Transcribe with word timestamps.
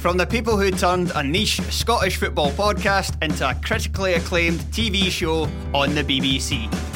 From 0.00 0.16
the 0.16 0.26
people 0.26 0.56
who 0.56 0.70
turned 0.70 1.10
a 1.16 1.22
niche 1.22 1.60
Scottish 1.70 2.16
football 2.16 2.50
podcast 2.52 3.20
into 3.22 3.48
a 3.48 3.54
critically 3.54 4.14
acclaimed 4.14 4.60
TV 4.70 5.10
show 5.10 5.48
on 5.74 5.94
the 5.94 6.04
BBC. 6.04 6.95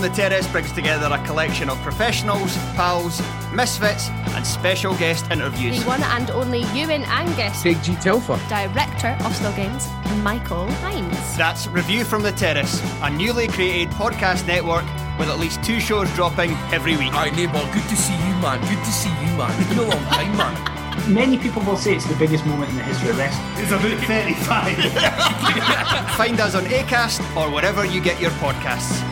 the 0.00 0.08
Terrace 0.10 0.46
brings 0.48 0.72
together 0.72 1.08
a 1.12 1.22
collection 1.26 1.68
of 1.68 1.76
professionals, 1.82 2.56
pals, 2.74 3.20
misfits, 3.52 4.08
and 4.08 4.46
special 4.46 4.94
guest 4.96 5.30
interviews. 5.30 5.82
The 5.82 5.88
one 5.88 6.02
and 6.02 6.30
only 6.30 6.60
Ewan 6.72 7.02
Angus, 7.04 7.62
Big 7.62 7.82
G 7.82 7.94
Telfer. 7.96 8.40
director 8.48 9.16
of 9.24 9.36
Still 9.36 9.52
Games, 9.52 9.88
Michael 10.22 10.70
Hines. 10.76 11.36
That's 11.36 11.66
Review 11.66 12.04
from 12.04 12.22
the 12.22 12.32
Terrace, 12.32 12.80
a 13.02 13.10
newly 13.10 13.46
created 13.48 13.90
podcast 13.90 14.46
network 14.46 14.84
with 15.18 15.28
at 15.28 15.38
least 15.38 15.62
two 15.62 15.80
shows 15.80 16.10
dropping 16.14 16.52
every 16.72 16.96
week. 16.96 17.12
Hi, 17.12 17.28
neighbour, 17.30 17.60
good 17.74 17.84
to 17.88 17.96
see 17.96 18.14
you, 18.14 18.34
man. 18.40 18.58
Good 18.60 18.82
to 18.82 18.92
see 18.92 19.10
you, 19.10 19.36
man. 19.36 19.52
It's 19.60 19.68
been 19.68 19.78
a 19.80 19.82
long 19.82 20.04
time, 20.06 20.34
man. 20.36 20.76
Many 21.14 21.36
people 21.36 21.62
will 21.62 21.76
say 21.76 21.94
it's 21.94 22.06
the 22.06 22.16
biggest 22.16 22.46
moment 22.46 22.70
in 22.70 22.76
the 22.76 22.82
history 22.84 23.10
of 23.10 23.18
wrestling. 23.18 23.46
It's 23.56 23.70
about 23.70 24.06
35. 24.06 24.76
Find 26.16 26.40
us 26.40 26.54
on 26.54 26.64
ACAST 26.64 27.36
or 27.36 27.50
wherever 27.52 27.84
you 27.84 28.00
get 28.00 28.20
your 28.20 28.30
podcasts. 28.32 29.02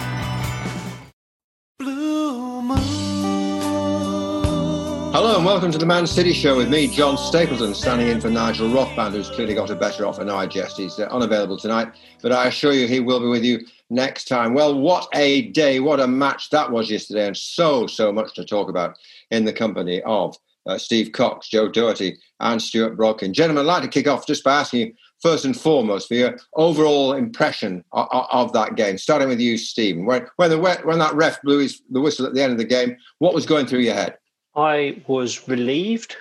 And 5.38 5.46
welcome 5.46 5.70
to 5.70 5.78
the 5.78 5.86
Man 5.86 6.04
City 6.04 6.32
Show 6.32 6.56
with 6.56 6.68
me, 6.68 6.88
John 6.88 7.16
Stapleton, 7.16 7.72
standing 7.72 8.08
in 8.08 8.20
for 8.20 8.28
Nigel 8.28 8.68
Rothband, 8.70 9.12
who's 9.12 9.30
clearly 9.30 9.54
got 9.54 9.70
a 9.70 9.76
better 9.76 10.04
offer. 10.04 10.24
No, 10.24 10.34
I 10.34 10.48
jest, 10.48 10.76
he's 10.76 10.98
uh, 10.98 11.04
unavailable 11.12 11.56
tonight, 11.56 11.92
but 12.22 12.32
I 12.32 12.48
assure 12.48 12.72
you 12.72 12.88
he 12.88 12.98
will 12.98 13.20
be 13.20 13.28
with 13.28 13.44
you 13.44 13.60
next 13.88 14.24
time. 14.24 14.52
Well, 14.52 14.76
what 14.76 15.06
a 15.14 15.42
day, 15.42 15.78
what 15.78 16.00
a 16.00 16.08
match 16.08 16.50
that 16.50 16.72
was 16.72 16.90
yesterday, 16.90 17.28
and 17.28 17.36
so, 17.36 17.86
so 17.86 18.10
much 18.10 18.34
to 18.34 18.44
talk 18.44 18.68
about 18.68 18.96
in 19.30 19.44
the 19.44 19.52
company 19.52 20.02
of 20.02 20.36
uh, 20.66 20.76
Steve 20.76 21.12
Cox, 21.12 21.48
Joe 21.48 21.68
Doherty, 21.68 22.18
and 22.40 22.60
Stuart 22.60 22.98
Brodkin. 22.98 23.30
Gentlemen, 23.30 23.64
I'd 23.64 23.68
like 23.68 23.82
to 23.84 23.88
kick 23.88 24.08
off 24.08 24.26
just 24.26 24.42
by 24.42 24.58
asking 24.58 24.80
you, 24.80 24.92
first 25.22 25.44
and 25.44 25.56
foremost, 25.56 26.08
for 26.08 26.14
your 26.14 26.36
overall 26.54 27.12
impression 27.12 27.84
of, 27.92 28.08
of 28.10 28.52
that 28.54 28.74
game, 28.74 28.98
starting 28.98 29.28
with 29.28 29.38
you, 29.38 29.56
Stephen. 29.56 30.04
When, 30.04 30.26
when, 30.34 30.50
the, 30.50 30.58
when 30.58 30.98
that 30.98 31.14
ref 31.14 31.40
blew 31.42 31.58
his, 31.58 31.80
the 31.90 32.00
whistle 32.00 32.26
at 32.26 32.34
the 32.34 32.42
end 32.42 32.50
of 32.50 32.58
the 32.58 32.64
game, 32.64 32.96
what 33.18 33.34
was 33.34 33.46
going 33.46 33.66
through 33.66 33.82
your 33.82 33.94
head? 33.94 34.16
I 34.58 35.00
was 35.06 35.46
relieved 35.46 36.16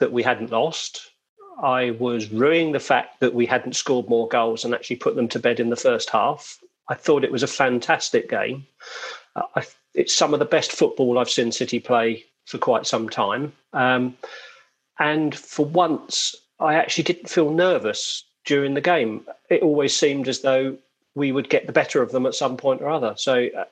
that 0.00 0.10
we 0.10 0.22
hadn't 0.22 0.50
lost. 0.50 1.10
I 1.62 1.90
was 1.90 2.30
ruining 2.30 2.72
the 2.72 2.80
fact 2.80 3.20
that 3.20 3.34
we 3.34 3.44
hadn't 3.44 3.76
scored 3.76 4.08
more 4.08 4.26
goals 4.26 4.64
and 4.64 4.74
actually 4.74 4.96
put 4.96 5.16
them 5.16 5.28
to 5.28 5.38
bed 5.38 5.60
in 5.60 5.68
the 5.68 5.76
first 5.76 6.08
half. 6.08 6.58
I 6.88 6.94
thought 6.94 7.24
it 7.24 7.32
was 7.32 7.42
a 7.42 7.48
fantastic 7.48 8.30
game. 8.30 8.66
Uh, 9.36 9.42
I, 9.56 9.66
it's 9.94 10.14
some 10.14 10.32
of 10.32 10.38
the 10.38 10.46
best 10.46 10.72
football 10.72 11.18
I've 11.18 11.28
seen 11.28 11.52
City 11.52 11.78
play 11.78 12.24
for 12.46 12.56
quite 12.56 12.86
some 12.86 13.10
time. 13.10 13.52
Um, 13.74 14.16
and 14.98 15.34
for 15.34 15.66
once, 15.66 16.34
I 16.60 16.74
actually 16.74 17.04
didn't 17.04 17.28
feel 17.28 17.50
nervous 17.50 18.24
during 18.46 18.72
the 18.72 18.80
game. 18.80 19.26
It 19.50 19.62
always 19.62 19.94
seemed 19.94 20.26
as 20.26 20.40
though 20.40 20.78
we 21.14 21.32
would 21.32 21.50
get 21.50 21.66
the 21.66 21.72
better 21.72 22.00
of 22.00 22.12
them 22.12 22.24
at 22.24 22.34
some 22.34 22.56
point 22.56 22.80
or 22.80 22.88
other. 22.88 23.12
So 23.18 23.48
uh, 23.54 23.64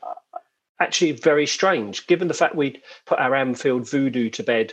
actually 0.80 1.12
very 1.12 1.46
strange, 1.46 2.06
given 2.06 2.28
the 2.28 2.34
fact 2.34 2.54
we'd 2.54 2.82
put 3.06 3.18
our 3.18 3.34
Anfield 3.34 3.88
voodoo 3.88 4.30
to 4.30 4.42
bed 4.42 4.72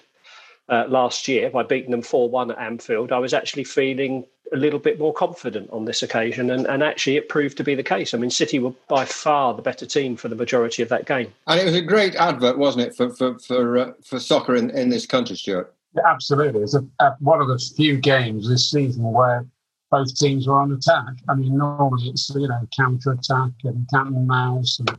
uh, 0.70 0.86
last 0.88 1.28
year 1.28 1.50
by 1.50 1.64
beating 1.64 1.92
them 1.92 2.02
4 2.02 2.30
1 2.30 2.52
at 2.52 2.58
Anfield. 2.58 3.12
I 3.12 3.20
was 3.20 3.34
actually 3.34 3.64
feeling 3.64 4.26
a 4.52 4.58
little 4.58 4.80
bit 4.80 5.00
more 5.00 5.14
confident 5.14 5.70
on 5.72 5.86
this 5.86 6.04
occasion, 6.04 6.52
and, 6.52 6.68
and 6.68 6.84
actually 6.84 7.18
it 7.18 7.30
proved 7.30 7.58
to 7.58 7.64
be 7.64 7.76
the 7.76 7.84
case. 7.84 8.14
I 8.14 8.18
mean, 8.18 8.30
City 8.30 8.60
were 8.60 8.74
by 8.88 9.06
far 9.06 9.54
the 9.54 9.62
better 9.62 9.86
team 9.86 10.16
for 10.16 10.28
the 10.28 10.36
majority 10.36 10.82
of 10.84 10.90
that 10.90 11.06
game. 11.06 11.34
And 11.48 11.60
it 11.60 11.66
was 11.66 11.76
a 11.76 11.82
great 11.82 12.16
advert, 12.16 12.58
wasn't 12.58 12.88
it, 12.88 12.96
for 12.96 13.10
for 13.10 13.40
for, 13.40 13.78
uh, 13.78 13.94
for 14.04 14.20
soccer 14.20 14.56
in, 14.56 14.70
in 14.72 14.90
this 14.90 15.06
country, 15.06 15.36
Stuart? 15.36 15.74
Yeah, 15.96 16.04
absolutely. 16.08 16.62
It's 16.62 16.76
a, 16.76 16.86
a, 17.00 17.16
one 17.20 17.42
of 17.42 17.48
the 17.48 17.58
few 17.76 17.98
games 17.98 18.50
this 18.50 18.70
season 18.70 19.04
where 19.04 19.46
both 19.92 20.16
teams 20.16 20.48
were 20.48 20.60
on 20.60 20.72
attack. 20.72 21.14
I 21.30 21.36
mean, 21.36 21.58
normally 21.58 22.10
it's 22.10 22.30
you 22.30 22.48
know 22.48 22.68
counter 22.76 23.12
attack 23.12 23.52
and 23.64 23.88
cat 23.90 24.08
and 24.08 24.28
mouse 24.28 24.80
and 24.80 24.90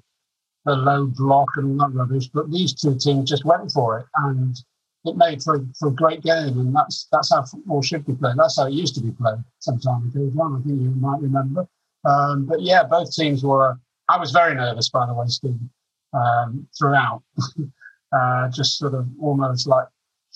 a 0.67 0.73
low 0.73 1.07
block 1.07 1.49
and 1.57 1.81
all 1.81 1.89
that 1.89 1.97
rubbish, 1.97 2.29
but 2.29 2.51
these 2.51 2.73
two 2.73 2.97
teams 2.99 3.29
just 3.29 3.45
went 3.45 3.71
for 3.71 4.01
it, 4.01 4.07
and 4.17 4.57
it 5.05 5.17
made 5.17 5.43
for, 5.43 5.65
for 5.79 5.89
a 5.89 5.95
great 5.95 6.23
game. 6.23 6.59
And 6.59 6.75
that's 6.75 7.09
that's 7.13 7.33
how 7.33 7.43
football 7.45 7.83
should 7.83 8.07
be 8.07 8.15
played. 8.15 8.37
That's 8.37 8.59
how 8.59 8.67
it 8.67 8.73
used 8.73 8.95
to 8.97 9.03
be 9.03 9.11
played 9.11 9.39
some 9.59 9.79
time 9.79 10.09
ago. 10.09 10.21
One, 10.35 10.57
I 10.57 10.67
think 10.67 10.81
you 10.81 10.91
might 10.91 11.21
remember. 11.21 11.67
Um, 12.05 12.47
but 12.47 12.63
yeah, 12.63 12.85
both 12.85 13.13
teams 13.13 13.45
were. 13.45 13.77
I 14.09 14.19
was 14.19 14.33
very 14.33 14.55
nervous, 14.55 14.91
by 14.91 15.07
the 15.07 15.15
way, 15.15 15.27
Steve, 15.29 15.59
um, 16.13 16.67
throughout. 16.79 17.23
uh, 18.15 18.49
just 18.51 18.79
sort 18.79 18.95
of 18.95 19.07
almost 19.21 19.67
like 19.67 19.87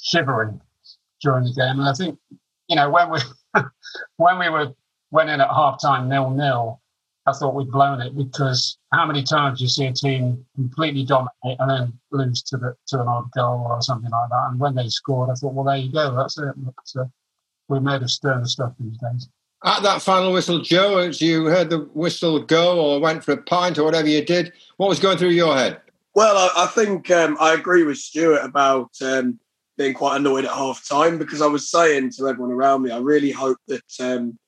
shivering 0.00 0.60
during 1.22 1.44
the 1.44 1.52
game. 1.52 1.78
And 1.80 1.88
I 1.88 1.92
think, 1.92 2.18
you 2.68 2.76
know, 2.76 2.90
when 2.90 3.10
we 3.10 3.18
when 4.16 4.38
we 4.38 4.48
were 4.48 4.72
went 5.10 5.30
in 5.30 5.40
at 5.40 5.48
half 5.48 5.80
time 5.80 6.08
nil 6.08 6.30
nil, 6.30 6.80
I 7.28 7.32
thought 7.32 7.54
we'd 7.54 7.70
blown 7.70 8.00
it 8.00 8.16
because 8.16 8.78
how 8.92 9.04
many 9.06 9.22
times 9.22 9.58
do 9.58 9.64
you 9.64 9.68
see 9.68 9.86
a 9.86 9.92
team 9.92 10.44
completely 10.54 11.04
dominate 11.04 11.58
and 11.58 11.70
then 11.70 11.92
lose 12.10 12.42
to 12.44 12.56
the 12.56 12.74
to 12.88 13.00
an 13.00 13.08
odd 13.08 13.30
goal 13.36 13.66
or 13.68 13.82
something 13.82 14.10
like 14.10 14.30
that? 14.30 14.48
And 14.50 14.60
when 14.60 14.74
they 14.74 14.88
scored, 14.88 15.30
I 15.30 15.34
thought, 15.34 15.52
well, 15.52 15.64
there 15.64 15.76
you 15.76 15.92
go, 15.92 16.16
that's 16.16 16.38
it. 16.38 16.54
But, 16.56 17.00
uh, 17.00 17.04
we 17.68 17.80
made 17.80 18.02
of 18.02 18.10
sterner 18.10 18.46
stuff 18.46 18.72
these 18.80 18.96
days. 18.96 19.28
At 19.64 19.82
that 19.82 20.00
final 20.00 20.32
whistle, 20.32 20.60
Joe, 20.60 20.98
as 20.98 21.20
you 21.20 21.46
heard 21.46 21.68
the 21.68 21.80
whistle 21.92 22.40
go 22.40 22.80
or 22.80 23.00
went 23.00 23.24
for 23.24 23.32
a 23.32 23.36
pint 23.36 23.76
or 23.76 23.84
whatever 23.84 24.08
you 24.08 24.24
did, 24.24 24.52
what 24.78 24.88
was 24.88 25.00
going 25.00 25.18
through 25.18 25.30
your 25.30 25.54
head? 25.54 25.80
Well, 26.14 26.36
I, 26.36 26.64
I 26.64 26.66
think 26.66 27.10
um, 27.10 27.36
I 27.40 27.52
agree 27.54 27.82
with 27.82 27.98
Stuart 27.98 28.42
about 28.42 28.90
um, 29.02 29.38
being 29.76 29.94
quite 29.94 30.16
annoyed 30.16 30.44
at 30.44 30.50
half 30.50 30.88
time 30.88 31.18
because 31.18 31.42
I 31.42 31.46
was 31.46 31.70
saying 31.70 32.12
to 32.12 32.28
everyone 32.28 32.52
around 32.52 32.82
me, 32.82 32.90
I 32.90 32.98
really 32.98 33.30
hope 33.30 33.58
that 33.66 33.84
um, 34.00 34.38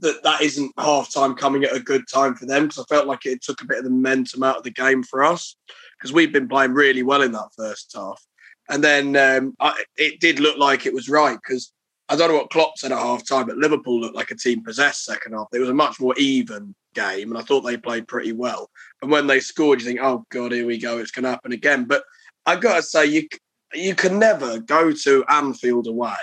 that 0.00 0.22
that 0.22 0.40
isn't 0.42 0.72
half 0.78 1.12
time 1.12 1.34
coming 1.34 1.64
at 1.64 1.74
a 1.74 1.80
good 1.80 2.04
time 2.12 2.34
for 2.34 2.46
them 2.46 2.64
because 2.64 2.78
I 2.78 2.94
felt 2.94 3.06
like 3.06 3.24
it 3.24 3.42
took 3.42 3.60
a 3.62 3.66
bit 3.66 3.78
of 3.78 3.84
the 3.84 3.90
momentum 3.90 4.42
out 4.42 4.58
of 4.58 4.62
the 4.62 4.70
game 4.70 5.02
for 5.02 5.24
us 5.24 5.56
because 5.96 6.12
we've 6.12 6.32
been 6.32 6.48
playing 6.48 6.72
really 6.72 7.02
well 7.02 7.22
in 7.22 7.32
that 7.32 7.50
first 7.56 7.92
half, 7.94 8.22
and 8.68 8.82
then 8.82 9.16
um, 9.16 9.54
I, 9.60 9.82
it 9.96 10.20
did 10.20 10.40
look 10.40 10.58
like 10.58 10.86
it 10.86 10.94
was 10.94 11.08
right 11.08 11.38
because 11.42 11.72
I 12.08 12.16
don't 12.16 12.28
know 12.28 12.36
what 12.36 12.50
Klopp 12.50 12.78
said 12.78 12.92
at 12.92 12.98
half 12.98 13.26
time, 13.26 13.46
but 13.46 13.56
Liverpool 13.56 14.00
looked 14.00 14.16
like 14.16 14.30
a 14.30 14.36
team 14.36 14.62
possessed 14.62 15.04
second 15.04 15.32
half. 15.32 15.48
It 15.52 15.58
was 15.58 15.68
a 15.68 15.74
much 15.74 15.98
more 16.00 16.14
even 16.18 16.74
game, 16.94 17.30
and 17.30 17.38
I 17.38 17.42
thought 17.42 17.62
they 17.62 17.76
played 17.76 18.08
pretty 18.08 18.32
well. 18.32 18.70
And 19.02 19.10
when 19.10 19.26
they 19.26 19.40
scored, 19.40 19.80
you 19.80 19.86
think, 19.86 20.00
"Oh 20.02 20.24
God, 20.30 20.52
here 20.52 20.66
we 20.66 20.78
go, 20.78 20.98
it's 20.98 21.10
going 21.10 21.24
to 21.24 21.30
happen 21.30 21.52
again." 21.52 21.84
But 21.84 22.04
I've 22.44 22.60
got 22.60 22.76
to 22.76 22.82
say, 22.82 23.06
you 23.06 23.28
you 23.74 23.94
can 23.94 24.18
never 24.18 24.58
go 24.60 24.92
to 24.92 25.24
Anfield 25.28 25.86
away 25.86 26.14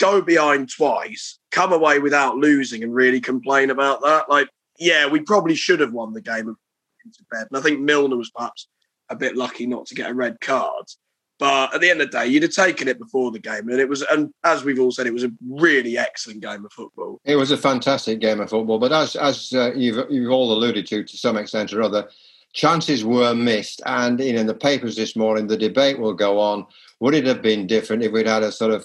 go 0.00 0.20
behind 0.20 0.70
twice, 0.70 1.38
come 1.50 1.72
away 1.72 2.00
without 2.00 2.36
losing, 2.36 2.82
and 2.82 2.92
really 2.94 3.20
complain 3.20 3.70
about 3.70 4.00
that. 4.02 4.28
Like, 4.28 4.48
yeah, 4.78 5.06
we 5.06 5.20
probably 5.20 5.54
should 5.54 5.80
have 5.80 5.92
won 5.92 6.12
the 6.12 6.20
game 6.20 6.56
into 7.04 7.24
bed. 7.30 7.46
And 7.50 7.58
I 7.58 7.60
think 7.60 7.80
Milner 7.80 8.16
was 8.16 8.30
perhaps 8.30 8.66
a 9.08 9.16
bit 9.16 9.36
lucky 9.36 9.66
not 9.66 9.86
to 9.86 9.94
get 9.94 10.10
a 10.10 10.14
red 10.14 10.40
card. 10.40 10.86
But 11.38 11.74
at 11.74 11.80
the 11.80 11.88
end 11.88 12.02
of 12.02 12.10
the 12.10 12.18
day, 12.18 12.26
you'd 12.26 12.42
have 12.42 12.52
taken 12.52 12.86
it 12.86 12.98
before 12.98 13.30
the 13.30 13.38
game, 13.38 13.70
and 13.70 13.80
it 13.80 13.88
was, 13.88 14.02
and 14.02 14.30
as 14.44 14.62
we've 14.62 14.78
all 14.78 14.92
said, 14.92 15.06
it 15.06 15.14
was 15.14 15.24
a 15.24 15.32
really 15.48 15.96
excellent 15.96 16.42
game 16.42 16.66
of 16.66 16.72
football. 16.72 17.18
It 17.24 17.36
was 17.36 17.50
a 17.50 17.56
fantastic 17.56 18.20
game 18.20 18.40
of 18.40 18.50
football, 18.50 18.78
but 18.78 18.92
as 18.92 19.16
as 19.16 19.50
uh, 19.54 19.72
you've 19.74 20.10
you've 20.10 20.30
all 20.30 20.52
alluded 20.52 20.86
to, 20.88 21.02
to 21.02 21.16
some 21.16 21.38
extent 21.38 21.72
or 21.72 21.80
other, 21.80 22.10
chances 22.52 23.06
were 23.06 23.34
missed. 23.34 23.80
And 23.86 24.20
in 24.20 24.46
the 24.46 24.54
papers 24.54 24.96
this 24.96 25.16
morning, 25.16 25.46
the 25.46 25.56
debate 25.56 25.98
will 25.98 26.12
go 26.12 26.38
on. 26.38 26.66
Would 27.00 27.14
it 27.14 27.24
have 27.24 27.40
been 27.40 27.66
different 27.66 28.02
if 28.02 28.12
we'd 28.12 28.26
had 28.26 28.42
a 28.42 28.52
sort 28.52 28.72
of 28.72 28.84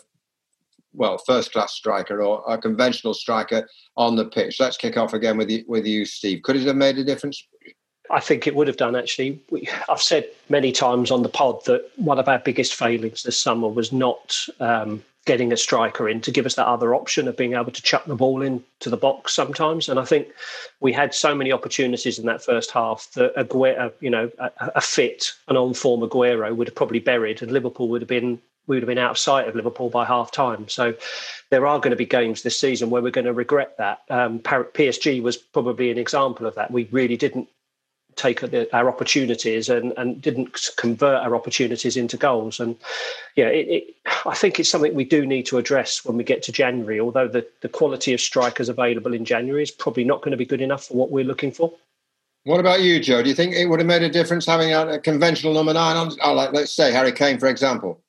well, 0.96 1.18
first 1.18 1.52
class 1.52 1.74
striker 1.74 2.22
or 2.22 2.44
a 2.48 2.58
conventional 2.58 3.14
striker 3.14 3.68
on 3.98 4.16
the 4.16 4.26
pitch? 4.26 4.60
Let's 4.60 4.78
kick 4.78 4.98
off 4.98 5.14
again 5.14 5.38
with 5.38 5.50
you, 5.50 5.64
with 5.68 5.86
you, 5.86 6.06
Steve. 6.06 6.42
Could 6.44 6.56
it 6.56 6.68
have 6.68 6.76
made 6.76 6.98
a 6.98 7.04
difference? 7.04 7.48
I 8.12 8.20
think 8.20 8.46
it 8.46 8.56
would 8.56 8.68
have 8.68 8.78
done 8.78 8.96
actually. 8.96 9.42
We, 9.50 9.68
I've 9.90 10.02
said 10.02 10.30
many 10.50 10.72
times 10.72 11.12
on 11.12 11.24
the 11.24 11.30
pod 11.30 11.66
that 11.66 11.90
one 11.96 12.20
of 12.20 12.28
our 12.28 12.40
biggest 12.40 12.76
failings 12.76 13.24
this 13.24 13.40
summer 13.40 13.68
was 13.68 13.92
not 13.92 14.46
um, 14.60 15.04
getting 15.26 15.52
a 15.52 15.58
striker 15.58 16.08
in 16.08 16.22
to 16.22 16.32
give 16.32 16.46
us 16.46 16.54
that 16.56 16.68
other 16.68 16.94
option 16.94 17.28
of 17.28 17.36
being 17.36 17.54
able 17.54 17.72
to 17.72 17.82
chuck 17.82 18.06
the 18.06 18.16
ball 18.16 18.44
into 18.44 18.90
the 18.90 18.98
box 18.98 19.34
sometimes. 19.34 19.90
And 19.90 20.00
I 20.00 20.06
think 20.06 20.28
we 20.82 20.94
had 20.94 21.16
so 21.16 21.34
many 21.34 21.52
opportunities 21.52 22.20
in 22.20 22.28
that 22.28 22.44
first 22.44 22.70
half 22.70 23.10
that 23.16 23.36
Aguero, 23.36 23.92
you 24.02 24.12
know, 24.12 24.30
a, 24.38 24.52
a 24.76 24.82
fit, 24.82 25.34
an 25.48 25.58
on-form 25.58 26.02
Aguero 26.02 26.56
would 26.56 26.68
have 26.68 26.76
probably 26.76 27.00
buried, 27.00 27.42
and 27.42 27.52
Liverpool 27.52 27.90
would 27.90 28.02
have 28.02 28.08
been 28.08 28.40
we 28.68 28.76
would 28.76 28.84
have 28.84 28.88
been 28.88 28.98
out 28.98 29.12
of 29.12 29.18
sight 29.18 29.48
of 29.48 29.56
Liverpool 29.56 29.90
by 29.90 30.06
half 30.06 30.32
time. 30.32 30.68
So 30.68 30.94
there 31.50 31.68
are 31.68 31.80
going 31.80 31.92
to 31.92 31.98
be 31.98 32.06
games 32.06 32.42
this 32.42 32.60
season 32.60 32.90
where 32.90 33.02
we're 33.02 33.12
going 33.12 33.26
to 33.26 33.34
regret 33.34 33.78
that. 33.78 34.02
Um, 34.10 34.40
PSG 34.40 35.22
was 35.22 35.38
probably 35.38 35.92
an 35.92 35.98
example 35.98 36.46
of 36.46 36.56
that. 36.56 36.72
We 36.72 36.88
really 36.92 37.18
didn't 37.18 37.48
take 38.16 38.44
our 38.74 38.88
opportunities 38.88 39.70
and, 39.70 39.94
and 39.98 40.22
didn't 40.22 40.58
convert 40.78 41.22
our 41.22 41.36
opportunities 41.36 41.98
into 41.98 42.18
goals. 42.18 42.60
And 42.60 42.78
yeah, 43.36 43.48
it, 43.48 43.68
it, 43.68 43.96
I 44.26 44.36
think 44.36 44.60
it's 44.60 44.70
something 44.70 44.94
we 44.94 45.04
do 45.04 45.26
need 45.26 45.46
to 45.48 45.58
address 45.58 46.06
when 46.06 46.18
we 46.18 46.24
get 46.24 46.42
to 46.44 46.52
January. 46.52 47.00
Although 47.00 47.28
the, 47.28 47.46
the 47.62 47.70
quality 47.70 48.14
of 48.14 48.22
strikers 48.22 48.70
available 48.70 49.14
in 49.14 49.26
January 49.26 49.64
is 49.64 49.72
probably 49.72 50.06
not 50.06 50.22
going 50.22 50.32
to 50.32 50.38
be 50.38 50.46
good 50.46 50.62
enough 50.62 50.86
for 50.86 50.94
what 50.94 51.12
we're 51.12 51.26
looking 51.26 51.52
for. 51.52 51.74
What 52.46 52.60
about 52.60 52.84
you, 52.84 53.00
Joe? 53.00 53.24
Do 53.24 53.30
you 53.30 53.36
think 53.36 53.56
it 53.56 53.66
would 53.66 53.80
have 53.80 53.88
made 53.88 54.04
a 54.04 54.10
difference 54.10 54.46
having 54.46 54.72
a, 54.72 55.00
conventional 55.00 55.54
number 55.54 55.74
nine 55.74 55.98
on, 55.98 56.12
oh, 56.22 56.34
like 56.34 56.54
let's 56.54 56.72
say 56.72 56.92
Harry 56.92 57.12
Kane, 57.12 57.40
for 57.40 57.48
example? 57.48 58.00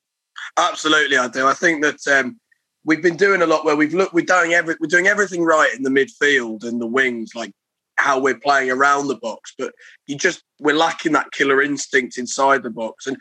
Absolutely, 0.57 1.17
I 1.17 1.27
do. 1.27 1.47
I 1.47 1.53
think 1.53 1.83
that 1.83 2.07
um, 2.07 2.39
we've 2.83 3.01
been 3.01 3.17
doing 3.17 3.41
a 3.41 3.47
lot 3.47 3.65
where 3.65 3.75
we've 3.75 3.93
looked, 3.93 4.13
we're 4.13 4.25
doing 4.25 4.53
every, 4.53 4.75
we're 4.79 4.87
doing 4.87 5.07
everything 5.07 5.43
right 5.43 5.73
in 5.75 5.83
the 5.83 5.89
midfield 5.89 6.63
and 6.63 6.81
the 6.81 6.87
wings, 6.87 7.31
like 7.35 7.51
how 7.97 8.19
we're 8.19 8.39
playing 8.39 8.71
around 8.71 9.07
the 9.07 9.17
box, 9.17 9.53
but 9.57 9.73
you 10.05 10.15
just 10.15 10.43
we're 10.59 10.75
lacking 10.75 11.11
that 11.13 11.31
killer 11.31 11.61
instinct 11.61 12.17
inside 12.17 12.63
the 12.63 12.69
box. 12.69 13.07
And 13.07 13.17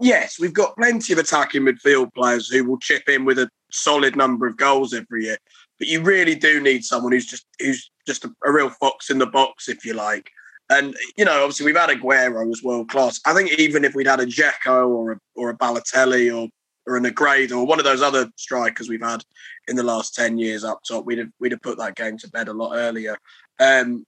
yes, 0.00 0.38
we've 0.38 0.52
got 0.52 0.76
plenty 0.76 1.12
of 1.12 1.18
attacking 1.18 1.62
midfield 1.62 2.12
players 2.14 2.48
who 2.48 2.64
will 2.64 2.78
chip 2.78 3.08
in 3.08 3.24
with 3.24 3.38
a 3.38 3.48
solid 3.70 4.16
number 4.16 4.46
of 4.46 4.56
goals 4.56 4.92
every 4.92 5.24
year. 5.24 5.38
But 5.78 5.88
you 5.88 6.02
really 6.02 6.34
do 6.34 6.60
need 6.60 6.84
someone 6.84 7.12
who's 7.12 7.26
just 7.26 7.46
who's 7.58 7.90
just 8.06 8.24
a, 8.24 8.34
a 8.44 8.52
real 8.52 8.70
fox 8.70 9.10
in 9.10 9.18
the 9.18 9.26
box, 9.26 9.68
if 9.68 9.84
you 9.84 9.94
like. 9.94 10.30
And 10.70 10.96
you 11.16 11.24
know, 11.24 11.42
obviously 11.42 11.66
we've 11.66 11.76
had 11.76 11.90
Aguero 11.90 12.50
as 12.50 12.62
world 12.62 12.88
class. 12.88 13.20
I 13.26 13.34
think 13.34 13.52
even 13.58 13.84
if 13.84 13.94
we'd 13.94 14.06
had 14.06 14.20
a 14.20 14.26
Dzeko 14.26 14.88
or 14.88 15.12
a 15.12 15.18
or 15.34 15.50
a 15.50 15.56
Balotelli 15.56 16.34
or 16.34 16.48
or 16.86 16.96
a 16.96 17.00
Negredo 17.00 17.58
or 17.58 17.66
one 17.66 17.78
of 17.78 17.84
those 17.84 18.02
other 18.02 18.30
strikers 18.36 18.88
we've 18.88 19.02
had 19.02 19.22
in 19.68 19.76
the 19.76 19.82
last 19.82 20.14
ten 20.14 20.38
years 20.38 20.64
up 20.64 20.80
top, 20.86 21.04
we'd 21.04 21.18
have 21.18 21.30
we'd 21.40 21.52
have 21.52 21.62
put 21.62 21.76
that 21.78 21.96
game 21.96 22.16
to 22.18 22.30
bed 22.30 22.48
a 22.48 22.52
lot 22.52 22.74
earlier. 22.74 23.18
Um, 23.58 24.06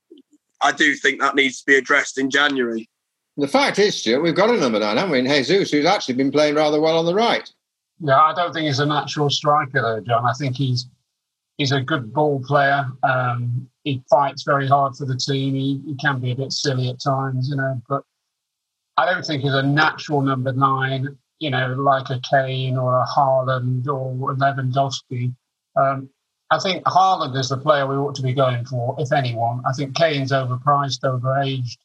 I 0.61 0.71
do 0.71 0.95
think 0.95 1.19
that 1.19 1.35
needs 1.35 1.59
to 1.59 1.65
be 1.65 1.75
addressed 1.75 2.17
in 2.17 2.29
January. 2.29 2.89
The 3.35 3.47
fact 3.47 3.79
is, 3.79 3.95
Stuart, 3.95 4.21
we've 4.21 4.35
got 4.35 4.49
a 4.49 4.57
number 4.57 4.79
nine, 4.79 4.97
haven't 4.97 5.11
we, 5.11 5.19
in 5.19 5.25
Jesus, 5.25 5.71
who's 5.71 5.85
actually 5.85 6.13
been 6.15 6.31
playing 6.31 6.55
rather 6.55 6.79
well 6.79 6.99
on 6.99 7.05
the 7.05 7.15
right. 7.15 7.51
Yeah, 7.99 8.19
I 8.19 8.33
don't 8.33 8.53
think 8.53 8.67
he's 8.67 8.79
a 8.79 8.85
natural 8.85 9.29
striker, 9.29 9.81
though, 9.81 10.01
John. 10.01 10.25
I 10.25 10.33
think 10.33 10.55
he's 10.55 10.87
he's 11.57 11.71
a 11.71 11.81
good 11.81 12.13
ball 12.13 12.41
player. 12.45 12.85
Um, 13.03 13.69
he 13.83 14.03
fights 14.09 14.43
very 14.43 14.67
hard 14.67 14.95
for 14.95 15.05
the 15.05 15.17
team. 15.17 15.55
He, 15.55 15.81
he 15.85 15.95
can 15.95 16.19
be 16.19 16.31
a 16.31 16.35
bit 16.35 16.51
silly 16.51 16.89
at 16.89 17.01
times, 17.01 17.49
you 17.49 17.55
know, 17.55 17.81
but 17.87 18.03
I 18.97 19.11
don't 19.11 19.25
think 19.25 19.43
he's 19.43 19.53
a 19.53 19.63
natural 19.63 20.21
number 20.21 20.53
nine, 20.53 21.17
you 21.39 21.49
know, 21.49 21.73
like 21.77 22.09
a 22.09 22.21
Kane 22.29 22.77
or 22.77 22.99
a 22.99 23.05
Haaland 23.05 23.87
or 23.87 24.31
a 24.31 24.35
Lewandowski. 24.35 25.33
Um, 25.75 26.09
I 26.51 26.59
think 26.59 26.83
Haaland 26.85 27.37
is 27.37 27.49
the 27.49 27.57
player 27.57 27.87
we 27.87 27.95
ought 27.95 28.15
to 28.15 28.21
be 28.21 28.33
going 28.33 28.63
for, 28.65 28.95
if 28.99 29.11
anyone. 29.11 29.63
I 29.67 29.73
think 29.73 29.95
Kane's 29.95 30.31
overpriced, 30.31 31.01
overaged. 31.01 31.77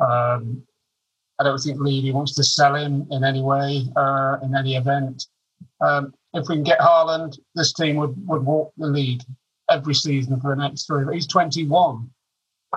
Um, 0.00 0.62
I 1.38 1.44
don't 1.44 1.58
think 1.58 1.78
Levy 1.80 2.10
wants 2.10 2.34
to 2.34 2.44
sell 2.44 2.74
him 2.74 3.06
in 3.10 3.22
any 3.22 3.40
way, 3.40 3.86
uh, 3.96 4.38
in 4.42 4.56
any 4.56 4.76
event. 4.76 5.26
Um, 5.80 6.12
if 6.34 6.48
we 6.48 6.56
can 6.56 6.64
get 6.64 6.80
Haaland, 6.80 7.38
this 7.54 7.72
team 7.72 7.96
would, 7.96 8.14
would 8.26 8.44
walk 8.44 8.72
the 8.76 8.88
league 8.88 9.22
every 9.70 9.94
season 9.94 10.40
for 10.40 10.54
the 10.54 10.62
next 10.62 10.86
three. 10.86 11.04
But 11.04 11.14
he's 11.14 11.26
21. 11.26 12.10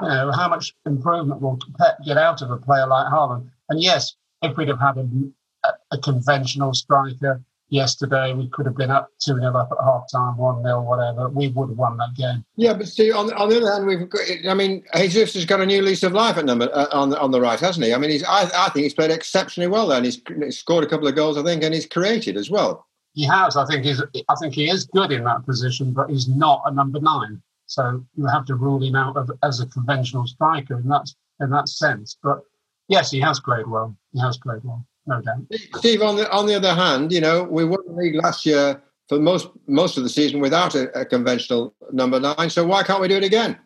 You 0.02 0.08
know, 0.08 0.32
how 0.32 0.48
much 0.48 0.74
improvement 0.86 1.42
will 1.42 1.60
Pep 1.78 1.98
get 2.06 2.18
out 2.18 2.42
of 2.42 2.52
a 2.52 2.58
player 2.58 2.88
like 2.88 3.12
Haaland? 3.12 3.50
And 3.70 3.82
yes, 3.82 4.16
if 4.42 4.56
we'd 4.56 4.70
have 4.70 4.80
had 4.80 4.98
a, 4.98 5.70
a 5.92 5.98
conventional 5.98 6.74
striker, 6.74 7.44
yesterday. 7.72 8.34
We 8.34 8.48
could 8.50 8.68
have 8.68 8.78
been 8.78 8.92
up 8.92 9.10
2 9.26 9.40
0 9.40 9.58
up 9.58 9.70
at 9.72 9.84
half 9.84 10.04
time, 10.12 10.38
1 10.38 10.64
0, 10.64 10.82
whatever. 10.84 11.30
We 11.30 11.48
would 11.48 11.70
have 11.70 11.78
won 11.78 11.98
that 11.98 12.14
game. 12.16 12.46
Yeah, 12.56 12.74
but 12.74 12.88
see, 12.88 13.12
on, 13.12 13.34
on 13.34 13.50
the 13.50 13.58
other 13.58 13.72
hand, 13.72 13.88
we've 13.88 14.08
got, 14.08 14.22
I 14.48 14.54
mean, 14.54 14.84
Jesus 14.96 15.34
has 15.34 15.46
got 15.46 15.62
a 15.62 15.66
new 15.66 15.82
lease 15.82 16.04
of 16.04 16.12
life 16.12 16.38
at 16.38 16.46
number 16.46 16.70
uh, 16.74 16.88
on, 16.92 17.10
the, 17.10 17.20
on 17.20 17.32
the 17.32 17.42
right, 17.42 17.60
hasn't 17.60 17.86
he? 17.86 17.94
I 17.94 17.98
mean, 17.98 18.12
he's, 18.12 18.24
I, 18.24 18.44
I 18.54 18.70
think 18.70 18.84
he's 18.84 18.94
played 18.94 19.12
exceptionally 19.12 19.68
well 19.68 19.88
there 19.88 19.98
and 19.98 20.06
he's, 20.06 20.22
he's 20.44 20.60
scored 20.60 20.84
a 20.84 20.88
couple 20.88 21.08
of 21.08 21.16
goals, 21.16 21.38
I 21.38 21.44
think, 21.44 21.64
and 21.64 21.74
he's 21.74 21.88
created 21.88 22.38
as 22.38 22.52
well. 22.52 22.86
He 23.14 23.26
has. 23.26 23.58
I 23.58 23.66
think 23.66 23.84
he's. 23.84 24.02
I 24.02 24.36
think 24.40 24.54
he 24.54 24.70
is 24.70 24.86
good 24.86 25.12
in 25.12 25.24
that 25.26 25.46
position, 25.46 25.92
but 25.92 26.10
he's 26.10 26.28
not 26.28 26.62
a 26.66 26.72
number 26.72 27.00
nine. 27.00 27.42
So 27.66 28.04
you 28.16 28.26
have 28.26 28.46
to 28.46 28.56
rule 28.56 28.82
him 28.84 28.96
out 28.96 29.16
of, 29.18 29.32
as 29.44 29.60
a 29.60 29.66
conventional 29.68 30.28
striker 30.28 30.80
in 30.80 30.88
that 30.90 31.14
in 31.40 31.50
that 31.50 31.70
sense. 31.70 32.18
But 32.24 32.42
yes, 32.88 33.12
he 33.12 33.20
has 33.20 33.40
played 33.40 33.68
well. 33.68 33.96
He 34.14 34.20
has 34.22 34.38
played 34.38 34.64
well 34.64 34.86
no 35.08 35.22
doubt. 35.22 35.46
Steve, 35.78 36.02
on 36.02 36.16
the 36.16 36.32
on 36.32 36.46
the 36.46 36.56
other 36.56 36.74
hand, 36.74 37.12
you 37.12 37.22
know, 37.22 37.44
we 37.44 37.66
won 37.66 37.80
the 37.86 37.94
league 37.94 38.16
last 38.16 38.46
year 38.46 38.82
for 39.08 39.20
most 39.20 39.50
most 39.68 39.98
of 39.98 40.04
the 40.04 40.10
season 40.10 40.40
without 40.40 40.76
a, 40.76 40.92
a 41.00 41.06
conventional 41.06 41.76
number 41.92 42.20
nine. 42.20 42.50
So 42.50 42.66
why 42.66 42.84
can't 42.84 43.02
we 43.02 43.08
do 43.08 43.18
it 43.18 43.24
again? 43.24 43.58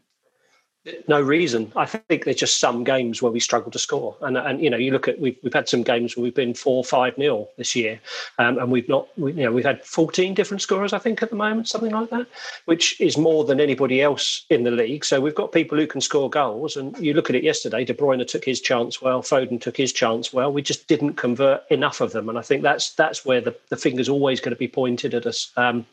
No 1.08 1.22
reason. 1.22 1.72
I 1.75 1.86
think 1.86 2.25
there's 2.25 2.38
just 2.38 2.60
some 2.60 2.84
games 2.84 3.22
where 3.22 3.32
we 3.32 3.39
struggle 3.39 3.72
to 3.72 3.80
score, 3.80 4.15
and 4.22 4.38
and 4.38 4.62
you 4.62 4.70
know 4.70 4.77
you 4.77 4.92
look 4.92 5.08
at 5.08 5.20
we've 5.20 5.38
we've 5.42 5.54
had 5.54 5.68
some 5.68 5.84
games 5.84 6.15
where 6.15 6.24
we've 6.24 6.36
been 6.36 6.54
four 6.54 6.84
five 6.84 7.18
nil 7.18 7.50
this 7.58 7.75
year, 7.75 8.00
um, 8.38 8.58
and 8.60 8.72
we've 8.72 8.88
not 8.88 9.08
we, 9.18 9.34
you 9.34 9.44
know 9.44 9.51
we've 9.51 9.65
had 9.65 9.84
14 9.84 10.34
different 10.34 10.62
scorers 10.62 10.94
I 10.94 11.00
think 11.00 11.24
at 11.24 11.30
the 11.30 11.36
moment 11.36 11.68
something 11.68 11.92
like 11.92 12.10
that, 12.12 12.27
which 12.65 13.00
is 13.01 13.18
more 13.18 13.44
than 13.44 13.60
anybody 13.60 14.01
else 14.01 14.46
in 14.50 14.63
the 14.63 14.72
league. 14.72 15.06
So 15.06 15.20
we've 15.20 15.36
got 15.36 15.51
people 15.51 15.77
who 15.77 15.88
can 15.88 16.01
score 16.01 16.30
goals, 16.30 16.77
and 16.77 16.98
you 17.00 17.13
look 17.13 17.30
at 17.30 17.36
it 17.36 17.44
yesterday. 17.44 17.84
De 17.84 17.94
Bruyne 17.94 18.25
took 18.27 18.46
his 18.46 18.62
chance 18.62 19.01
well, 19.01 19.22
Foden 19.22 19.60
took 19.60 19.77
his 19.77 19.92
chance 19.92 20.32
well. 20.34 20.51
We 20.51 20.62
just 20.62 20.88
didn't 20.88 21.13
convert 21.13 21.63
enough 21.72 22.01
of 22.01 22.12
them, 22.12 22.30
and 22.30 22.38
I 22.38 22.42
think 22.42 22.62
that's 22.62 22.92
that's 22.94 23.25
where 23.25 23.42
the 23.42 23.56
the 23.70 23.77
finger's 23.77 24.10
always 24.10 24.39
going 24.39 24.54
to 24.54 24.60
be 24.60 24.68
pointed 24.68 25.13
at 25.13 25.25
us. 25.25 25.51
Um, 25.58 25.86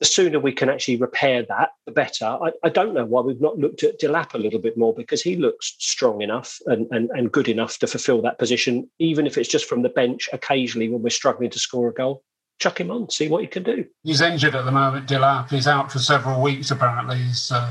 the 0.00 0.06
sooner 0.06 0.40
we 0.40 0.52
can 0.52 0.70
actually 0.70 0.96
repair 0.96 1.44
that, 1.44 1.70
the 1.84 1.92
better. 1.92 2.24
I, 2.24 2.50
I, 2.64 2.70
don't 2.70 2.94
know 2.94 3.04
why 3.04 3.20
we've 3.20 3.40
not 3.40 3.58
looked 3.58 3.82
at 3.82 4.00
Delap 4.00 4.32
a 4.32 4.38
little 4.38 4.58
bit 4.58 4.78
more 4.78 4.94
because 4.94 5.22
he 5.22 5.36
looks 5.36 5.76
strong 5.78 6.22
enough 6.22 6.58
and, 6.66 6.86
and, 6.90 7.10
and 7.10 7.30
good 7.30 7.48
enough 7.48 7.78
to 7.78 7.86
fulfill 7.86 8.22
that 8.22 8.38
position, 8.38 8.88
even 8.98 9.26
if 9.26 9.36
it's 9.36 9.48
just 9.48 9.66
from 9.66 9.82
the 9.82 9.90
bench 9.90 10.28
occasionally 10.32 10.88
when 10.88 11.02
we're 11.02 11.10
struggling 11.10 11.50
to 11.50 11.58
score 11.58 11.90
a 11.90 11.94
goal. 11.94 12.24
Chuck 12.60 12.78
him 12.78 12.90
on, 12.90 13.08
see 13.08 13.26
what 13.26 13.40
he 13.40 13.46
can 13.46 13.62
do. 13.62 13.86
He's 14.04 14.20
injured 14.20 14.54
at 14.54 14.66
the 14.66 14.70
moment, 14.70 15.08
Delap. 15.08 15.48
He's 15.48 15.66
out 15.66 15.90
for 15.90 15.98
several 15.98 16.42
weeks, 16.42 16.70
apparently. 16.70 17.32
So 17.32 17.66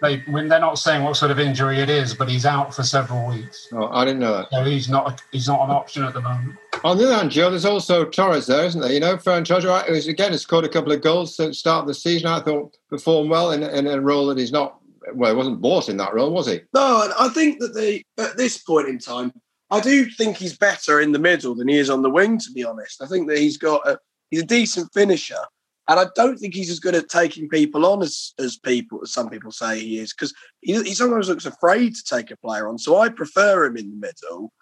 they, 0.00 0.20
when 0.20 0.48
they're 0.48 0.58
not 0.58 0.78
saying 0.78 1.04
what 1.04 1.16
sort 1.16 1.30
of 1.30 1.38
injury 1.38 1.78
it 1.80 1.90
is, 1.90 2.14
but 2.14 2.28
he's 2.28 2.46
out 2.46 2.74
for 2.74 2.82
several 2.82 3.28
weeks. 3.28 3.68
Oh, 3.72 3.88
I 3.88 4.06
didn't 4.06 4.20
know 4.20 4.38
that. 4.38 4.48
So 4.50 4.64
he's 4.64 4.88
not 4.88 5.22
he's 5.30 5.46
not 5.46 5.62
an 5.64 5.70
option 5.70 6.04
at 6.04 6.14
the 6.14 6.22
moment. 6.22 6.56
On 6.84 6.96
the 6.96 7.04
other 7.04 7.16
hand, 7.16 7.30
Joe, 7.30 7.50
there's 7.50 7.66
also 7.66 8.06
Torres 8.06 8.46
there, 8.46 8.64
isn't 8.64 8.80
there? 8.80 8.92
You 8.92 9.00
know, 9.00 9.16
Ferran 9.18 9.44
Torres, 9.44 9.84
who's 9.86 10.08
again 10.08 10.32
has 10.32 10.40
scored 10.40 10.64
a 10.64 10.68
couple 10.70 10.92
of 10.92 11.02
goals 11.02 11.36
since 11.36 11.56
the 11.56 11.60
start 11.60 11.82
of 11.82 11.88
the 11.88 11.94
season. 11.94 12.28
I 12.28 12.40
thought 12.40 12.74
performed 12.88 13.28
well 13.28 13.52
in, 13.52 13.62
in 13.62 13.86
a 13.86 14.00
role 14.00 14.26
that 14.28 14.38
he's 14.38 14.52
not. 14.52 14.78
Well, 15.12 15.32
he 15.32 15.36
wasn't 15.36 15.60
bought 15.60 15.90
in 15.90 15.98
that 15.98 16.14
role, 16.14 16.30
was 16.30 16.46
he? 16.46 16.60
No, 16.72 17.02
and 17.02 17.12
I 17.18 17.28
think 17.28 17.58
that 17.60 17.74
the 17.74 18.02
at 18.18 18.38
this 18.38 18.56
point 18.56 18.88
in 18.88 18.98
time, 18.98 19.32
I 19.70 19.80
do 19.80 20.06
think 20.06 20.38
he's 20.38 20.56
better 20.56 21.00
in 21.00 21.12
the 21.12 21.18
middle 21.18 21.54
than 21.54 21.68
he 21.68 21.76
is 21.76 21.90
on 21.90 22.00
the 22.00 22.10
wing. 22.10 22.38
To 22.38 22.52
be 22.52 22.64
honest, 22.64 23.02
I 23.02 23.06
think 23.06 23.28
that 23.28 23.38
he's 23.38 23.58
got 23.58 23.86
a 23.86 23.98
he's 24.30 24.42
a 24.42 24.46
decent 24.46 24.92
finisher. 24.92 25.44
And 25.88 25.98
I 25.98 26.06
don't 26.14 26.38
think 26.38 26.54
he's 26.54 26.70
as 26.70 26.78
good 26.78 26.94
at 26.94 27.08
taking 27.08 27.48
people 27.48 27.84
on 27.84 28.00
as, 28.00 28.32
as 28.38 28.56
people 28.56 29.00
as 29.02 29.12
some 29.12 29.28
people 29.28 29.50
say 29.50 29.80
he 29.80 29.98
is, 29.98 30.12
because 30.12 30.32
he, 30.60 30.80
he 30.82 30.94
sometimes 30.94 31.28
looks 31.28 31.46
afraid 31.46 31.96
to 31.96 32.04
take 32.04 32.30
a 32.30 32.36
player 32.36 32.68
on. 32.68 32.78
So 32.78 32.98
I 32.98 33.08
prefer 33.08 33.64
him 33.64 33.76
in 33.76 33.90
the 33.90 33.96
middle. 33.96 34.52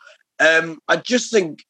Um, 0.40 0.78
I 0.88 0.96
just 0.96 1.30
think 1.30 1.64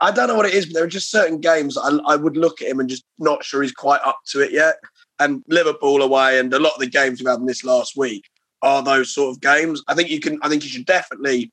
I 0.00 0.12
don't 0.12 0.28
know 0.28 0.36
what 0.36 0.46
it 0.46 0.54
is, 0.54 0.66
but 0.66 0.74
there 0.74 0.84
are 0.84 0.88
just 0.88 1.10
certain 1.10 1.40
games 1.40 1.76
I, 1.76 1.98
I 2.06 2.16
would 2.16 2.36
look 2.36 2.62
at 2.62 2.68
him 2.68 2.80
and 2.80 2.88
just 2.88 3.04
not 3.18 3.44
sure 3.44 3.62
he's 3.62 3.72
quite 3.72 4.00
up 4.04 4.18
to 4.30 4.40
it 4.40 4.52
yet. 4.52 4.76
And 5.18 5.42
Liverpool 5.48 6.02
away, 6.02 6.38
and 6.38 6.54
a 6.54 6.60
lot 6.60 6.74
of 6.74 6.80
the 6.80 6.86
games 6.86 7.18
we've 7.18 7.28
had 7.28 7.40
in 7.40 7.46
this 7.46 7.64
last 7.64 7.96
week 7.96 8.24
are 8.62 8.82
those 8.82 9.12
sort 9.12 9.34
of 9.34 9.40
games. 9.40 9.82
I 9.88 9.94
think 9.94 10.08
you 10.08 10.20
can. 10.20 10.38
I 10.42 10.48
think 10.48 10.62
you 10.62 10.70
should 10.70 10.86
definitely. 10.86 11.52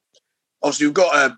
Obviously, 0.61 0.85
we've 0.85 0.93
got 0.93 1.15
a 1.15 1.35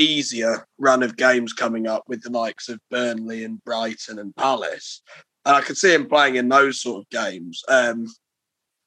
easier 0.00 0.66
run 0.78 1.02
of 1.02 1.16
games 1.16 1.52
coming 1.52 1.86
up 1.86 2.04
with 2.08 2.22
the 2.22 2.30
likes 2.30 2.68
of 2.68 2.80
Burnley 2.90 3.44
and 3.44 3.62
Brighton 3.64 4.18
and 4.18 4.34
Palace. 4.36 5.02
And 5.44 5.56
I 5.56 5.60
could 5.60 5.76
see 5.76 5.94
him 5.94 6.08
playing 6.08 6.36
in 6.36 6.48
those 6.48 6.80
sort 6.80 7.02
of 7.02 7.10
games. 7.10 7.62
Um, 7.68 8.06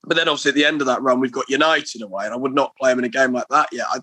but 0.03 0.17
then 0.17 0.27
obviously 0.27 0.49
at 0.49 0.55
the 0.55 0.65
end 0.65 0.81
of 0.81 0.87
that 0.87 1.01
run, 1.01 1.19
we've 1.19 1.31
got 1.31 1.49
United 1.49 2.01
away, 2.01 2.25
and 2.25 2.33
I 2.33 2.37
would 2.37 2.53
not 2.53 2.75
play 2.75 2.91
him 2.91 2.99
in 2.99 3.05
a 3.05 3.09
game 3.09 3.31
like 3.31 3.47
that 3.49 3.69
yet. 3.71 3.87
I, 3.91 3.99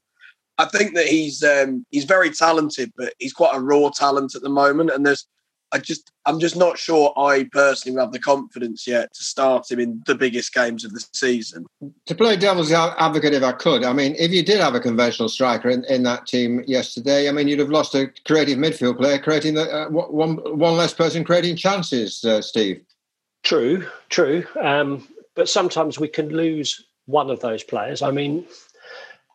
I 0.58 0.64
think 0.66 0.94
that 0.94 1.06
he's 1.06 1.42
um, 1.42 1.84
he's 1.90 2.04
very 2.04 2.30
talented, 2.30 2.92
but 2.96 3.14
he's 3.18 3.32
quite 3.32 3.54
a 3.54 3.60
raw 3.60 3.90
talent 3.90 4.34
at 4.34 4.42
the 4.42 4.48
moment. 4.48 4.90
And 4.90 5.04
there's 5.04 5.26
I 5.72 5.78
just 5.78 6.10
I'm 6.26 6.40
just 6.40 6.56
not 6.56 6.78
sure 6.78 7.12
I 7.16 7.48
personally 7.52 8.00
have 8.00 8.12
the 8.12 8.18
confidence 8.18 8.86
yet 8.86 9.12
to 9.14 9.22
start 9.22 9.70
him 9.70 9.80
in 9.80 10.02
the 10.06 10.14
biggest 10.14 10.52
games 10.52 10.84
of 10.84 10.92
the 10.92 11.04
season. 11.12 11.66
To 12.06 12.14
play 12.14 12.36
devil's 12.36 12.72
advocate, 12.72 13.34
if 13.34 13.42
I 13.42 13.52
could, 13.52 13.84
I 13.84 13.92
mean, 13.92 14.14
if 14.18 14.32
you 14.32 14.42
did 14.42 14.60
have 14.60 14.74
a 14.74 14.80
conventional 14.80 15.28
striker 15.28 15.70
in, 15.70 15.84
in 15.84 16.02
that 16.04 16.26
team 16.26 16.64
yesterday, 16.66 17.28
I 17.28 17.32
mean, 17.32 17.48
you'd 17.48 17.60
have 17.60 17.70
lost 17.70 17.94
a 17.94 18.10
creative 18.26 18.58
midfield 18.58 18.96
player, 18.98 19.18
creating 19.18 19.54
the, 19.54 19.70
uh, 19.70 19.88
one 19.88 20.36
one 20.58 20.76
less 20.76 20.92
person 20.92 21.24
creating 21.24 21.56
chances. 21.56 22.24
Uh, 22.24 22.42
Steve. 22.42 22.82
True, 23.42 23.86
true. 24.10 24.44
Um, 24.60 25.08
but 25.34 25.48
sometimes 25.48 25.98
we 25.98 26.08
can 26.08 26.28
lose 26.28 26.84
one 27.06 27.30
of 27.30 27.40
those 27.40 27.62
players. 27.62 28.02
I 28.02 28.10
mean, 28.10 28.46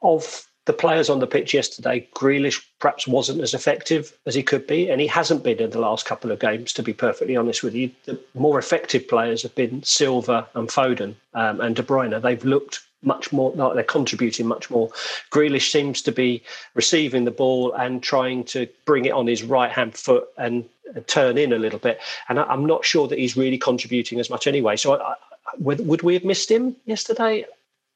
of 0.01 0.47
the 0.65 0.73
players 0.73 1.09
on 1.09 1.19
the 1.19 1.27
pitch 1.27 1.53
yesterday, 1.53 2.07
Grealish 2.15 2.63
perhaps 2.79 3.07
wasn't 3.07 3.41
as 3.41 3.53
effective 3.53 4.17
as 4.25 4.33
he 4.33 4.41
could 4.41 4.65
be, 4.65 4.89
and 4.89 4.99
he 4.99 5.07
hasn't 5.07 5.43
been 5.43 5.59
in 5.59 5.69
the 5.69 5.79
last 5.79 6.05
couple 6.05 6.31
of 6.31 6.39
games, 6.39 6.73
to 6.73 6.83
be 6.83 6.93
perfectly 6.93 7.35
honest 7.35 7.63
with 7.63 7.75
you. 7.75 7.91
The 8.05 8.19
more 8.33 8.57
effective 8.57 9.07
players 9.07 9.43
have 9.43 9.53
been 9.53 9.83
Silva 9.83 10.47
and 10.55 10.67
Foden 10.67 11.15
um, 11.35 11.61
and 11.61 11.75
De 11.75 11.83
Bruyne. 11.83 12.19
They've 12.19 12.43
looked 12.43 12.81
much 13.03 13.31
more, 13.31 13.51
like 13.51 13.75
they're 13.75 13.83
contributing 13.83 14.47
much 14.47 14.71
more. 14.71 14.89
Grealish 15.31 15.71
seems 15.71 16.01
to 16.01 16.11
be 16.11 16.41
receiving 16.73 17.25
the 17.25 17.31
ball 17.31 17.71
and 17.73 18.01
trying 18.01 18.43
to 18.45 18.67
bring 18.85 19.05
it 19.05 19.11
on 19.11 19.27
his 19.27 19.43
right 19.43 19.71
hand 19.71 19.95
foot 19.95 20.27
and 20.37 20.67
turn 21.05 21.37
in 21.37 21.53
a 21.53 21.57
little 21.59 21.79
bit. 21.79 21.99
And 22.27 22.39
I'm 22.39 22.65
not 22.65 22.83
sure 22.83 23.07
that 23.07 23.19
he's 23.19 23.37
really 23.37 23.59
contributing 23.59 24.19
as 24.19 24.31
much 24.31 24.47
anyway. 24.47 24.75
So 24.75 24.95
I, 24.95 25.11
I, 25.11 25.15
would 25.59 26.01
we 26.01 26.15
have 26.15 26.23
missed 26.23 26.49
him 26.49 26.75
yesterday? 26.85 27.45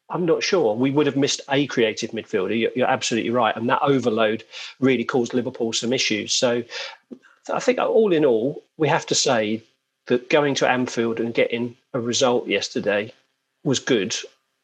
I'm 0.10 0.26
not 0.26 0.44
sure. 0.44 0.76
We 0.76 0.92
would 0.92 1.06
have 1.06 1.16
missed 1.16 1.42
a 1.50 1.68
creative 1.68 2.12
midfielder. 2.12 2.60
You're, 2.60 2.72
you're, 2.76 2.88
absolutely 2.88 3.30
right, 3.30 3.56
and 3.56 3.70
that 3.70 3.82
overload 3.82 4.44
really 4.80 5.04
caused 5.04 5.34
Liverpool 5.34 5.74
some 5.74 5.94
issues. 5.94 6.34
So 6.34 6.64
I 7.52 7.60
think 7.60 7.80
all 7.80 8.12
in 8.12 8.26
all, 8.26 8.64
we 8.78 8.88
have 8.88 9.06
to 9.08 9.16
say 9.16 9.64
that 10.08 10.30
going 10.30 10.56
to 10.56 10.70
Anfield 10.70 11.20
and 11.20 11.34
getting 11.34 11.76
a 11.94 12.00
result 12.00 12.48
yesterday 12.48 13.14
was 13.64 13.80
good. 13.80 14.16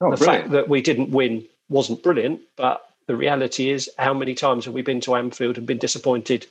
Oh, 0.02 0.12
the 0.12 0.18
brilliant. 0.18 0.44
fact 0.44 0.52
that 0.52 0.70
we 0.70 0.82
didn't 0.82 1.12
win 1.12 1.46
wasn't 1.70 2.04
brilliant, 2.04 2.42
but 2.56 2.90
the 3.08 3.16
reality 3.16 3.70
is, 3.70 3.90
how 4.00 4.14
many 4.14 4.34
times 4.34 4.66
have 4.66 4.74
we 4.74 4.82
been 4.82 5.02
to 5.02 5.16
Anfield 5.16 5.58
and 5.58 5.68
been 5.68 5.78
disappointed 5.78 6.48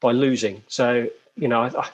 by 0.00 0.12
losing? 0.12 0.62
So 0.68 1.08
you 1.36 1.48
know, 1.48 1.62
I, 1.62 1.88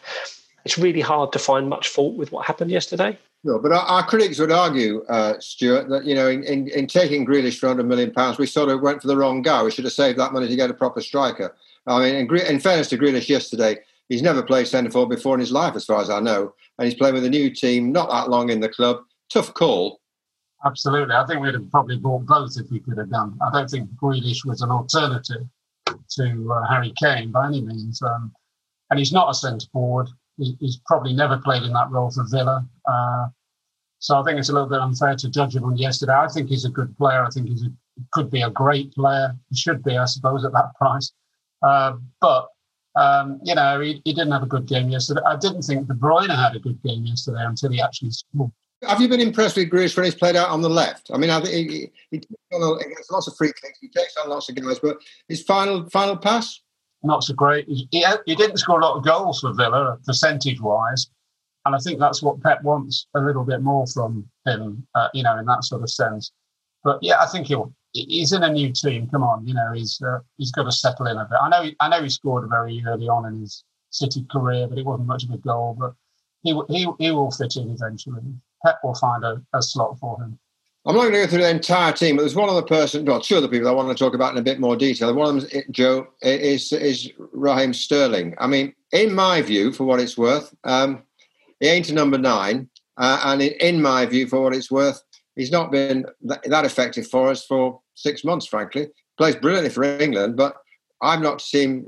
it's 0.65 0.79
really 0.79 1.01
hard 1.01 1.33
to 1.33 1.39
find 1.39 1.69
much 1.69 1.89
fault 1.89 2.17
with 2.17 2.33
what 2.33 2.47
happened 2.47 2.71
yesterday. 2.71 3.19
No, 3.47 3.61
but 3.61 3.71
our, 3.71 3.83
our, 3.83 4.05
critics 4.05 4.41
would 4.41 4.51
argue, 4.51 5.05
uh, 5.05 5.35
Stuart, 5.39 5.89
that 5.91 6.05
you 6.05 6.17
know, 6.17 6.27
in, 6.29 6.43
in, 6.43 6.67
in, 6.71 6.89
taking 6.89 7.25
Grealish 7.25 7.61
for 7.61 7.69
100 7.69 7.87
million 7.87 8.11
pounds, 8.11 8.39
we 8.39 8.47
sort 8.47 8.71
of 8.71 8.81
went 8.81 9.01
for 9.01 9.07
the 9.07 9.17
wrong 9.17 9.41
guy. 9.41 9.63
We 9.63 9.71
should 9.71 9.85
have 9.85 9.93
saved 9.93 10.19
that 10.19 10.33
money 10.33 10.49
to 10.49 10.57
get 10.57 10.69
a 10.69 10.75
proper 10.75 11.01
striker. 11.01 11.55
I 11.87 12.01
mean, 12.01 12.15
in, 12.17 12.37
in 12.41 12.59
fairness 12.59 12.89
to 12.89 12.99
Grealish 12.99 13.29
yesterday, 13.29 13.79
he's 14.09 14.21
never 14.21 14.43
played 14.43 14.67
centre 14.67 14.91
forward 14.91 15.15
before 15.15 15.35
in 15.35 15.41
his 15.41 15.53
life, 15.53 15.77
as 15.77 15.85
far 15.85 16.01
as 16.01 16.11
I 16.11 16.19
know, 16.19 16.55
and 16.77 16.87
he's 16.87 16.99
playing 16.99 17.15
with 17.15 17.25
a 17.25 17.31
new 17.31 17.49
team, 17.49 17.93
not 17.93 18.11
that 18.11 18.29
long 18.29 18.51
in 18.51 18.59
the 18.59 18.69
club. 18.69 18.99
Tough 19.33 19.55
call. 19.55 20.01
Absolutely, 20.65 21.15
I 21.15 21.25
think 21.27 21.41
we'd 21.41 21.55
have 21.55 21.71
probably 21.71 21.99
bought 21.99 22.27
both 22.27 22.57
if 22.59 22.69
we 22.73 22.81
could 22.81 22.99
have 22.99 23.11
done. 23.11 23.39
I 23.47 23.53
don't 23.53 23.71
think 23.71 23.89
Grealish 23.91 24.45
was 24.45 24.61
an 24.61 24.73
alternative 24.73 25.47
to 25.87 26.53
uh, 26.53 26.67
Harry 26.69 26.93
Kane 27.01 27.31
by 27.31 27.47
any 27.47 27.61
means, 27.61 28.03
um, 28.03 28.33
and 28.91 28.99
he's 28.99 29.13
not 29.13 29.31
a 29.31 29.35
centre 29.35 29.69
forward. 29.73 30.09
he's 30.37 30.81
probably 30.85 31.13
never 31.13 31.39
played 31.39 31.63
in 31.63 31.73
that 31.75 31.93
role 31.93 32.11
for 32.11 32.25
Villa. 32.29 32.67
Uh, 32.89 33.27
so 34.07 34.17
I 34.17 34.23
think 34.23 34.39
it's 34.39 34.51
a 34.51 34.53
little 34.53 34.69
bit 34.69 34.79
unfair 34.79 35.17
to 35.17 35.29
judge 35.29 35.57
him 35.57 35.65
on 35.65 35.77
yesterday. 35.77 36.13
I 36.13 36.29
think 36.29 36.49
he's 36.49 36.65
a 36.65 36.71
good 36.71 36.97
player. 36.97 37.25
I 37.25 37.29
think 37.29 37.49
he 37.49 37.57
could 38.13 38.31
be 38.31 38.43
a 38.43 38.51
great 38.51 38.95
player. 38.95 39.35
He 39.51 39.57
should 39.57 39.83
be, 39.83 39.97
I 39.97 40.05
suppose, 40.05 40.45
at 40.45 40.53
that 40.53 40.77
price. 40.77 41.11
Uh, 41.61 41.95
but 42.21 42.47
um, 42.95 43.41
you 43.43 43.57
know, 43.57 43.81
he, 43.81 44.01
he, 44.05 44.13
didn't 44.15 44.31
have 44.31 44.45
a 44.45 44.47
good 44.47 44.67
game 44.67 44.91
yesterday. 44.91 45.23
I 45.27 45.35
didn't 45.35 45.63
think 45.63 45.89
De 45.89 45.95
Bruyne 45.95 46.33
had 46.33 46.55
a 46.55 46.61
good 46.61 46.81
game 46.85 47.05
yesterday 47.05 47.45
until 47.45 47.73
he 47.73 47.83
actually 47.83 48.13
scored. 48.13 48.53
Have 48.85 49.01
you 49.01 49.09
been 49.09 49.21
impressed 49.21 49.57
with 49.57 49.71
Grealish 49.71 49.97
when 49.97 50.05
he's 50.05 50.15
played 50.15 50.37
out 50.37 50.51
on 50.51 50.63
the 50.63 50.71
left? 50.71 51.11
I 51.13 51.19
mean, 51.19 51.31
I 51.31 51.41
think 51.41 51.69
he, 51.69 51.91
he, 52.13 52.23
he 52.53 52.95
gets 52.95 53.11
lots 53.11 53.27
of 53.27 53.37
free 53.37 53.53
kicks. 53.61 53.81
He 53.81 53.89
takes 53.89 54.17
on 54.23 54.31
lots 54.31 54.49
of 54.49 54.55
guys, 54.55 54.79
but 54.79 54.99
his 55.29 55.43
final 55.43 55.91
final 55.91 56.17
pass 56.17 56.61
not 57.03 57.25
so 57.25 57.35
great. 57.35 57.67
He, 57.67 57.89
he 57.91 58.37
didn't 58.37 58.59
score 58.59 58.79
a 58.79 58.85
lot 58.85 58.99
of 58.99 59.05
goals 59.05 59.41
for 59.41 59.53
Villa, 59.53 59.99
percentage 60.07 60.61
wise, 60.61 61.11
and 61.67 61.75
I 61.75 61.79
think 61.79 61.99
that's 61.99 62.23
what 62.23 62.41
Pep 62.43 62.63
wants 62.63 63.07
a 63.15 63.21
little 63.21 63.45
bit 63.45 63.61
more 63.61 63.87
from 63.87 64.27
him, 64.47 64.87
uh, 64.95 65.09
you 65.13 65.23
know, 65.23 65.37
in 65.39 65.47
that 65.47 65.65
sort 65.65 65.83
of 65.83 65.91
sense. 65.91 66.33
But 66.85 66.99
yeah, 67.03 67.21
I 67.21 67.27
think 67.27 67.49
he'll. 67.49 67.73
He's 67.93 68.33
in 68.33 68.43
a 68.43 68.53
new 68.53 68.73
team. 68.73 69.09
Come 69.11 69.23
on, 69.23 69.47
you 69.47 69.55
know, 69.55 69.73
he's 69.73 70.01
uh, 70.03 70.19
he's 70.37 70.53
got 70.53 70.65
to 70.65 70.73
settle 70.73 71.07
in 71.07 71.17
a 71.17 71.25
bit. 71.25 71.39
I 71.41 71.49
know. 71.49 71.71
I 71.81 71.89
know 71.89 72.03
he 72.03 72.11
scored 72.11 72.49
very 72.49 72.83
early 72.87 73.09
on 73.09 73.27
in 73.27 73.41
his 73.41 73.65
City 73.91 74.25
career, 74.31 74.67
but 74.69 74.79
it 74.79 74.85
wasn't 74.85 75.09
much 75.09 75.25
of 75.25 75.31
a 75.31 75.39
goal. 75.39 75.77
But 75.79 75.95
he 76.43 76.53
he 76.69 76.87
he 76.99 77.11
will 77.11 77.31
fit 77.31 77.57
in 77.57 77.71
eventually. 77.71 78.23
Pep 78.65 78.79
will 78.85 78.95
find 78.95 79.25
a, 79.25 79.43
a 79.55 79.63
slot 79.63 79.99
for 79.99 80.21
him. 80.23 80.39
I'm 80.87 80.95
not 80.95 81.03
going 81.03 81.15
to 81.15 81.19
go 81.23 81.27
through 81.27 81.43
the 81.43 81.51
entire 81.51 81.93
team, 81.93 82.15
but 82.15 82.23
there's 82.23 82.37
one 82.37 82.49
other 82.49 82.63
person, 82.63 83.05
well, 83.05 83.21
two 83.21 83.37
other 83.37 83.49
people 83.49 83.67
I 83.67 83.73
want 83.73 83.89
to 83.89 84.05
talk 84.05 84.15
about 84.15 84.33
in 84.33 84.39
a 84.39 84.43
bit 84.43 84.61
more 84.61 84.77
detail. 84.77 85.13
One 85.13 85.37
of 85.37 85.51
them, 85.51 85.63
Joe, 85.73 86.07
is 86.23 86.73
is 86.73 87.11
Raheem 87.33 87.75
Sterling. 87.75 88.37
I 88.39 88.47
mean, 88.47 88.73
in 88.93 89.13
my 89.13 89.43
view, 89.43 89.73
for 89.73 89.83
what 89.83 89.99
it's 89.99 90.17
worth, 90.17 90.55
um, 90.63 91.03
he 91.61 91.69
ain't 91.69 91.91
a 91.91 91.95
number 91.95 92.19
nine. 92.19 92.69
Uh, 92.97 93.21
and 93.25 93.43
in, 93.43 93.53
in, 93.61 93.83
my 93.83 94.07
view, 94.07 94.27
for 94.27 94.43
what 94.43 94.55
it's 94.55 94.71
worth, 94.71 95.01
he's 95.35 95.53
not 95.53 95.71
been 95.71 96.07
that, 96.23 96.43
that, 96.45 96.65
effective 96.65 97.07
for 97.07 97.29
us 97.29 97.45
for 97.45 97.81
six 97.95 98.25
months, 98.25 98.47
frankly. 98.47 98.89
Plays 99.19 99.37
brilliantly 99.37 99.71
for 99.71 99.85
England, 99.85 100.37
but 100.37 100.57
I've 101.03 101.21
not 101.21 101.41
seen 101.41 101.87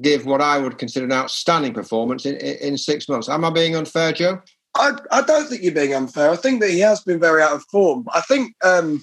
give 0.00 0.26
what 0.26 0.40
I 0.40 0.58
would 0.58 0.78
consider 0.78 1.06
an 1.06 1.12
outstanding 1.12 1.74
performance 1.74 2.24
in, 2.24 2.36
in, 2.36 2.56
in 2.56 2.78
six 2.78 3.08
months. 3.08 3.28
Am 3.28 3.44
I 3.44 3.50
being 3.50 3.74
unfair, 3.76 4.12
Joe? 4.12 4.40
I, 4.76 4.92
I 5.10 5.22
don't 5.22 5.48
think 5.48 5.62
you're 5.62 5.72
being 5.72 5.94
unfair. 5.94 6.30
I 6.30 6.36
think 6.36 6.60
that 6.60 6.70
he 6.70 6.80
has 6.80 7.00
been 7.00 7.20
very 7.20 7.42
out 7.42 7.52
of 7.52 7.64
form. 7.64 8.06
I 8.14 8.20
think 8.22 8.54
um, 8.64 9.02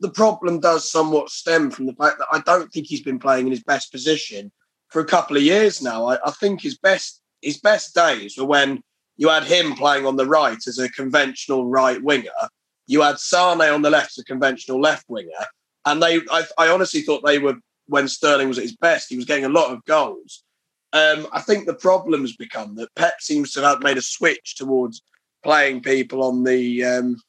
the 0.00 0.10
problem 0.10 0.60
does 0.60 0.90
somewhat 0.90 1.30
stem 1.30 1.70
from 1.70 1.86
the 1.86 1.94
fact 1.94 2.18
that 2.18 2.28
I 2.30 2.40
don't 2.40 2.72
think 2.72 2.86
he's 2.86 3.02
been 3.02 3.18
playing 3.18 3.46
in 3.46 3.52
his 3.52 3.62
best 3.62 3.90
position 3.90 4.52
for 4.88 5.00
a 5.00 5.06
couple 5.06 5.36
of 5.36 5.42
years 5.42 5.82
now. 5.82 6.06
I, 6.06 6.18
I 6.24 6.30
think 6.32 6.60
his 6.60 6.78
best 6.78 7.20
his 7.42 7.58
best 7.58 7.94
days 7.94 8.36
were 8.36 8.44
when 8.44 8.82
you 9.16 9.28
had 9.28 9.44
him 9.44 9.74
playing 9.74 10.06
on 10.06 10.16
the 10.16 10.26
right 10.26 10.58
as 10.66 10.78
a 10.78 10.88
conventional 10.88 11.66
right 11.68 12.02
winger. 12.02 12.30
You 12.86 13.02
had 13.02 13.18
Sane 13.18 13.60
on 13.60 13.82
the 13.82 13.90
left 13.90 14.12
as 14.12 14.22
a 14.22 14.24
conventional 14.24 14.80
left 14.80 15.04
winger. 15.08 15.46
And 15.84 16.02
they, 16.02 16.20
I, 16.30 16.44
I 16.56 16.68
honestly 16.68 17.02
thought 17.02 17.24
they 17.24 17.38
were, 17.38 17.56
when 17.86 18.08
Sterling 18.08 18.48
was 18.48 18.58
at 18.58 18.64
his 18.64 18.76
best, 18.76 19.08
he 19.08 19.16
was 19.16 19.24
getting 19.24 19.44
a 19.44 19.50
lot 19.50 19.72
of 19.72 19.84
goals. 19.84 20.44
Um, 20.92 21.26
I 21.32 21.40
think 21.40 21.66
the 21.66 21.74
problem 21.74 22.22
has 22.22 22.36
become 22.36 22.76
that 22.76 22.94
Pep 22.94 23.20
seems 23.20 23.52
to 23.52 23.62
have 23.62 23.82
made 23.82 23.98
a 23.98 24.02
switch 24.02 24.56
towards 24.56 25.02
playing 25.42 25.82
people 25.82 26.22
on 26.22 26.44
the 26.44 26.84
um, 26.84 27.20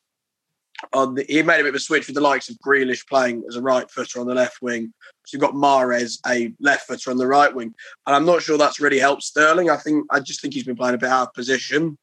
on 0.94 1.16
the, 1.16 1.26
he 1.28 1.42
made 1.44 1.60
a 1.60 1.64
bit 1.64 1.70
of 1.70 1.76
a 1.76 1.80
switch 1.80 2.08
with 2.08 2.16
the 2.16 2.22
likes 2.22 2.50
of 2.50 2.58
Grealish 2.60 3.08
playing 3.08 3.44
as 3.48 3.56
a 3.56 3.62
right 3.62 3.90
footer 3.90 4.20
on 4.20 4.28
the 4.28 4.36
left 4.36 4.62
wing. 4.62 4.94
So 5.26 5.36
you've 5.36 5.42
got 5.42 5.54
Mahrez, 5.54 6.20
a 6.28 6.54
left 6.60 6.88
footer 6.88 7.12
on 7.12 7.18
the 7.18 7.28
right 7.28 7.54
wing, 7.54 7.74
and 8.08 8.16
I'm 8.16 8.26
not 8.26 8.42
sure 8.42 8.58
that's 8.58 8.80
really 8.80 9.00
helped 9.00 9.24
Sterling. 9.24 9.70
I 9.70 9.78
think 9.78 10.06
I 10.12 10.20
just 10.20 10.42
think 10.42 10.54
he's 10.54 10.64
been 10.64 10.76
playing 10.76 10.96
a 10.96 11.00
bit 11.00 11.10
out 11.10 11.30
of 11.30 11.34
position. 11.34 11.98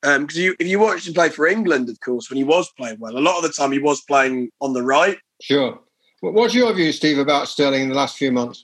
Because 0.00 0.36
um, 0.36 0.42
you, 0.42 0.54
if 0.60 0.68
you 0.68 0.78
watched 0.78 1.08
him 1.08 1.14
play 1.14 1.28
for 1.28 1.48
England, 1.48 1.88
of 1.88 1.98
course, 2.00 2.30
when 2.30 2.36
he 2.36 2.44
was 2.44 2.70
playing 2.76 3.00
well, 3.00 3.18
a 3.18 3.20
lot 3.20 3.36
of 3.36 3.42
the 3.42 3.48
time 3.48 3.72
he 3.72 3.80
was 3.80 4.00
playing 4.02 4.48
on 4.60 4.72
the 4.72 4.82
right. 4.82 5.18
Sure. 5.42 5.80
What's 6.20 6.54
your 6.54 6.72
view, 6.72 6.92
Steve, 6.92 7.18
about 7.18 7.48
Sterling 7.48 7.82
in 7.82 7.88
the 7.88 7.94
last 7.96 8.16
few 8.16 8.30
months? 8.30 8.62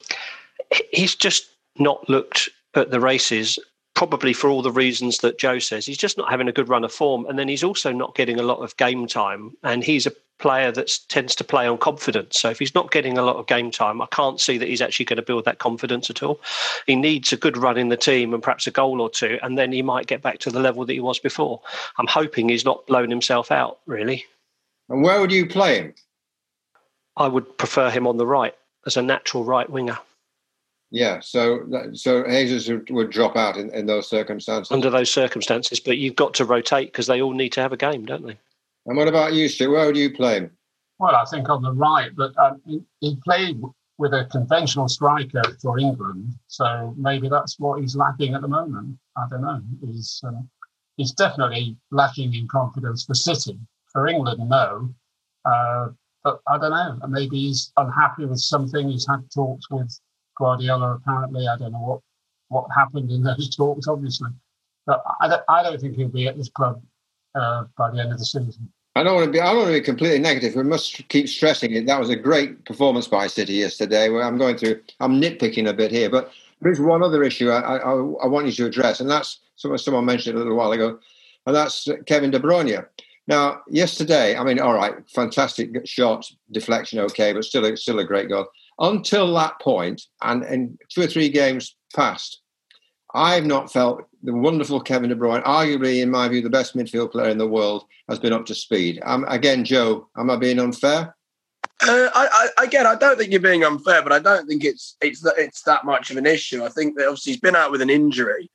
He's 0.92 1.16
just 1.16 1.50
not 1.76 2.08
looked 2.08 2.50
at 2.74 2.90
the 2.90 3.00
races 3.00 3.58
probably 3.94 4.32
for 4.32 4.50
all 4.50 4.62
the 4.62 4.72
reasons 4.72 5.18
that 5.18 5.38
Joe 5.38 5.58
says. 5.58 5.86
He's 5.86 5.96
just 5.96 6.18
not 6.18 6.30
having 6.30 6.48
a 6.48 6.52
good 6.52 6.68
run 6.68 6.84
of 6.84 6.92
form. 6.92 7.26
And 7.26 7.38
then 7.38 7.48
he's 7.48 7.64
also 7.64 7.92
not 7.92 8.14
getting 8.14 8.38
a 8.38 8.42
lot 8.42 8.58
of 8.58 8.76
game 8.76 9.06
time. 9.06 9.56
And 9.62 9.84
he's 9.84 10.06
a 10.06 10.12
player 10.38 10.72
that 10.72 10.98
tends 11.08 11.34
to 11.36 11.44
play 11.44 11.66
on 11.66 11.78
confidence. 11.78 12.40
So 12.40 12.50
if 12.50 12.58
he's 12.58 12.74
not 12.74 12.90
getting 12.90 13.16
a 13.16 13.22
lot 13.22 13.36
of 13.36 13.46
game 13.46 13.70
time, 13.70 14.02
I 14.02 14.06
can't 14.06 14.40
see 14.40 14.58
that 14.58 14.68
he's 14.68 14.82
actually 14.82 15.06
going 15.06 15.16
to 15.16 15.22
build 15.22 15.44
that 15.44 15.58
confidence 15.58 16.10
at 16.10 16.22
all. 16.22 16.40
He 16.86 16.96
needs 16.96 17.32
a 17.32 17.36
good 17.36 17.56
run 17.56 17.78
in 17.78 17.88
the 17.88 17.96
team 17.96 18.34
and 18.34 18.42
perhaps 18.42 18.66
a 18.66 18.70
goal 18.70 19.00
or 19.00 19.08
two, 19.08 19.38
and 19.42 19.56
then 19.56 19.72
he 19.72 19.82
might 19.82 20.06
get 20.06 20.22
back 20.22 20.38
to 20.40 20.50
the 20.50 20.60
level 20.60 20.84
that 20.84 20.92
he 20.92 21.00
was 21.00 21.18
before. 21.18 21.60
I'm 21.98 22.06
hoping 22.06 22.48
he's 22.48 22.64
not 22.64 22.86
blown 22.86 23.10
himself 23.10 23.52
out, 23.52 23.78
really. 23.86 24.24
And 24.88 25.02
where 25.02 25.20
would 25.20 25.32
you 25.32 25.46
play 25.46 25.78
him? 25.78 25.94
I 27.16 27.28
would 27.28 27.56
prefer 27.56 27.90
him 27.90 28.06
on 28.06 28.16
the 28.16 28.26
right 28.26 28.54
as 28.86 28.96
a 28.96 29.02
natural 29.02 29.44
right 29.44 29.70
winger. 29.70 29.98
Yeah, 30.94 31.18
so 31.18 31.66
so 31.92 32.22
Jesus 32.22 32.68
would, 32.68 32.88
would 32.88 33.10
drop 33.10 33.36
out 33.36 33.56
in, 33.56 33.68
in 33.74 33.86
those 33.86 34.08
circumstances. 34.08 34.70
Under 34.70 34.90
those 34.90 35.10
circumstances, 35.10 35.80
but 35.80 35.98
you've 35.98 36.14
got 36.14 36.34
to 36.34 36.44
rotate 36.44 36.92
because 36.92 37.08
they 37.08 37.20
all 37.20 37.32
need 37.32 37.50
to 37.54 37.60
have 37.60 37.72
a 37.72 37.76
game, 37.76 38.06
don't 38.06 38.24
they? 38.24 38.38
And 38.86 38.96
what 38.96 39.08
about 39.08 39.32
you, 39.32 39.48
Stu? 39.48 39.72
Where 39.72 39.86
would 39.86 39.96
you 39.96 40.12
play 40.14 40.36
him? 40.36 40.52
Well, 41.00 41.16
I 41.16 41.24
think 41.24 41.48
on 41.48 41.62
the 41.62 41.72
right, 41.72 42.14
but 42.14 42.38
um, 42.38 42.62
he, 42.64 42.80
he 43.00 43.16
played 43.24 43.60
with 43.98 44.14
a 44.14 44.26
conventional 44.30 44.88
striker 44.88 45.42
for 45.60 45.80
England, 45.80 46.32
so 46.46 46.94
maybe 46.96 47.28
that's 47.28 47.58
what 47.58 47.80
he's 47.80 47.96
lacking 47.96 48.34
at 48.34 48.42
the 48.42 48.48
moment. 48.48 48.96
I 49.16 49.24
don't 49.28 49.42
know. 49.42 49.62
He's 49.84 50.20
um, 50.24 50.48
he's 50.96 51.10
definitely 51.10 51.76
lacking 51.90 52.34
in 52.34 52.46
confidence 52.46 53.04
for 53.04 53.14
City. 53.14 53.58
For 53.90 54.06
England, 54.06 54.48
no. 54.48 54.94
Uh, 55.44 55.88
but 56.22 56.40
I 56.46 56.56
don't 56.56 56.70
know. 56.70 57.08
Maybe 57.08 57.40
he's 57.40 57.72
unhappy 57.76 58.26
with 58.26 58.38
something. 58.38 58.88
He's 58.88 59.08
had 59.08 59.28
talks 59.34 59.68
with 59.70 59.98
Guardiola. 60.36 60.94
Apparently, 60.94 61.46
I 61.46 61.56
don't 61.56 61.72
know 61.72 61.78
what 61.78 62.00
what 62.48 62.66
happened 62.74 63.10
in 63.10 63.22
those 63.22 63.48
talks. 63.56 63.88
Obviously, 63.88 64.30
but 64.86 65.02
I 65.20 65.28
don't, 65.28 65.42
I 65.48 65.62
don't 65.62 65.80
think 65.80 65.96
he'll 65.96 66.08
be 66.08 66.26
at 66.26 66.36
this 66.36 66.48
club 66.48 66.82
uh, 67.34 67.64
by 67.76 67.90
the 67.90 68.00
end 68.00 68.12
of 68.12 68.18
the 68.18 68.24
season. 68.24 68.72
I 68.96 69.02
don't 69.02 69.16
want 69.16 69.26
to 69.26 69.32
be. 69.32 69.40
I 69.40 69.46
don't 69.46 69.56
want 69.56 69.68
to 69.68 69.80
be 69.80 69.80
completely 69.80 70.20
negative. 70.20 70.54
We 70.54 70.62
must 70.62 71.08
keep 71.08 71.28
stressing 71.28 71.72
it. 71.72 71.86
That 71.86 71.98
was 71.98 72.10
a 72.10 72.16
great 72.16 72.64
performance 72.64 73.08
by 73.08 73.26
City 73.26 73.54
yesterday. 73.54 74.08
Where 74.08 74.22
I'm 74.22 74.38
going 74.38 74.56
through. 74.56 74.80
I'm 75.00 75.20
nitpicking 75.20 75.68
a 75.68 75.72
bit 75.72 75.90
here, 75.90 76.08
but 76.08 76.30
there 76.60 76.70
is 76.70 76.80
one 76.80 77.02
other 77.02 77.24
issue 77.24 77.50
I, 77.50 77.76
I, 77.76 77.90
I 77.92 78.26
want 78.26 78.46
you 78.46 78.52
to 78.52 78.66
address, 78.66 79.00
and 79.00 79.10
that's 79.10 79.40
someone 79.56 79.78
someone 79.78 80.04
mentioned 80.04 80.36
a 80.36 80.38
little 80.38 80.56
while 80.56 80.72
ago, 80.72 80.98
and 81.46 81.56
that's 81.56 81.88
Kevin 82.06 82.30
De 82.30 82.38
Bruyne. 82.38 82.86
Now, 83.26 83.62
yesterday, 83.68 84.36
I 84.36 84.44
mean, 84.44 84.60
all 84.60 84.74
right, 84.74 84.94
fantastic 85.08 85.86
shot, 85.86 86.30
deflection, 86.52 86.98
okay, 87.00 87.32
but 87.32 87.44
still, 87.44 87.74
still 87.76 87.98
a 87.98 88.04
great 88.04 88.28
goal. 88.28 88.46
Until 88.78 89.32
that 89.34 89.60
point, 89.60 90.02
and, 90.22 90.42
in 90.44 90.78
two 90.90 91.02
or 91.02 91.06
three 91.06 91.28
games 91.28 91.76
past, 91.94 92.40
I've 93.14 93.46
not 93.46 93.72
felt 93.72 94.02
the 94.24 94.34
wonderful 94.34 94.80
Kevin 94.80 95.10
De 95.10 95.16
Bruyne, 95.16 95.44
arguably, 95.44 96.02
in 96.02 96.10
my 96.10 96.28
view, 96.28 96.42
the 96.42 96.50
best 96.50 96.74
midfield 96.74 97.12
player 97.12 97.28
in 97.28 97.38
the 97.38 97.46
world, 97.46 97.84
has 98.08 98.18
been 98.18 98.32
up 98.32 98.46
to 98.46 98.54
speed. 98.54 99.00
Um, 99.04 99.24
again, 99.28 99.64
Joe, 99.64 100.08
am 100.16 100.30
I 100.30 100.36
being 100.36 100.58
unfair? 100.58 101.14
Uh, 101.82 102.08
I, 102.14 102.50
I, 102.58 102.64
again, 102.64 102.86
I 102.86 102.96
don't 102.96 103.16
think 103.16 103.30
you're 103.30 103.40
being 103.40 103.64
unfair, 103.64 104.02
but 104.02 104.12
I 104.12 104.18
don't 104.18 104.46
think 104.48 104.64
it's 104.64 104.96
it's 105.00 105.20
that 105.20 105.34
it's 105.38 105.62
that 105.62 105.84
much 105.84 106.10
of 106.10 106.16
an 106.16 106.26
issue. 106.26 106.64
I 106.64 106.68
think 106.68 106.96
that 106.96 107.06
obviously 107.06 107.32
he's 107.32 107.40
been 107.40 107.56
out 107.56 107.70
with 107.70 107.82
an 107.82 107.90
injury, 107.90 108.50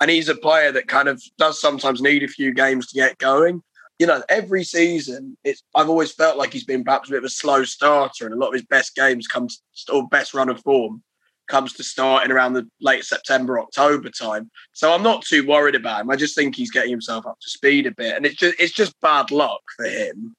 and 0.00 0.10
he's 0.10 0.28
a 0.28 0.34
player 0.34 0.70
that 0.72 0.88
kind 0.88 1.08
of 1.08 1.22
does 1.38 1.60
sometimes 1.60 2.00
need 2.00 2.22
a 2.22 2.28
few 2.28 2.52
games 2.52 2.86
to 2.88 2.94
get 2.94 3.18
going 3.18 3.62
you 3.98 4.06
know, 4.06 4.22
every 4.28 4.64
season, 4.64 5.36
it's 5.44 5.62
I've 5.74 5.88
always 5.88 6.12
felt 6.12 6.36
like 6.36 6.52
he's 6.52 6.64
been 6.64 6.84
perhaps 6.84 7.08
a 7.08 7.12
bit 7.12 7.18
of 7.18 7.24
a 7.24 7.30
slow 7.30 7.64
starter, 7.64 8.24
and 8.24 8.34
a 8.34 8.38
lot 8.38 8.48
of 8.48 8.54
his 8.54 8.64
best 8.64 8.94
games 8.94 9.26
comes 9.26 9.62
or 9.92 10.08
best 10.08 10.34
run 10.34 10.48
of 10.48 10.60
form 10.62 11.02
comes 11.46 11.74
to 11.74 11.84
starting 11.84 12.32
around 12.32 12.54
the 12.54 12.66
late 12.80 13.04
September, 13.04 13.60
October 13.60 14.08
time. 14.08 14.50
So 14.72 14.92
I'm 14.92 15.02
not 15.02 15.22
too 15.22 15.46
worried 15.46 15.74
about 15.74 16.00
him. 16.00 16.10
I 16.10 16.16
just 16.16 16.34
think 16.34 16.56
he's 16.56 16.70
getting 16.70 16.90
himself 16.90 17.26
up 17.26 17.38
to 17.40 17.50
speed 17.50 17.86
a 17.86 17.92
bit, 17.92 18.16
and 18.16 18.26
it's 18.26 18.36
just 18.36 18.58
it's 18.58 18.72
just 18.72 18.98
bad 19.00 19.30
luck 19.30 19.60
for 19.76 19.86
him 19.86 20.34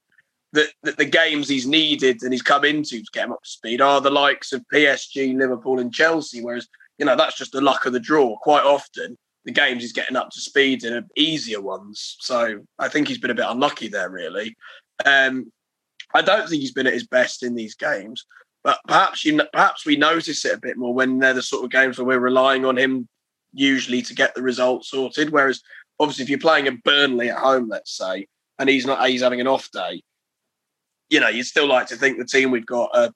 that, 0.54 0.70
that 0.84 0.98
the 0.98 1.06
games 1.06 1.48
he's 1.48 1.68
needed 1.68 2.24
and 2.24 2.34
he's 2.34 2.42
come 2.42 2.66
into 2.66 3.00
to 3.00 3.12
get 3.14 3.26
him 3.26 3.34
up 3.34 3.44
to 3.44 3.50
speed 3.50 3.82
are 3.82 4.02
the 4.02 4.10
likes 4.10 4.54
of 4.54 4.66
PSG, 4.74 5.38
Liverpool, 5.38 5.80
and 5.80 5.94
Chelsea. 5.94 6.42
Whereas 6.42 6.68
you 6.98 7.06
know 7.06 7.16
that's 7.16 7.38
just 7.38 7.52
the 7.52 7.62
luck 7.62 7.86
of 7.86 7.94
the 7.94 8.00
draw. 8.00 8.38
Quite 8.38 8.64
often, 8.64 9.18
the 9.46 9.52
games 9.52 9.82
he's 9.82 9.94
getting 9.94 10.16
up 10.16 10.32
to 10.32 10.42
speed 10.42 10.84
in 10.84 11.06
easier 11.16 11.62
ones. 11.62 12.18
So 12.20 12.62
I 12.80 12.90
think 12.90 13.08
he's 13.08 13.20
been 13.20 13.32
a 13.32 13.36
bit 13.36 13.46
unlucky 13.48 13.88
there, 13.88 14.10
really. 14.10 14.56
Um, 15.06 15.52
I 16.14 16.22
don't 16.22 16.50
think 16.50 16.62
he's 16.62 16.74
been 16.74 16.88
at 16.88 16.94
his 16.94 17.08
best 17.08 17.44
in 17.44 17.56
these 17.56 17.76
games, 17.76 18.26
but 18.64 18.80
perhaps 18.88 19.24
you 19.24 19.40
perhaps 19.54 19.86
we 19.86 19.98
notice 19.98 20.46
it 20.46 20.56
a 20.56 20.60
bit 20.60 20.78
more 20.78 20.94
when 20.94 21.20
they're 21.20 21.34
the 21.34 21.44
sort 21.44 21.64
of 21.64 21.72
games 21.72 21.98
where 21.98 22.08
we're 22.08 22.20
relying 22.20 22.66
on 22.66 22.78
him 22.78 23.08
usually 23.54 24.02
to 24.02 24.16
get 24.16 24.34
the 24.34 24.42
result 24.42 24.86
sorted. 24.86 25.32
Whereas 25.32 25.62
obviously, 26.00 26.24
if 26.24 26.30
you're 26.30 26.40
playing 26.40 26.68
a 26.68 26.72
Burnley 26.72 27.30
at 27.30 27.38
home, 27.38 27.70
let's 27.70 27.96
say, 27.96 28.28
and 28.58 28.68
he's 28.68 28.86
not 28.86 29.08
he's 29.08 29.22
having 29.22 29.42
an 29.42 29.48
off 29.48 29.70
day, 29.72 30.02
you 31.10 31.20
know, 31.20 31.30
you'd 31.30 31.46
still 31.46 31.68
like 31.68 31.88
to 31.88 31.96
think 31.96 32.18
the 32.18 32.26
team 32.26 32.50
we've 32.50 32.66
got 32.66 32.90
are, 32.96 33.12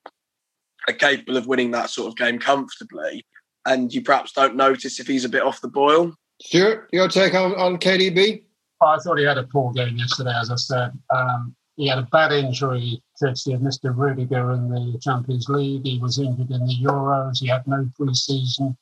are 0.87 0.93
capable 0.93 1.37
of 1.37 1.47
winning 1.47 1.71
that 1.71 1.89
sort 1.89 2.07
of 2.07 2.17
game 2.17 2.37
comfortably 2.37 3.25
and 3.65 3.93
you 3.93 4.01
perhaps 4.01 4.31
don't 4.31 4.55
notice 4.55 4.99
if 4.99 5.07
he's 5.07 5.25
a 5.25 5.29
bit 5.29 5.43
off 5.43 5.61
the 5.61 5.67
boil. 5.67 6.13
Stuart, 6.41 6.89
your 6.93 7.07
take 7.07 7.33
on, 7.33 7.53
on 7.55 7.77
KDB? 7.77 8.43
I 8.81 8.97
thought 8.97 9.17
he 9.17 9.25
had 9.25 9.37
a 9.37 9.43
poor 9.43 9.73
game 9.73 9.97
yesterday, 9.97 10.33
as 10.39 10.49
I 10.49 10.55
said. 10.55 10.91
Um, 11.13 11.55
he 11.75 11.87
had 11.87 11.97
a 11.97 12.07
bad 12.11 12.31
injury, 12.31 13.01
courtesy 13.19 13.53
of 13.53 13.61
Mr. 13.61 13.95
Rudiger 13.95 14.51
in 14.51 14.69
the 14.69 14.99
Champions 15.01 15.47
League. 15.49 15.85
He 15.85 15.99
was 15.99 16.19
injured 16.19 16.51
in 16.51 16.65
the 16.65 16.75
Euros. 16.81 17.39
He 17.39 17.47
had 17.47 17.65
no 17.67 17.89
pre-season. 17.95 18.77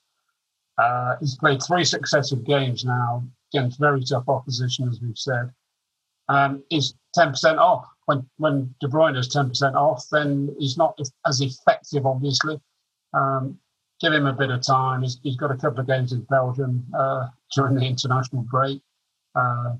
Uh, 0.77 1.15
he's 1.19 1.35
played 1.37 1.61
three 1.63 1.83
successive 1.83 2.45
games 2.45 2.85
now 2.85 3.23
against 3.53 3.79
very 3.79 4.03
tough 4.03 4.27
opposition, 4.27 4.87
as 4.87 5.01
we've 5.01 5.17
said. 5.17 5.51
Um, 6.29 6.63
he's 6.69 6.93
10% 7.17 7.57
off. 7.57 7.87
When, 8.05 8.27
when 8.37 8.73
De 8.81 8.87
Bruyne 8.87 9.17
is 9.17 9.29
10% 9.29 9.73
off, 9.73 10.05
then 10.11 10.55
he's 10.59 10.77
not 10.77 10.99
as 11.25 11.41
effective, 11.41 12.05
obviously. 12.05 12.59
Um, 13.13 13.57
give 13.99 14.13
him 14.13 14.27
a 14.27 14.33
bit 14.33 14.51
of 14.51 14.61
time. 14.61 15.01
He's, 15.01 15.19
he's 15.23 15.37
got 15.37 15.51
a 15.51 15.57
couple 15.57 15.79
of 15.79 15.87
games 15.87 16.13
in 16.13 16.21
Belgium 16.21 16.85
uh, 16.97 17.27
during 17.55 17.75
the 17.75 17.85
international 17.85 18.43
break, 18.43 18.81
uh, 19.35 19.73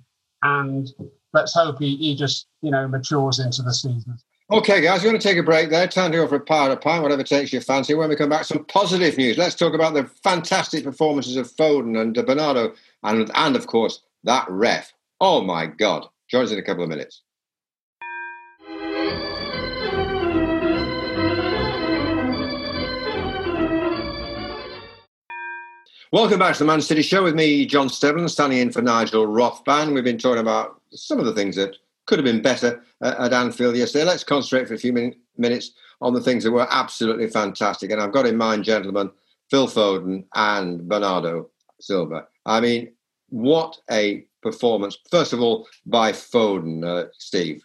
and 0.44 0.90
let's 1.34 1.54
hope 1.54 1.80
he, 1.80 1.96
he 1.98 2.16
just 2.16 2.48
you 2.62 2.72
know 2.72 2.88
matures 2.88 3.40
into 3.40 3.62
the 3.62 3.74
season. 3.74 4.18
Okay, 4.50 4.80
guys, 4.80 5.04
we're 5.04 5.10
going 5.10 5.20
to 5.20 5.28
take 5.28 5.38
a 5.38 5.44
break 5.44 5.70
there. 5.70 5.88
Time 5.88 6.12
to 6.12 6.18
go 6.20 6.28
for 6.28 6.36
a 6.36 6.40
power 6.40 6.70
of 6.70 6.80
pint, 6.80 7.04
whatever 7.04 7.22
takes 7.22 7.52
your 7.52 7.62
fancy. 7.62 7.94
When 7.94 8.08
we 8.08 8.16
come 8.16 8.30
back, 8.30 8.46
some 8.46 8.64
positive 8.66 9.18
news. 9.18 9.38
Let's 9.38 9.56
talk 9.56 9.74
about 9.74 9.94
the 9.94 10.06
fantastic 10.24 10.86
performances 10.86 11.36
of 11.36 11.52
Foden 11.52 12.00
and 12.00 12.14
Bernardo, 12.26 12.74
and 13.04 13.30
and 13.36 13.56
of 13.56 13.68
course 13.68 14.02
that 14.24 14.46
ref. 14.50 14.94
Oh 15.20 15.42
my 15.42 15.66
God! 15.66 16.08
Join 16.30 16.46
us 16.46 16.52
in 16.52 16.60
a 16.60 16.64
couple 16.64 16.84
of 16.84 16.90
minutes. 16.90 17.24
Welcome 26.18 26.40
back 26.40 26.54
to 26.54 26.60
the 26.60 26.66
Man 26.66 26.82
City 26.82 27.04
Show 27.04 27.22
with 27.22 27.36
me, 27.36 27.64
John 27.68 27.90
Stapleton, 27.90 28.28
standing 28.28 28.58
in 28.58 28.72
for 28.72 28.82
Nigel 28.82 29.28
Rothband. 29.28 29.94
We've 29.94 30.04
been 30.04 30.18
talking 30.18 30.42
about 30.42 30.82
some 30.90 31.20
of 31.20 31.26
the 31.26 31.34
things 31.36 31.56
that 31.58 31.76
could 32.08 32.18
have 32.18 32.26
been 32.26 32.42
better 32.42 32.82
at 33.04 33.34
Anfield 33.34 33.76
yesterday. 33.76 34.04
Let's 34.04 34.24
concentrate 34.24 34.68
for 34.68 34.74
a 34.74 34.80
few 34.80 34.92
min- 34.92 35.16
minutes 35.38 35.74
on 36.02 36.16
the 36.16 36.20
things 36.20 36.44
that 36.44 36.50
were 36.50 36.66
absolutely 36.72 37.28
fantastic. 37.28 37.92
And 37.92 38.02
I've 38.02 38.14
got 38.14 38.26
in 38.26 38.36
mind, 38.36 38.64
gentlemen, 38.64 39.12
Phil 39.52 39.68
Foden 39.68 40.24
and 40.34 40.90
Bernardo 40.90 41.52
Silva. 41.80 42.26
I 42.48 42.62
mean, 42.62 42.94
what 43.30 43.78
a 43.92 44.26
performance, 44.42 44.98
first 45.12 45.34
of 45.34 45.40
all, 45.40 45.68
by 45.86 46.14
Foden, 46.14 46.84
uh, 46.84 47.10
Steve. 47.20 47.64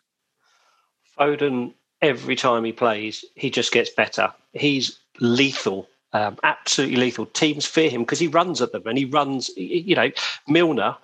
Foden, 1.19 1.73
every 2.03 2.37
time 2.37 2.65
he 2.65 2.73
plays, 2.73 3.25
he 3.35 3.49
just 3.49 3.73
gets 3.73 3.89
better. 3.89 4.31
He's 4.53 4.99
lethal 5.21 5.89
um, 6.13 6.39
absolutely 6.43 6.97
lethal. 6.97 7.27
Teams 7.27 7.67
fear 7.67 7.91
him 7.91 8.03
because 8.03 8.19
he 8.19 8.29
runs 8.29 8.61
at 8.61 8.73
them 8.73 8.83
and 8.87 8.99
he 8.99 9.05
runs. 9.05 9.51
You 9.57 9.95
know, 9.95 10.11
Milner 10.47 10.97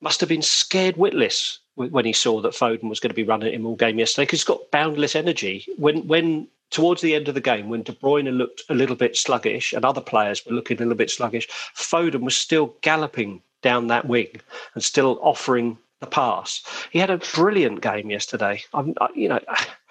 must 0.00 0.20
have 0.20 0.28
been 0.28 0.42
scared 0.42 0.96
witless 0.96 1.58
when 1.74 2.04
he 2.04 2.12
saw 2.12 2.40
that 2.40 2.52
Foden 2.52 2.88
was 2.88 3.00
going 3.00 3.10
to 3.10 3.14
be 3.14 3.22
running 3.22 3.54
him 3.54 3.66
all 3.66 3.76
game 3.76 3.98
yesterday 3.98 4.24
because 4.24 4.40
he's 4.40 4.44
got 4.44 4.70
boundless 4.70 5.14
energy. 5.14 5.66
When 5.76 6.06
when 6.06 6.48
towards 6.70 7.00
the 7.02 7.14
end 7.14 7.28
of 7.28 7.34
the 7.34 7.40
game, 7.40 7.68
when 7.68 7.82
De 7.82 7.92
Bruyne 7.92 8.36
looked 8.36 8.62
a 8.68 8.74
little 8.74 8.96
bit 8.96 9.16
sluggish 9.16 9.72
and 9.72 9.84
other 9.84 10.00
players 10.00 10.44
were 10.44 10.52
looking 10.52 10.76
a 10.76 10.80
little 10.80 10.94
bit 10.94 11.10
sluggish, 11.10 11.48
Foden 11.76 12.20
was 12.20 12.36
still 12.36 12.74
galloping 12.82 13.42
down 13.62 13.86
that 13.86 14.06
wing 14.06 14.40
and 14.74 14.84
still 14.84 15.18
offering 15.22 15.78
the 16.00 16.06
pass. 16.06 16.62
He 16.90 16.98
had 16.98 17.10
a 17.10 17.18
brilliant 17.18 17.80
game 17.80 18.10
yesterday. 18.10 18.62
I'm, 18.74 18.94
you 19.14 19.28
know, 19.28 19.40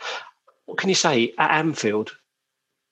what 0.66 0.78
can 0.78 0.90
you 0.90 0.96
say 0.96 1.34
at 1.38 1.52
Anfield? 1.52 2.16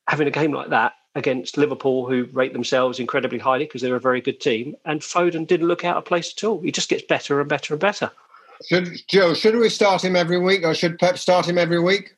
Having 0.08 0.28
a 0.28 0.32
game 0.32 0.52
like 0.52 0.70
that 0.70 0.94
against 1.15 1.58
Liverpool, 1.58 2.06
who 2.06 2.28
rate 2.34 2.54
themselves 2.54 2.99
incredibly 2.99 3.39
highly 3.39 3.65
because 3.65 3.82
they're 3.82 3.95
a 3.95 3.99
very 3.99 4.21
good 4.21 4.39
team. 4.39 4.75
And 4.86 5.01
Foden 5.01 5.47
didn't 5.47 5.67
look 5.67 5.86
out 5.86 5.97
of 5.97 6.06
place 6.06 6.34
at 6.36 6.43
all. 6.43 6.62
He 6.62 6.71
just 6.71 6.89
gets 6.89 7.04
better 7.04 7.39
and 7.39 7.49
better 7.49 7.73
and 7.73 7.82
better. 7.82 8.12
Should 8.67 9.01
Joe? 9.08 9.34
Should 9.34 9.56
we 9.56 9.69
start 9.69 10.04
him 10.04 10.15
every 10.15 10.39
week, 10.39 10.63
or 10.63 10.73
should 10.73 10.99
Pep 10.99 11.17
start 11.17 11.47
him 11.47 11.58
every 11.58 11.80
week? 11.80 12.15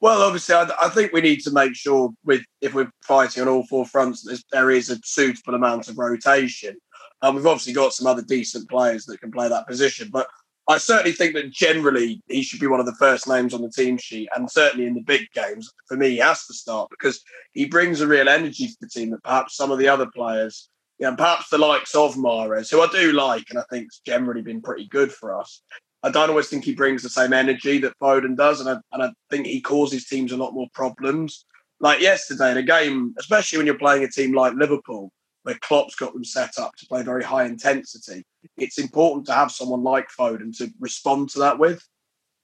Well, 0.00 0.22
obviously, 0.22 0.54
I, 0.54 0.68
I 0.80 0.88
think 0.88 1.12
we 1.12 1.20
need 1.20 1.40
to 1.40 1.52
make 1.52 1.76
sure 1.76 2.10
with 2.24 2.42
if 2.60 2.74
we're 2.74 2.90
fighting 3.02 3.42
on 3.42 3.48
all 3.48 3.66
four 3.66 3.86
fronts, 3.86 4.26
there 4.50 4.70
is 4.70 4.90
a 4.90 4.98
suitable 5.04 5.54
amount 5.54 5.88
of 5.88 5.98
rotation. 5.98 6.76
And 7.22 7.36
we've 7.36 7.46
obviously 7.46 7.74
got 7.74 7.92
some 7.92 8.06
other 8.06 8.22
decent 8.22 8.68
players 8.70 9.04
that 9.04 9.20
can 9.20 9.30
play 9.30 9.48
that 9.48 9.66
position, 9.66 10.08
but 10.10 10.26
I 10.68 10.78
certainly 10.78 11.12
think 11.12 11.34
that 11.34 11.50
generally 11.50 12.22
he 12.28 12.42
should 12.42 12.60
be 12.60 12.66
one 12.66 12.80
of 12.80 12.86
the 12.86 12.94
first 12.94 13.26
names 13.26 13.54
on 13.54 13.62
the 13.62 13.70
team 13.70 13.98
sheet, 13.98 14.28
and 14.34 14.50
certainly 14.50 14.86
in 14.86 14.94
the 14.94 15.00
big 15.00 15.26
games, 15.34 15.72
for 15.86 15.96
me, 15.96 16.10
he 16.10 16.16
has 16.18 16.46
to 16.46 16.54
start 16.54 16.90
because 16.90 17.22
he 17.52 17.66
brings 17.66 18.00
a 18.00 18.06
real 18.06 18.28
energy 18.28 18.68
to 18.68 18.76
the 18.80 18.88
team 18.88 19.10
that 19.10 19.22
perhaps 19.24 19.56
some 19.56 19.72
of 19.72 19.78
the 19.78 19.88
other 19.88 20.06
players, 20.14 20.68
you 20.98 21.08
know, 21.08 21.16
perhaps 21.16 21.48
the 21.48 21.58
likes 21.58 21.94
of 21.94 22.14
Mahrez, 22.14 22.70
who 22.70 22.82
I 22.82 22.86
do 22.88 23.12
like 23.12 23.46
and 23.50 23.58
I 23.58 23.64
think's 23.70 24.00
generally 24.06 24.42
been 24.42 24.60
pretty 24.60 24.86
good 24.88 25.10
for 25.10 25.36
us. 25.36 25.62
I 26.02 26.10
don't 26.10 26.30
always 26.30 26.48
think 26.48 26.64
he 26.64 26.74
brings 26.74 27.02
the 27.02 27.08
same 27.08 27.32
energy 27.32 27.78
that 27.78 27.98
Foden 27.98 28.36
does, 28.36 28.60
and 28.60 28.68
I, 28.68 28.76
and 28.92 29.02
I 29.02 29.12
think 29.28 29.46
he 29.46 29.60
causes 29.60 30.06
teams 30.06 30.32
a 30.32 30.36
lot 30.36 30.54
more 30.54 30.68
problems. 30.72 31.44
like 31.80 32.00
yesterday, 32.00 32.54
the 32.54 32.62
game, 32.62 33.14
especially 33.18 33.58
when 33.58 33.66
you're 33.66 33.78
playing 33.78 34.04
a 34.04 34.08
team 34.08 34.32
like 34.34 34.54
Liverpool, 34.54 35.10
where 35.42 35.58
Klopp's 35.62 35.96
got 35.96 36.12
them 36.12 36.24
set 36.24 36.58
up 36.58 36.74
to 36.76 36.86
play 36.86 37.02
very 37.02 37.24
high 37.24 37.44
intensity, 37.44 38.24
it's 38.56 38.78
important 38.78 39.26
to 39.26 39.32
have 39.32 39.50
someone 39.50 39.82
like 39.82 40.08
Foden 40.18 40.56
to 40.58 40.70
respond 40.80 41.30
to 41.30 41.40
that 41.40 41.58
with. 41.58 41.82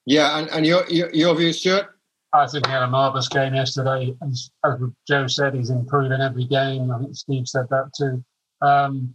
Yeah, 0.04 0.38
and, 0.38 0.48
and 0.50 0.66
your, 0.66 0.86
your, 0.88 1.10
your 1.12 1.34
view, 1.34 1.52
Stuart? 1.52 1.86
I 2.32 2.46
think 2.46 2.66
he 2.66 2.72
had 2.72 2.82
a 2.82 2.88
marvellous 2.88 3.28
game 3.28 3.54
yesterday. 3.54 4.14
As, 4.22 4.50
as 4.64 4.74
Joe 5.08 5.26
said, 5.26 5.54
he's 5.54 5.70
improving 5.70 6.20
every 6.20 6.44
game. 6.44 6.90
I 6.90 6.98
think 6.98 7.16
Steve 7.16 7.48
said 7.48 7.66
that 7.70 7.90
too. 7.96 8.24
Um, 8.66 9.14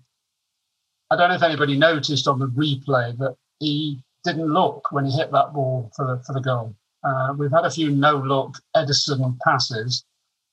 I 1.12 1.16
don't 1.16 1.30
know 1.30 1.36
if 1.36 1.44
anybody 1.44 1.78
noticed 1.78 2.28
on 2.28 2.40
the 2.40 2.48
replay 2.48 3.18
that 3.18 3.36
he 3.60 4.02
didn't 4.24 4.54
look 4.54 4.92
when 4.92 5.06
he 5.06 5.12
hit 5.12 5.32
that 5.32 5.54
ball 5.54 5.92
for 5.96 6.08
the, 6.08 6.24
for 6.24 6.34
the 6.34 6.42
goal. 6.42 6.76
Uh, 7.04 7.34
we've 7.38 7.52
had 7.52 7.66
a 7.66 7.72
few 7.72 7.92
no 7.92 8.18
look 8.18 8.56
Ederson 8.76 9.38
passes, 9.46 10.06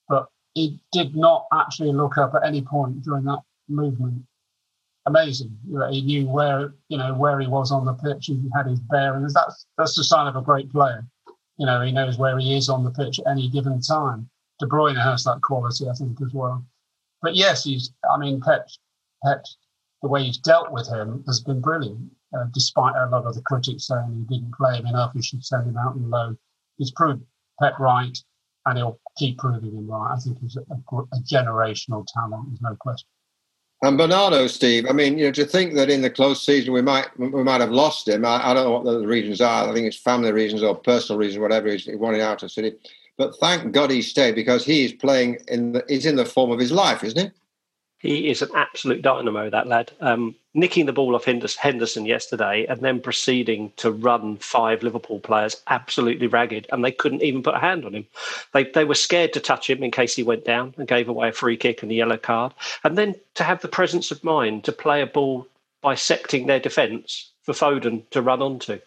but 0.07 0.27
he 0.53 0.79
did 0.91 1.15
not 1.15 1.45
actually 1.53 1.91
look 1.91 2.17
up 2.17 2.33
at 2.35 2.45
any 2.45 2.61
point 2.61 3.03
during 3.03 3.23
that 3.25 3.41
movement. 3.67 4.23
Amazing. 5.09 5.57
He 5.89 6.01
knew 6.03 6.27
where 6.27 6.75
you 6.87 6.97
know 6.97 7.15
where 7.15 7.39
he 7.39 7.47
was 7.47 7.71
on 7.71 7.83
the 7.83 7.95
pitch. 7.95 8.27
He 8.27 8.39
had 8.55 8.67
his 8.67 8.79
bearings. 8.79 9.33
That's 9.33 9.65
that's 9.75 9.95
the 9.95 10.03
sign 10.03 10.27
of 10.27 10.35
a 10.35 10.41
great 10.41 10.71
player. 10.71 11.03
You 11.57 11.65
know, 11.65 11.81
he 11.81 11.91
knows 11.91 12.19
where 12.19 12.37
he 12.37 12.55
is 12.55 12.69
on 12.69 12.83
the 12.83 12.91
pitch 12.91 13.19
at 13.19 13.31
any 13.31 13.49
given 13.49 13.81
time. 13.81 14.29
De 14.59 14.67
Bruyne 14.67 15.03
has 15.03 15.23
that 15.23 15.41
quality, 15.41 15.89
I 15.89 15.93
think, 15.93 16.21
as 16.21 16.31
well. 16.31 16.63
But 17.23 17.35
yes, 17.35 17.63
he's. 17.63 17.91
I 18.13 18.19
mean, 18.19 18.39
Pep, 18.39 18.67
Pep, 19.25 19.43
the 20.03 20.09
way 20.09 20.25
he's 20.25 20.37
dealt 20.37 20.71
with 20.71 20.87
him 20.87 21.23
has 21.25 21.41
been 21.41 21.59
brilliant. 21.59 22.11
Uh, 22.37 22.45
despite 22.53 22.95
a 22.95 23.09
lot 23.09 23.25
of 23.25 23.33
the 23.33 23.41
critics 23.41 23.87
saying 23.87 24.27
he 24.29 24.35
didn't 24.35 24.53
play 24.53 24.77
him 24.77 24.85
enough, 24.85 25.11
he 25.13 25.23
should 25.23 25.43
send 25.43 25.67
him 25.67 25.77
out 25.77 25.95
and 25.95 26.11
low. 26.11 26.35
He's 26.77 26.91
proved 26.91 27.23
Pep 27.59 27.79
right, 27.79 28.15
and 28.67 28.77
he'll 28.77 28.99
keep 29.17 29.39
proving 29.39 29.71
him 29.71 29.89
right. 29.89 30.13
I 30.13 30.19
think 30.19 30.39
he's 30.39 30.55
a, 30.55 30.61
a 30.61 31.19
generational 31.21 32.05
talent. 32.13 32.49
There's 32.49 32.61
no 32.61 32.75
question. 32.75 33.07
And 33.81 33.97
Bernardo, 33.97 34.47
Steve. 34.47 34.87
I 34.89 34.91
mean, 34.91 35.17
you 35.17 35.25
know, 35.25 35.31
to 35.31 35.45
think 35.45 35.73
that 35.75 35.89
in 35.89 36.01
the 36.01 36.09
close 36.09 36.45
season 36.45 36.73
we 36.73 36.81
might 36.81 37.07
we 37.17 37.43
might 37.43 37.61
have 37.61 37.71
lost 37.71 38.09
him. 38.09 38.25
I, 38.25 38.49
I 38.49 38.53
don't 38.53 38.65
know 38.65 38.71
what 38.71 38.83
the 38.83 39.07
reasons 39.07 39.39
are. 39.39 39.69
I 39.69 39.73
think 39.73 39.87
it's 39.87 39.97
family 39.97 40.33
reasons 40.33 40.63
or 40.63 40.75
personal 40.75 41.17
reasons, 41.17 41.41
whatever. 41.41 41.69
He's, 41.69 41.85
he 41.85 41.95
wanted 41.95 42.19
out 42.19 42.43
of 42.43 42.51
City, 42.51 42.75
but 43.17 43.37
thank 43.37 43.71
God 43.71 43.89
he 43.89 44.01
stayed 44.01 44.35
because 44.35 44.65
he 44.65 44.83
is 44.83 44.91
playing 44.93 45.39
in 45.47 45.71
the. 45.71 45.85
He's 45.87 46.05
in 46.05 46.17
the 46.17 46.25
form 46.25 46.51
of 46.51 46.59
his 46.59 46.73
life, 46.73 47.05
isn't 47.05 47.19
he? 47.19 47.31
He 47.99 48.29
is 48.29 48.41
an 48.41 48.49
absolute 48.55 49.01
dynamo, 49.01 49.49
that 49.49 49.67
lad. 49.67 49.91
Um, 49.99 50.35
nicking 50.53 50.85
the 50.85 50.93
ball 50.93 51.15
off 51.15 51.25
Henderson 51.25 52.05
yesterday 52.05 52.65
and 52.65 52.79
then 52.79 53.01
proceeding 53.01 53.73
to 53.75 53.91
run 53.91 54.37
five 54.37 54.83
Liverpool 54.83 55.19
players 55.19 55.61
absolutely 55.67 56.27
ragged, 56.27 56.65
and 56.71 56.83
they 56.83 56.93
couldn't 56.93 57.23
even 57.23 57.43
put 57.43 57.55
a 57.55 57.59
hand 57.59 57.83
on 57.83 57.93
him. 57.93 58.05
They, 58.53 58.63
they 58.63 58.85
were 58.85 58.95
scared 58.95 59.33
to 59.33 59.41
touch 59.41 59.69
him 59.69 59.83
in 59.83 59.91
case 59.91 60.15
he 60.15 60.23
went 60.23 60.45
down 60.45 60.73
and 60.77 60.87
gave 60.87 61.09
away 61.09 61.29
a 61.29 61.33
free 61.33 61.57
kick 61.57 61.83
and 61.83 61.91
a 61.91 61.95
yellow 61.95 62.17
card. 62.17 62.53
And 62.85 62.97
then 62.97 63.15
to 63.35 63.43
have 63.43 63.61
the 63.61 63.67
presence 63.67 64.11
of 64.11 64.23
mind 64.23 64.63
to 64.63 64.71
play 64.71 65.01
a 65.01 65.05
ball 65.05 65.45
bisecting 65.81 66.47
their 66.47 66.59
defence 66.59 67.31
for 67.43 67.53
Foden 67.53 68.03
to 68.11 68.21
run 68.21 68.41
onto. 68.41 68.79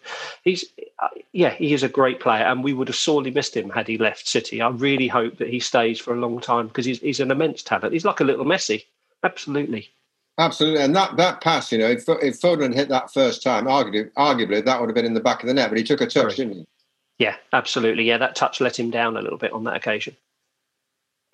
He's, 0.43 0.65
uh, 0.99 1.07
yeah, 1.33 1.49
he 1.51 1.73
is 1.73 1.83
a 1.83 1.89
great 1.89 2.19
player, 2.19 2.43
and 2.43 2.63
we 2.63 2.73
would 2.73 2.87
have 2.87 2.95
sorely 2.95 3.29
missed 3.29 3.55
him 3.55 3.69
had 3.69 3.87
he 3.87 3.97
left 3.97 4.27
City. 4.27 4.61
I 4.61 4.69
really 4.69 5.07
hope 5.07 5.37
that 5.37 5.49
he 5.49 5.59
stays 5.59 5.99
for 5.99 6.13
a 6.13 6.19
long 6.19 6.39
time 6.39 6.67
because 6.67 6.85
he's, 6.85 6.99
he's 6.99 7.19
an 7.19 7.31
immense 7.31 7.61
talent. 7.61 7.93
He's 7.93 8.05
like 8.05 8.21
a 8.21 8.25
little 8.25 8.45
Messi. 8.45 8.85
Absolutely. 9.23 9.89
Absolutely, 10.39 10.81
and 10.81 10.95
that, 10.95 11.15
that 11.17 11.41
pass, 11.41 11.71
you 11.71 11.77
know, 11.77 11.87
if, 11.87 12.05
if 12.07 12.41
Foden 12.41 12.73
hit 12.73 12.89
that 12.89 13.13
first 13.13 13.43
time, 13.43 13.65
arguably, 13.65 14.11
arguably 14.13 14.65
that 14.65 14.79
would 14.79 14.89
have 14.89 14.95
been 14.95 15.05
in 15.05 15.13
the 15.13 15.19
back 15.19 15.43
of 15.43 15.47
the 15.47 15.53
net, 15.53 15.69
but 15.69 15.77
he 15.77 15.83
took 15.83 16.01
a 16.01 16.07
touch, 16.07 16.37
didn't 16.37 16.53
he? 16.55 16.65
Yeah, 17.19 17.35
absolutely. 17.53 18.03
Yeah, 18.03 18.17
that 18.17 18.35
touch 18.35 18.59
let 18.59 18.79
him 18.79 18.89
down 18.89 19.15
a 19.15 19.21
little 19.21 19.37
bit 19.37 19.53
on 19.53 19.63
that 19.65 19.75
occasion. 19.75 20.17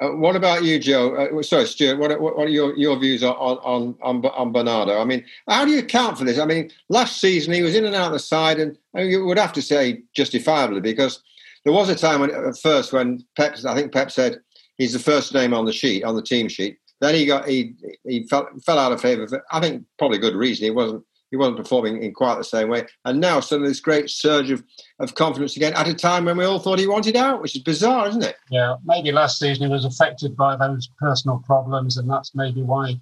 Uh, 0.02 0.10
what 0.10 0.36
about 0.36 0.64
you, 0.64 0.80
Joe? 0.80 1.16
Uh, 1.16 1.42
sorry, 1.44 1.66
Stuart. 1.66 1.98
What, 1.98 2.22
what, 2.22 2.38
what, 2.38 2.48
are 2.48 2.50
your, 2.50 2.76
your 2.78 2.98
views 2.98 3.24
on, 3.24 3.34
on 3.36 3.96
on 4.02 4.26
on 4.26 4.52
Bernardo? 4.54 5.00
I 5.00 5.04
mean, 5.04 5.26
how 5.48 5.66
do 5.66 5.72
you 5.72 5.80
account 5.80 6.18
for 6.18 6.24
this? 6.24 6.40
I 6.40 6.46
mean, 6.46 6.72
last 6.88 7.20
season 7.20 7.54
he 7.54 7.62
was 7.62 7.76
in 7.76 7.86
and 7.86 7.96
out 7.96 8.08
of 8.08 8.14
the 8.14 8.20
side, 8.20 8.60
and 8.60 8.78
you 8.96 9.26
would 9.26 9.38
have 9.38 9.52
to 9.54 9.62
say 9.62 10.02
justifiably 10.16 10.80
because 10.80 11.22
there 11.66 11.74
was 11.74 11.90
a 11.90 11.96
time 11.96 12.22
when 12.22 12.32
at 12.32 12.58
first 12.58 12.94
when 12.94 13.26
Pep, 13.36 13.58
I 13.66 13.76
think 13.76 13.92
Pep 13.92 14.10
said 14.12 14.40
he's 14.78 14.94
the 14.94 15.00
first 15.00 15.34
name 15.34 15.54
on 15.54 15.66
the 15.66 15.74
sheet 15.74 16.04
on 16.04 16.16
the 16.16 16.22
team 16.22 16.48
sheet, 16.48 16.78
then 17.02 17.16
he 17.16 17.26
got 17.26 17.48
he 17.48 17.76
he 18.06 18.28
fell, 18.28 18.48
fell 18.66 18.80
out 18.80 18.92
of 18.92 19.02
favour. 19.02 19.28
For, 19.28 19.44
I 19.52 19.60
think 19.60 19.86
probably 19.98 20.18
good 20.18 20.36
reason. 20.36 20.66
He 20.66 20.72
wasn't 20.72 21.04
he 21.32 21.38
wasn't 21.38 21.58
performing 21.58 22.02
in 22.02 22.14
quite 22.14 22.38
the 22.38 22.44
same 22.44 22.70
way. 22.70 22.88
And 23.06 23.20
now 23.20 23.40
suddenly 23.40 23.70
this 23.70 23.80
great 23.80 24.10
surge 24.10 24.50
of, 24.50 24.64
of 25.00 25.14
confidence 25.16 25.56
again 25.56 25.74
at 25.76 25.88
a 25.88 25.94
time 25.94 26.26
when 26.26 26.38
we 26.38 26.46
all 26.46 26.60
thought 26.60 26.80
he 26.80 26.88
wanted 26.88 27.16
out, 27.16 27.42
which 27.42 27.56
is 27.56 27.62
bizarre, 27.62 28.08
isn't 28.10 28.24
it? 28.24 28.36
Yeah, 28.50 28.76
maybe 28.84 29.12
last 29.12 29.38
season 29.38 29.68
he 29.68 29.72
was 29.72 29.86
affected 29.86 30.36
by 30.36 30.56
those 30.56 30.90
personal 30.98 31.42
problems, 31.46 31.98
and 31.98 32.10
that's 32.10 32.34
maybe 32.34 32.64
why 32.64 33.00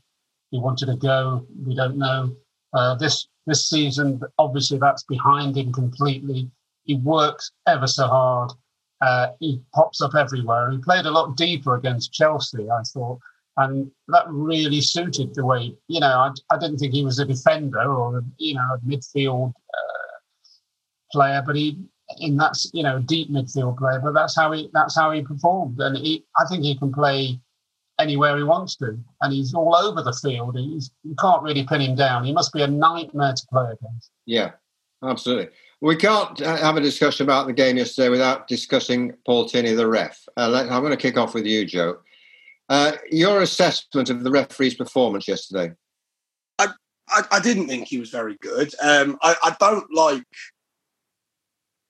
he 0.52 0.60
wanted 0.60 0.88
to 0.88 0.98
go. 0.98 1.46
We 1.66 1.76
don't 1.76 1.98
know. 1.98 2.36
Uh, 2.74 2.96
this 2.96 3.28
this 3.46 3.70
season, 3.70 4.22
obviously, 4.38 4.78
that's 4.78 5.04
behind 5.04 5.58
him 5.58 5.72
completely. 5.72 6.52
He 6.84 6.96
works 6.96 7.52
ever 7.66 7.88
so 7.88 8.08
hard. 8.08 8.52
Uh, 9.00 9.28
he 9.40 9.62
pops 9.74 10.02
up 10.02 10.16
everywhere. 10.16 10.72
He 10.72 10.80
played 10.80 11.06
a 11.06 11.12
lot 11.12 11.38
deeper 11.38 11.76
against 11.76 12.12
Chelsea, 12.12 12.70
I 12.70 12.82
thought 12.94 13.20
and 13.58 13.92
that 14.08 14.26
really 14.28 14.82
suited 14.82 15.34
the 15.34 15.46
way 15.46 15.76
you 15.88 16.00
know 16.00 16.08
I, 16.08 16.32
I 16.52 16.58
didn't 16.58 16.78
think 16.78 16.94
he 16.94 17.04
was 17.04 17.20
a 17.20 17.26
defender 17.26 17.82
or 17.82 18.24
you 18.38 18.56
know 18.56 18.62
a 18.76 18.80
midfield 18.80 19.50
uh, 19.50 20.18
player 21.12 21.44
but 21.46 21.56
he 21.56 21.80
in 22.20 22.38
that's 22.38 22.72
you 22.74 22.84
know 22.84 23.00
deep 23.00 23.30
midfield 23.30 23.78
player 23.78 24.00
but 24.04 24.14
that's 24.14 24.36
how 24.36 24.52
he 24.52 24.70
that's 24.74 24.96
how 24.96 25.12
he 25.12 25.22
performed. 25.22 25.80
And 25.80 25.98
he, 25.98 26.26
I 26.38 26.46
think 26.46 26.64
he 26.64 26.78
can 26.78 26.92
play 26.92 27.40
anywhere 28.00 28.38
he 28.38 28.44
wants 28.44 28.76
to. 28.78 28.98
And 29.22 29.34
he's 29.34 29.54
all 29.54 29.76
over 29.76 30.04
the 30.04 30.14
field. 30.14 30.56
He's, 30.58 30.92
you 31.04 31.16
can't 31.20 31.42
really 31.42 31.66
pin 31.66 31.82
him 31.82 31.96
down. 31.96 32.24
He 32.24 32.32
must 32.32 32.54
be 32.54 32.62
a 32.62 32.68
nightmare 32.68 33.34
to 33.34 33.48
play 33.52 33.66
against. 33.66 34.12
Yeah 34.26 34.52
absolutely. 35.04 35.50
We 35.82 35.96
can't 35.96 36.40
have 36.40 36.76
a 36.76 36.82
discussion 36.82 37.26
about 37.26 37.46
the 37.48 37.54
game 37.54 37.78
yesterday 37.78 38.10
without 38.10 38.48
discussing 38.48 39.14
Paul 39.26 39.48
Tierney, 39.48 39.74
the 39.74 39.88
ref. 39.88 40.20
Uh, 40.36 40.66
I'm 40.70 40.82
going 40.82 40.92
to 40.92 40.98
kick 40.98 41.18
off 41.18 41.36
with 41.36 41.46
you, 41.46 41.66
Joe. 41.66 41.98
Uh, 42.70 42.94
your 43.10 43.42
assessment 43.42 44.10
of 44.10 44.24
the 44.24 44.32
referee's 44.32 44.76
performance 44.76 45.28
yesterday? 45.28 45.74
I, 46.60 46.68
I, 47.10 47.24
I 47.32 47.40
didn't 47.40 47.68
think 47.68 47.88
he 47.88 48.00
was 48.00 48.10
very 48.10 48.38
good. 48.42 48.74
Um, 48.82 49.18
I, 49.22 49.36
I 49.44 49.56
don't 49.60 49.92
like 49.94 50.24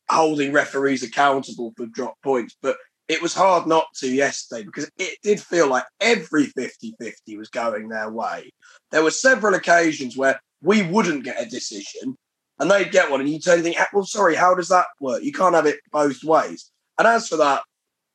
holding 0.09 0.53
referees 0.53 1.03
accountable 1.03 1.73
for 1.75 1.87
drop 1.87 2.15
points, 2.23 2.55
but 2.61 2.77
it 3.07 3.21
was 3.21 3.33
hard 3.33 3.67
not 3.67 3.87
to 3.95 4.13
yesterday 4.13 4.63
because 4.63 4.89
it 4.97 5.17
did 5.23 5.39
feel 5.39 5.67
like 5.67 5.85
every 6.01 6.47
50 6.47 6.95
50 6.99 7.37
was 7.37 7.49
going 7.49 7.87
their 7.87 8.09
way. 8.09 8.51
There 8.91 9.03
were 9.03 9.11
several 9.11 9.55
occasions 9.55 10.17
where 10.17 10.39
we 10.61 10.83
wouldn't 10.83 11.23
get 11.23 11.41
a 11.41 11.49
decision 11.49 12.15
and 12.59 12.71
they'd 12.71 12.91
get 12.91 13.11
one, 13.11 13.21
and 13.21 13.29
you 13.29 13.39
turn 13.39 13.55
and 13.55 13.63
think, 13.63 13.77
well, 13.93 14.03
sorry, 14.03 14.35
how 14.35 14.55
does 14.55 14.69
that 14.69 14.87
work? 14.99 15.21
You 15.23 15.31
can't 15.31 15.55
have 15.55 15.67
it 15.67 15.79
both 15.91 16.23
ways. 16.23 16.71
And 16.97 17.07
as 17.07 17.27
for 17.27 17.37
that 17.37 17.61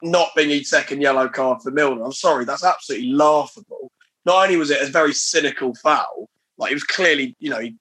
not 0.03 0.31
being 0.35 0.51
his 0.51 0.69
second 0.69 1.01
yellow 1.01 1.29
card 1.29 1.63
for 1.63 1.71
Milner. 1.71 2.05
I'm 2.05 2.13
sorry, 2.13 2.45
that's 2.45 2.65
absolutely 2.65 3.13
laughable. 3.13 3.91
Not 4.25 4.45
only 4.45 4.57
was 4.57 4.71
it 4.71 4.83
a 4.83 4.91
very 4.91 5.13
cynical 5.13 5.75
foul, 5.77 6.29
like 6.59 6.69
he 6.69 6.75
was 6.75 6.85
clearly, 6.85 7.37
you 7.39 7.51
know, 7.51 7.61
he, 7.61 7.77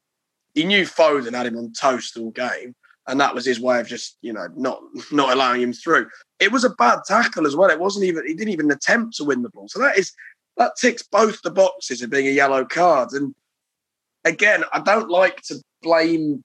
he 0.53 0.63
knew 0.63 0.83
Foden 0.83 1.33
had 1.33 1.45
him 1.45 1.57
on 1.57 1.73
toast 1.73 2.17
all 2.17 2.31
game, 2.31 2.75
and 3.07 3.19
that 3.19 3.33
was 3.33 3.45
his 3.45 3.59
way 3.59 3.79
of 3.79 3.87
just, 3.87 4.17
you 4.21 4.33
know, 4.33 4.47
not 4.55 4.81
not 5.11 5.33
allowing 5.33 5.61
him 5.61 5.73
through. 5.73 6.07
It 6.39 6.51
was 6.51 6.63
a 6.63 6.69
bad 6.71 6.99
tackle 7.05 7.47
as 7.47 7.55
well. 7.55 7.69
It 7.69 7.79
wasn't 7.79 8.05
even 8.05 8.25
he 8.27 8.33
didn't 8.33 8.53
even 8.53 8.71
attempt 8.71 9.15
to 9.17 9.23
win 9.23 9.41
the 9.41 9.49
ball. 9.49 9.67
So 9.67 9.79
that 9.79 9.97
is 9.97 10.13
that 10.57 10.75
ticks 10.79 11.03
both 11.03 11.41
the 11.41 11.51
boxes 11.51 12.01
of 12.01 12.09
being 12.09 12.27
a 12.27 12.31
yellow 12.31 12.65
card. 12.65 13.13
And 13.13 13.33
again, 14.25 14.63
I 14.73 14.79
don't 14.79 15.09
like 15.09 15.41
to 15.43 15.55
blame. 15.81 16.43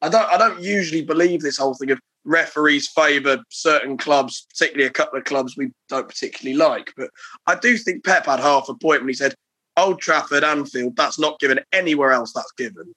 I 0.00 0.08
don't. 0.08 0.30
I 0.30 0.38
don't 0.38 0.60
usually 0.60 1.02
believe 1.02 1.42
this 1.42 1.58
whole 1.58 1.74
thing 1.74 1.90
of 1.90 2.00
referees 2.24 2.88
favour 2.88 3.38
certain 3.50 3.96
clubs, 3.96 4.46
particularly 4.50 4.86
a 4.86 4.92
couple 4.92 5.18
of 5.18 5.24
clubs 5.24 5.56
we 5.56 5.70
don't 5.88 6.08
particularly 6.08 6.56
like. 6.56 6.92
But 6.96 7.10
I 7.46 7.56
do 7.56 7.76
think 7.76 8.04
Pep 8.04 8.26
had 8.26 8.40
half 8.40 8.68
a 8.68 8.74
point 8.74 9.00
when 9.00 9.08
he 9.08 9.14
said 9.14 9.34
Old 9.76 10.00
Trafford, 10.00 10.44
Anfield, 10.44 10.96
that's 10.96 11.18
not 11.18 11.40
given 11.40 11.60
anywhere 11.72 12.12
else. 12.12 12.32
That's 12.32 12.52
given. 12.52 12.94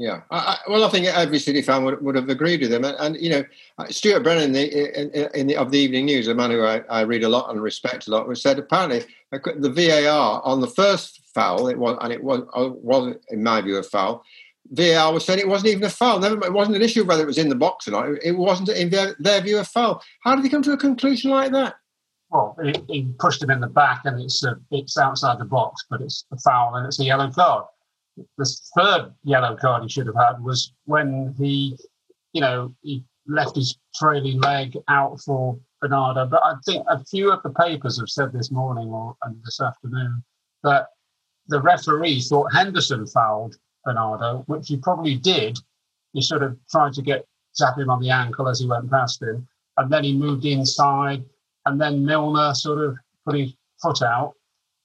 Yeah, 0.00 0.22
I, 0.30 0.38
I, 0.38 0.58
well, 0.70 0.84
I 0.84 0.88
think 0.88 1.06
every 1.06 1.38
City 1.38 1.60
fan 1.60 1.84
would, 1.84 2.00
would 2.00 2.14
have 2.14 2.30
agreed 2.30 2.62
with 2.62 2.72
him. 2.72 2.84
And, 2.84 2.96
and 3.00 3.16
you 3.16 3.28
know, 3.28 3.44
Stuart 3.90 4.22
Brennan 4.22 4.52
the, 4.52 4.98
in, 4.98 5.28
in 5.34 5.46
the, 5.46 5.56
of 5.56 5.70
the 5.70 5.78
Evening 5.78 6.06
News, 6.06 6.26
a 6.26 6.34
man 6.34 6.50
who 6.50 6.64
I, 6.64 6.78
I, 6.88 7.02
read 7.02 7.22
a 7.22 7.28
lot 7.28 7.50
and 7.50 7.60
respect 7.60 8.06
a 8.06 8.10
lot, 8.10 8.26
was 8.26 8.40
said 8.40 8.58
apparently 8.58 9.04
the 9.30 9.68
VAR 9.70 10.40
on 10.42 10.62
the 10.62 10.68
first 10.68 11.20
foul, 11.34 11.68
it 11.68 11.76
was, 11.76 11.98
and 12.00 12.14
it 12.14 12.24
was, 12.24 12.40
uh, 12.56 12.70
was 12.70 13.14
in 13.28 13.42
my 13.42 13.60
view 13.60 13.76
a 13.76 13.82
foul, 13.82 14.24
VAR 14.68 15.12
was 15.12 15.24
saying 15.24 15.40
it 15.40 15.48
wasn't 15.48 15.70
even 15.70 15.84
a 15.84 15.90
foul. 15.90 16.20
Never, 16.20 16.44
it 16.44 16.52
wasn't 16.52 16.76
an 16.76 16.82
issue 16.82 17.04
whether 17.04 17.22
it 17.22 17.26
was 17.26 17.38
in 17.38 17.48
the 17.48 17.54
box 17.54 17.88
or 17.88 17.92
not. 17.92 18.08
It 18.22 18.36
wasn't 18.36 18.68
in 18.68 18.90
their, 18.90 19.16
their 19.18 19.40
view 19.40 19.58
a 19.58 19.64
foul. 19.64 20.02
How 20.22 20.36
did 20.36 20.44
he 20.44 20.50
come 20.50 20.62
to 20.62 20.72
a 20.72 20.76
conclusion 20.76 21.30
like 21.30 21.52
that? 21.52 21.74
Well, 22.30 22.56
he, 22.62 22.74
he 22.88 23.12
pushed 23.18 23.42
him 23.42 23.50
in 23.50 23.60
the 23.60 23.66
back, 23.66 24.02
and 24.04 24.20
it's 24.20 24.44
a, 24.44 24.56
it's 24.70 24.96
outside 24.96 25.40
the 25.40 25.44
box, 25.44 25.84
but 25.90 26.00
it's 26.00 26.24
a 26.32 26.38
foul 26.38 26.76
and 26.76 26.86
it's 26.86 27.00
a 27.00 27.04
yellow 27.04 27.30
card. 27.30 27.64
The 28.38 28.56
third 28.76 29.12
yellow 29.24 29.56
card 29.56 29.82
he 29.82 29.88
should 29.88 30.06
have 30.06 30.16
had 30.16 30.42
was 30.42 30.72
when 30.84 31.34
he, 31.38 31.76
you 32.32 32.40
know, 32.40 32.74
he 32.82 33.04
left 33.26 33.56
his 33.56 33.76
trailing 33.94 34.40
leg 34.40 34.76
out 34.88 35.20
for 35.20 35.58
Bernardo, 35.80 36.26
but 36.26 36.42
I 36.44 36.54
think 36.66 36.84
a 36.88 37.02
few 37.04 37.32
of 37.32 37.42
the 37.42 37.50
papers 37.50 37.98
have 37.98 38.08
said 38.08 38.32
this 38.32 38.50
morning 38.50 38.88
or 38.88 39.16
and 39.22 39.36
this 39.44 39.60
afternoon 39.60 40.22
that 40.62 40.88
the 41.48 41.60
referee 41.60 42.20
thought 42.20 42.52
Henderson 42.52 43.06
fouled 43.06 43.56
Bernardo, 43.84 44.44
which 44.46 44.68
he 44.68 44.76
probably 44.76 45.16
did. 45.16 45.58
He 46.12 46.22
sort 46.22 46.42
of 46.42 46.56
tried 46.70 46.92
to 46.94 47.02
get 47.02 47.26
tap 47.56 47.78
him 47.78 47.90
on 47.90 48.00
the 48.00 48.10
ankle 48.10 48.48
as 48.48 48.60
he 48.60 48.66
went 48.66 48.90
past 48.90 49.22
him, 49.22 49.46
and 49.76 49.92
then 49.92 50.04
he 50.04 50.16
moved 50.16 50.44
inside, 50.44 51.24
and 51.66 51.80
then 51.80 52.04
Milner 52.04 52.54
sort 52.54 52.78
of 52.78 52.96
put 53.24 53.36
his 53.36 53.54
foot 53.82 54.02
out. 54.02 54.34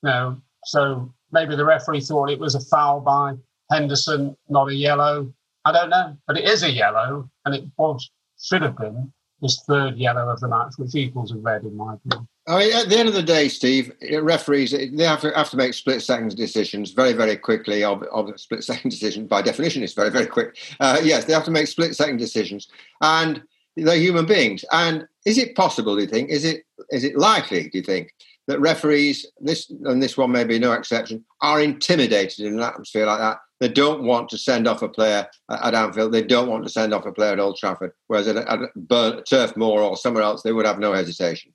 You 0.03 0.09
know, 0.09 0.41
so 0.65 1.13
maybe 1.31 1.55
the 1.55 1.65
referee 1.65 2.01
thought 2.01 2.29
it 2.29 2.39
was 2.39 2.55
a 2.55 2.59
foul 2.59 3.01
by 3.01 3.35
Henderson, 3.71 4.35
not 4.49 4.69
a 4.69 4.75
yellow. 4.75 5.33
I 5.65 5.71
don't 5.71 5.89
know, 5.89 6.17
but 6.27 6.37
it 6.37 6.45
is 6.45 6.63
a 6.63 6.71
yellow, 6.71 7.29
and 7.45 7.55
it 7.55 7.65
was 7.77 8.09
should 8.41 8.61
have 8.61 8.77
been 8.77 9.11
his 9.41 9.63
third 9.67 9.97
yellow 9.97 10.29
of 10.29 10.39
the 10.39 10.47
match, 10.47 10.73
which 10.77 10.95
equals 10.95 11.31
a 11.31 11.37
red 11.37 11.63
in 11.63 11.75
my 11.75 11.95
opinion. 11.95 12.27
I 12.47 12.59
mean, 12.59 12.73
at 12.73 12.89
the 12.89 12.97
end 12.97 13.07
of 13.07 13.15
the 13.15 13.23
day, 13.23 13.47
Steve, 13.47 13.91
referees 14.21 14.71
they 14.71 15.03
have 15.03 15.21
to 15.21 15.31
have 15.35 15.49
to 15.49 15.57
make 15.57 15.73
split 15.73 16.01
second 16.03 16.35
decisions 16.35 16.91
very, 16.91 17.13
very 17.13 17.35
quickly. 17.37 17.83
Of, 17.83 18.03
of 18.03 18.39
split 18.39 18.63
second 18.71 18.91
decision, 18.91 19.25
by 19.25 19.41
definition, 19.41 19.81
is 19.83 19.93
very, 19.93 20.09
very 20.09 20.27
quick. 20.27 20.57
Uh, 20.79 20.99
yes, 21.03 21.25
they 21.25 21.33
have 21.33 21.45
to 21.45 21.51
make 21.51 21.67
split 21.67 21.95
second 21.95 22.17
decisions, 22.17 22.67
and 23.01 23.41
they're 23.75 23.97
human 23.97 24.25
beings. 24.25 24.63
And 24.71 25.07
is 25.25 25.37
it 25.37 25.55
possible? 25.55 25.95
Do 25.95 26.01
you 26.01 26.07
think? 26.07 26.29
Is 26.29 26.45
it 26.45 26.65
is 26.91 27.03
it 27.03 27.17
likely? 27.17 27.63
Do 27.69 27.79
you 27.79 27.83
think 27.83 28.13
that 28.47 28.59
referees, 28.59 29.25
this 29.39 29.71
and 29.85 30.01
this 30.01 30.15
one 30.15 30.31
may 30.31 30.43
be 30.43 30.59
no 30.59 30.73
exception, 30.73 31.25
are 31.41 31.61
intimidated 31.61 32.45
in 32.45 32.53
an 32.53 32.61
atmosphere 32.61 33.07
like 33.07 33.19
that 33.19 33.39
they 33.59 33.69
don't 33.69 34.03
want 34.03 34.29
to 34.29 34.37
send 34.37 34.67
off 34.67 34.81
a 34.81 34.89
player 34.89 35.27
at 35.49 35.73
Anfield. 35.73 36.11
They 36.11 36.23
don't 36.23 36.49
want 36.49 36.65
to 36.65 36.69
send 36.69 36.93
off 36.93 37.05
a 37.05 37.11
player 37.11 37.33
at 37.33 37.39
Old 37.39 37.57
Trafford. 37.57 37.93
Whereas 38.07 38.27
at, 38.27 38.35
at 38.35 39.25
Turf 39.25 39.55
Moor 39.55 39.81
or 39.81 39.95
somewhere 39.95 40.23
else, 40.23 40.41
they 40.41 40.51
would 40.51 40.65
have 40.65 40.79
no 40.79 40.93
hesitation. 40.93 41.53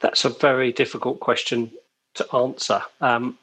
That's 0.00 0.24
a 0.24 0.30
very 0.30 0.72
difficult 0.72 1.20
question 1.20 1.70
to 2.14 2.34
answer. 2.34 2.82
Um, 3.00 3.38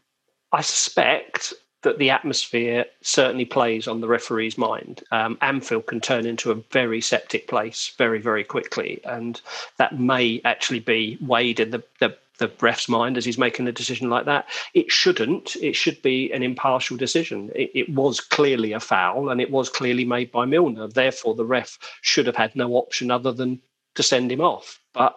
I 0.52 0.62
suspect 0.62 1.54
that 1.82 1.98
the 1.98 2.10
atmosphere 2.10 2.86
certainly 3.02 3.46
plays 3.46 3.88
on 3.88 4.02
the 4.02 4.08
referee's 4.08 4.58
mind. 4.58 5.04
Um, 5.12 5.38
Anfield 5.42 5.86
can 5.88 6.00
turn 6.00 6.26
into 6.26 6.52
a 6.52 6.56
very 6.72 7.02
septic 7.02 7.48
place 7.48 7.94
very, 7.98 8.20
very 8.20 8.44
quickly, 8.44 9.02
and 9.04 9.42
that 9.78 10.00
may 10.00 10.42
actually 10.46 10.80
be 10.80 11.18
weighed 11.22 11.60
in 11.60 11.72
the, 11.72 11.84
the 12.00 12.18
the 12.40 12.52
ref's 12.62 12.90
mind 12.90 13.16
as 13.16 13.26
he's 13.26 13.38
making 13.38 13.68
a 13.68 13.72
decision 13.72 14.10
like 14.10 14.26
that. 14.26 14.48
It 14.74 14.92
shouldn't. 14.92 15.56
It 15.58 15.76
should 15.76 16.02
be 16.02 16.32
an 16.34 16.42
impartial 16.42 16.98
decision. 16.98 17.52
It, 17.54 17.72
it, 17.76 17.90
was 17.90 18.20
clearly 18.20 18.74
a 18.74 18.80
foul 18.80 19.30
and 19.30 19.40
it 19.40 19.52
was 19.52 19.70
clearly 19.70 20.04
made 20.04 20.32
by 20.32 20.46
Milner. 20.46 20.88
Therefore, 20.88 21.36
the 21.36 21.46
ref 21.46 21.78
should 22.02 22.26
have 22.26 22.36
had 22.36 22.56
no 22.56 22.74
option 22.74 23.12
other 23.12 23.32
than 23.32 23.62
to 23.94 24.04
send 24.04 24.32
him 24.32 24.42
off. 24.42 24.80
But 24.94 25.16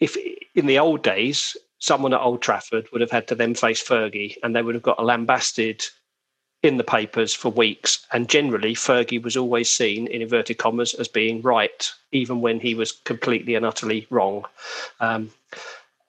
if 0.00 0.16
in 0.54 0.66
the 0.66 0.78
old 0.78 1.02
days, 1.02 1.56
someone 1.78 2.14
at 2.14 2.20
Old 2.20 2.42
Trafford 2.42 2.88
would 2.92 3.00
have 3.00 3.10
had 3.10 3.26
to 3.28 3.34
then 3.34 3.54
face 3.54 3.82
Fergie 3.82 4.36
and 4.42 4.54
they 4.54 4.62
would 4.62 4.74
have 4.74 4.82
got 4.82 4.98
a 4.98 5.04
lambasted 5.04 5.84
in 6.62 6.76
the 6.76 6.84
papers 6.84 7.34
for 7.34 7.50
weeks. 7.50 8.06
And 8.12 8.28
generally, 8.28 8.74
Fergie 8.74 9.22
was 9.22 9.36
always 9.36 9.70
seen, 9.70 10.06
in 10.08 10.22
inverted 10.22 10.58
commas, 10.58 10.94
as 10.94 11.08
being 11.08 11.40
right, 11.40 11.90
even 12.12 12.40
when 12.40 12.60
he 12.60 12.74
was 12.74 12.92
completely 12.92 13.54
and 13.54 13.64
utterly 13.64 14.06
wrong. 14.10 14.44
Um, 15.00 15.30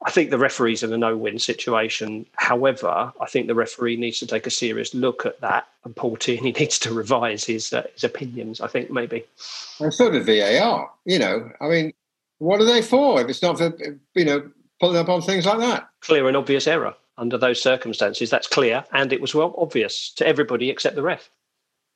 I 0.04 0.10
think 0.12 0.30
the 0.30 0.38
referee's 0.38 0.84
in 0.84 0.92
a 0.92 0.98
no 0.98 1.16
win 1.16 1.38
situation. 1.38 2.26
However, 2.34 3.14
I 3.22 3.28
think 3.28 3.48
the 3.48 3.56
referee 3.56 3.98
needs 3.98 4.20
to 4.20 4.28
take 4.28 4.48
a 4.48 4.52
serious 4.52 4.94
look 4.94 5.26
at 5.26 5.40
that. 5.42 5.68
And 5.86 5.96
Paul 5.96 6.18
Tierney 6.18 6.52
needs 6.60 6.80
to 6.80 6.94
revise 6.94 7.46
his, 7.46 7.72
uh, 7.72 7.84
his 7.94 8.04
opinions, 8.04 8.62
I 8.62 8.68
think, 8.68 8.90
maybe. 8.90 9.24
And 9.80 9.94
so 9.94 10.10
did 10.10 10.26
VAR. 10.26 10.90
You 11.06 11.20
know, 11.20 11.52
I 11.62 11.68
mean, 11.68 11.94
what 12.42 12.60
are 12.60 12.66
they 12.66 12.82
for 12.82 13.22
if 13.22 13.30
it's 13.30 13.44
not 13.44 13.60
for, 13.60 13.72
you 14.16 14.26
know, 14.26 14.50
pulling 14.80 14.98
up 14.98 15.10
on 15.10 15.22
things 15.22 15.46
like 15.46 15.60
that? 15.60 15.88
Clear 16.02 16.28
and 16.28 16.36
obvious 16.36 16.66
error 16.66 16.96
under 17.18 17.38
those 17.38 17.62
circumstances. 17.62 18.32
That's 18.32 18.48
clear, 18.48 18.84
and 18.94 19.14
it 19.14 19.22
was 19.22 19.36
well 19.36 19.54
obvious 19.60 20.12
to 20.16 20.26
everybody 20.26 20.72
except 20.72 20.96
the 20.96 21.04
ref. 21.04 21.30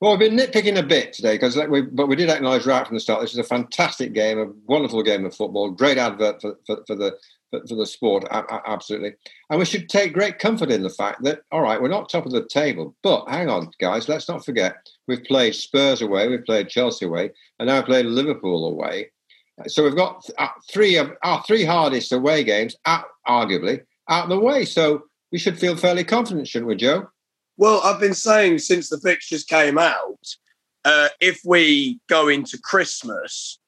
Well, 0.02 0.16
we've 0.16 0.30
been 0.30 0.38
nitpicking 0.38 0.78
a 0.78 0.84
bit 0.84 1.14
today 1.14 1.36
because, 1.36 1.58
we, 1.70 1.82
but 1.82 2.08
we 2.08 2.16
did 2.16 2.30
acknowledge 2.30 2.68
right 2.68 2.86
from 2.86 2.96
the 2.96 3.00
start. 3.00 3.22
This 3.22 3.32
is 3.32 3.40
a 3.40 3.44
fantastic 3.44 4.14
game, 4.14 4.38
a 4.38 4.46
wonderful 4.68 5.02
game 5.02 5.26
of 5.26 5.34
football, 5.34 5.72
great 5.72 5.98
advert 5.98 6.42
for, 6.42 6.60
for, 6.68 6.84
for 6.86 6.96
the 6.96 7.18
for, 7.50 7.66
for, 7.68 7.76
the 7.76 7.86
sport, 7.86 8.26
absolutely. 8.32 9.14
And 9.50 9.58
we 9.58 9.66
should 9.66 9.90
take 9.90 10.14
great 10.14 10.38
comfort 10.38 10.70
in 10.70 10.84
the 10.84 10.90
fact 10.90 11.24
that, 11.24 11.42
all 11.52 11.62
right, 11.62 11.82
we're 11.82 11.88
not 11.88 12.10
top 12.10 12.26
of 12.26 12.34
the 12.34 12.46
table, 12.46 12.96
but 13.02 13.28
hang 13.30 13.50
on, 13.50 13.72
guys, 13.80 14.10
let's 14.10 14.28
not 14.28 14.46
forget 14.46 14.76
we've 15.08 15.24
played 15.24 15.56
Spurs 15.56 16.02
away, 16.02 16.28
we've 16.28 16.46
played 16.46 16.70
Chelsea 16.70 17.06
away, 17.06 17.32
and 17.60 17.68
now 17.68 17.82
played 17.82 18.06
Liverpool 18.06 18.68
away. 18.68 19.12
So 19.68 19.84
we've 19.84 19.96
got 19.96 20.30
uh, 20.38 20.50
three 20.70 20.98
of 20.98 21.12
our 21.24 21.42
three 21.44 21.64
hardest 21.64 22.12
away 22.12 22.44
games, 22.44 22.76
at, 22.86 23.06
arguably, 23.28 23.82
out 24.10 24.24
of 24.24 24.30
the 24.30 24.40
way. 24.40 24.66
So 24.66 25.04
we 25.32 25.40
should 25.40 25.58
feel 25.58 25.78
fairly 25.78 26.04
confident, 26.04 26.48
shouldn't 26.48 26.68
we, 26.68 26.76
Joe? 26.76 27.08
Well, 27.58 27.82
I've 27.84 28.02
been 28.02 28.14
saying 28.14 28.60
since 28.60 28.90
the 28.90 29.00
fixtures 29.00 29.46
came 29.46 29.78
out, 29.78 30.20
uh, 30.84 31.08
if 31.22 31.40
we 31.46 32.00
go 32.10 32.28
into 32.28 32.60
Christmas 32.62 33.60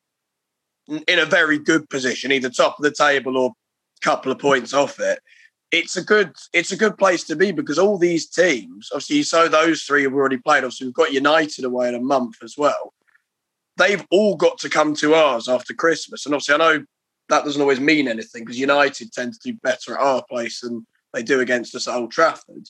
in 0.87 1.19
a 1.19 1.25
very 1.25 1.57
good 1.57 1.89
position, 1.89 2.31
either 2.31 2.49
top 2.49 2.77
of 2.77 2.83
the 2.83 2.91
table 2.91 3.37
or 3.37 3.51
a 3.51 4.05
couple 4.05 4.31
of 4.31 4.39
points 4.39 4.73
off 4.73 4.99
it, 4.99 5.19
it's 5.71 5.97
a 5.97 6.03
good 6.03 6.33
it's 6.53 6.71
a 6.71 6.77
good 6.77 6.97
place 6.97 7.23
to 7.25 7.35
be 7.35 7.51
because 7.51 7.79
all 7.79 7.97
these 7.97 8.27
teams, 8.27 8.89
obviously, 8.93 9.23
so 9.23 9.47
those 9.47 9.83
three 9.83 10.03
have 10.03 10.13
already 10.13 10.37
played. 10.37 10.63
Obviously, 10.63 10.87
we've 10.87 10.93
got 10.93 11.11
United 11.11 11.65
away 11.65 11.89
in 11.89 11.95
a 11.95 11.99
month 11.99 12.35
as 12.43 12.55
well. 12.57 12.93
They've 13.77 14.05
all 14.11 14.35
got 14.35 14.57
to 14.59 14.69
come 14.69 14.95
to 14.95 15.13
ours 15.13 15.47
after 15.47 15.73
Christmas, 15.73 16.25
and 16.25 16.35
obviously, 16.35 16.55
I 16.55 16.57
know 16.57 16.85
that 17.29 17.43
doesn't 17.43 17.61
always 17.61 17.79
mean 17.79 18.07
anything 18.07 18.43
because 18.43 18.59
United 18.59 19.11
tend 19.11 19.33
to 19.33 19.51
do 19.51 19.57
better 19.61 19.95
at 19.95 20.01
our 20.01 20.23
place 20.29 20.61
than 20.61 20.85
they 21.13 21.23
do 21.23 21.39
against 21.39 21.75
us 21.75 21.87
at 21.87 21.95
Old 21.95 22.11
Trafford. 22.11 22.69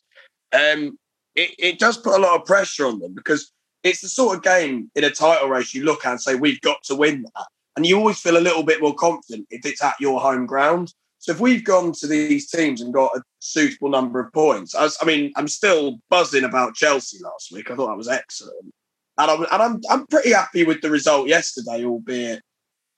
Um, 0.53 0.97
it, 1.35 1.51
it 1.59 1.79
does 1.79 1.97
put 1.97 2.15
a 2.15 2.21
lot 2.21 2.39
of 2.39 2.45
pressure 2.45 2.85
on 2.85 2.99
them 2.99 3.13
because 3.13 3.51
it's 3.83 4.01
the 4.01 4.09
sort 4.09 4.37
of 4.37 4.43
game 4.43 4.89
in 4.95 5.03
a 5.03 5.09
title 5.09 5.49
race 5.49 5.73
you 5.73 5.83
look 5.83 6.05
at 6.05 6.11
and 6.11 6.21
say, 6.21 6.35
we've 6.35 6.61
got 6.61 6.83
to 6.83 6.95
win 6.95 7.23
that. 7.35 7.47
And 7.75 7.85
you 7.85 7.97
always 7.97 8.19
feel 8.19 8.37
a 8.37 8.39
little 8.39 8.63
bit 8.63 8.81
more 8.81 8.95
confident 8.95 9.47
if 9.51 9.65
it's 9.65 9.83
at 9.83 9.99
your 9.99 10.19
home 10.19 10.47
ground. 10.47 10.93
So 11.19 11.31
if 11.31 11.39
we've 11.39 11.63
gone 11.63 11.91
to 11.93 12.07
these 12.07 12.49
teams 12.49 12.81
and 12.81 12.93
got 12.93 13.15
a 13.15 13.21
suitable 13.39 13.89
number 13.89 14.19
of 14.19 14.33
points, 14.33 14.73
I, 14.73 14.83
was, 14.83 14.97
I 15.01 15.05
mean, 15.05 15.31
I'm 15.35 15.47
still 15.47 15.99
buzzing 16.09 16.43
about 16.43 16.75
Chelsea 16.75 17.17
last 17.21 17.51
week. 17.51 17.69
I 17.69 17.75
thought 17.75 17.87
that 17.87 17.97
was 17.97 18.07
excellent. 18.07 18.73
And 19.19 19.31
I'm, 19.31 19.41
and 19.51 19.63
I'm, 19.63 19.81
I'm 19.89 20.07
pretty 20.07 20.31
happy 20.31 20.63
with 20.63 20.81
the 20.81 20.91
result 20.91 21.27
yesterday, 21.27 21.83
albeit 21.83 22.41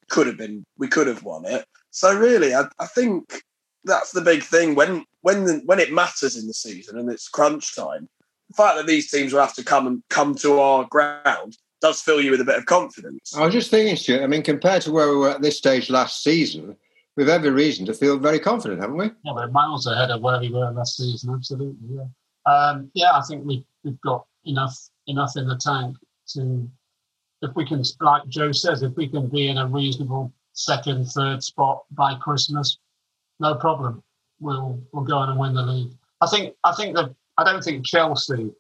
could 0.10 0.28
have 0.28 0.38
been, 0.38 0.66
we 0.78 0.88
could 0.88 1.08
have 1.08 1.24
won 1.24 1.46
it. 1.46 1.66
So 1.92 2.18
really, 2.18 2.54
I, 2.54 2.64
I 2.80 2.86
think 2.88 3.42
that's 3.86 4.12
the 4.12 4.22
big 4.22 4.44
thing 4.44 4.76
when 4.76 5.06
when 5.22 5.46
the, 5.46 5.62
when 5.66 5.80
it 5.80 5.94
matters 5.94 6.38
in 6.38 6.48
the 6.48 6.54
season 6.54 6.98
and 6.98 7.10
it's 7.10 7.28
crunch 7.28 7.76
time. 7.76 8.08
The 8.50 8.56
fact 8.56 8.78
that 8.78 8.88
these 8.88 9.12
teams 9.12 9.32
will 9.32 9.42
have 9.42 9.54
to 9.56 9.64
come 9.64 9.88
and 9.88 10.04
come 10.10 10.36
to 10.36 10.60
our 10.60 10.86
ground 10.86 11.58
does 11.82 12.02
fill 12.02 12.20
you 12.20 12.32
with 12.32 12.42
a 12.42 12.46
bit 12.46 12.58
of 12.58 12.66
confidence. 12.66 13.36
I 13.38 13.46
was 13.46 13.54
just 13.54 13.72
thinking, 13.72 13.96
Stuart. 13.96 14.24
I 14.24 14.28
mean, 14.28 14.44
compared 14.44 14.82
to 14.84 14.92
where 14.92 15.08
we 15.10 15.16
were 15.16 15.30
at 15.30 15.42
this 15.42 15.58
stage 15.58 15.90
last 15.90 16.24
season, 16.24 16.76
we've 17.16 17.30
every 17.30 17.52
reason 17.52 17.86
to 17.86 17.94
feel 17.94 18.18
very 18.18 18.40
confident, 18.40 18.82
haven't 18.82 18.98
we? 18.98 19.12
Yeah, 19.24 19.34
we're 19.34 19.50
miles 19.50 19.86
ahead 19.86 20.10
of 20.10 20.22
where 20.22 20.40
we 20.40 20.50
were 20.50 20.72
last 20.72 20.98
season. 20.98 21.34
Absolutely, 21.34 21.96
yeah. 21.96 22.52
Um, 22.52 22.90
yeah, 22.96 23.12
I 23.14 23.22
think 23.22 23.46
we, 23.46 23.64
we've 23.84 24.02
got 24.02 24.26
enough 24.46 24.76
enough 25.08 25.38
in 25.38 25.48
the 25.48 25.58
tank 25.58 25.96
to, 26.34 26.70
if 27.42 27.52
we 27.56 27.66
can, 27.66 27.84
like 28.02 28.28
Joe 28.28 28.52
says, 28.52 28.84
if 28.84 28.96
we 28.96 29.08
can 29.08 29.28
be 29.28 29.48
in 29.48 29.58
a 29.58 29.68
reasonable 29.68 30.34
second, 30.54 31.06
third 31.06 31.44
spot 31.44 31.84
by 31.92 32.16
Christmas, 32.16 32.78
no 33.40 33.56
problem. 33.56 34.04
We'll 34.40 34.82
we'll 34.94 35.04
go 35.04 35.18
on 35.18 35.30
and 35.30 35.40
win 35.40 35.54
the 35.54 35.64
league. 35.64 35.92
I 36.22 36.28
think 36.28 36.56
I 36.64 36.74
think 36.74 36.96
that 36.96 37.14
I 37.38 37.44
don't 37.44 37.64
think 37.64 37.86
Chelsea 37.86 38.52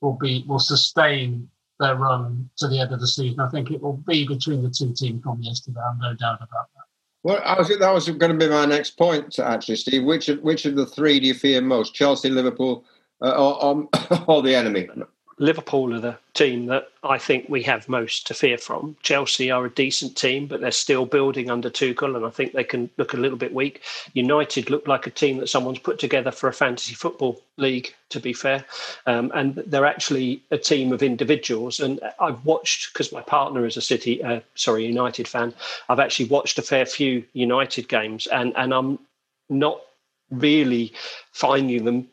will 0.00 0.16
be 0.20 0.44
will 0.46 0.58
sustain 0.58 1.48
their 1.80 1.96
run 1.96 2.48
to 2.58 2.68
the 2.68 2.80
end 2.80 2.92
of 2.92 3.00
the 3.00 3.06
season. 3.06 3.40
I 3.40 3.48
think 3.48 3.70
it 3.70 3.80
will 3.80 3.96
be 3.96 4.26
between 4.26 4.62
the 4.62 4.70
two 4.70 4.92
teams 4.92 5.22
from 5.22 5.42
yesterday. 5.42 5.80
I'm 5.80 5.98
no 5.98 6.14
doubt 6.14 6.36
about 6.36 6.68
that. 6.74 6.84
Well, 7.24 7.40
I 7.42 7.58
was, 7.58 7.68
that 7.68 7.94
was 7.94 8.08
going 8.08 8.38
to 8.38 8.46
be 8.46 8.48
my 8.48 8.66
next 8.66 8.98
point, 8.98 9.38
actually, 9.38 9.76
Steve. 9.76 10.04
Which 10.04 10.28
of 10.28 10.40
which 10.40 10.66
of 10.66 10.76
the 10.76 10.86
three 10.86 11.18
do 11.20 11.26
you 11.26 11.34
fear 11.34 11.60
most, 11.62 11.94
Chelsea, 11.94 12.28
Liverpool, 12.28 12.84
uh, 13.22 13.30
or, 13.30 13.64
or, 13.64 13.88
or 14.28 14.42
the 14.42 14.54
enemy? 14.54 14.88
Liverpool 15.38 15.94
are 15.94 16.00
the 16.00 16.18
team 16.32 16.66
that 16.66 16.88
I 17.02 17.18
think 17.18 17.48
we 17.48 17.62
have 17.64 17.88
most 17.88 18.26
to 18.28 18.34
fear 18.34 18.56
from. 18.56 18.96
Chelsea 19.02 19.50
are 19.50 19.64
a 19.64 19.70
decent 19.70 20.16
team, 20.16 20.46
but 20.46 20.60
they're 20.60 20.70
still 20.70 21.06
building 21.06 21.50
under 21.50 21.70
Tuchel, 21.70 22.16
and 22.16 22.24
I 22.24 22.30
think 22.30 22.52
they 22.52 22.64
can 22.64 22.88
look 22.98 23.14
a 23.14 23.16
little 23.16 23.38
bit 23.38 23.52
weak. 23.52 23.82
United 24.12 24.70
look 24.70 24.86
like 24.86 25.06
a 25.06 25.10
team 25.10 25.38
that 25.38 25.48
someone's 25.48 25.80
put 25.80 25.98
together 25.98 26.30
for 26.30 26.48
a 26.48 26.52
fantasy 26.52 26.94
football 26.94 27.42
league, 27.56 27.94
to 28.10 28.20
be 28.20 28.32
fair, 28.32 28.64
um, 29.06 29.32
and 29.34 29.56
they're 29.66 29.86
actually 29.86 30.42
a 30.50 30.58
team 30.58 30.92
of 30.92 31.02
individuals. 31.02 31.80
And 31.80 32.00
I've 32.20 32.44
watched 32.44 32.92
because 32.92 33.12
my 33.12 33.22
partner 33.22 33.66
is 33.66 33.76
a 33.76 33.82
City, 33.82 34.22
uh, 34.22 34.40
sorry, 34.54 34.86
United 34.86 35.26
fan. 35.26 35.52
I've 35.88 36.00
actually 36.00 36.26
watched 36.26 36.58
a 36.58 36.62
fair 36.62 36.86
few 36.86 37.24
United 37.32 37.88
games, 37.88 38.26
and 38.28 38.52
and 38.56 38.72
I'm 38.72 38.98
not 39.48 39.80
really 40.30 40.92
finding 41.32 41.84
them 41.84 42.08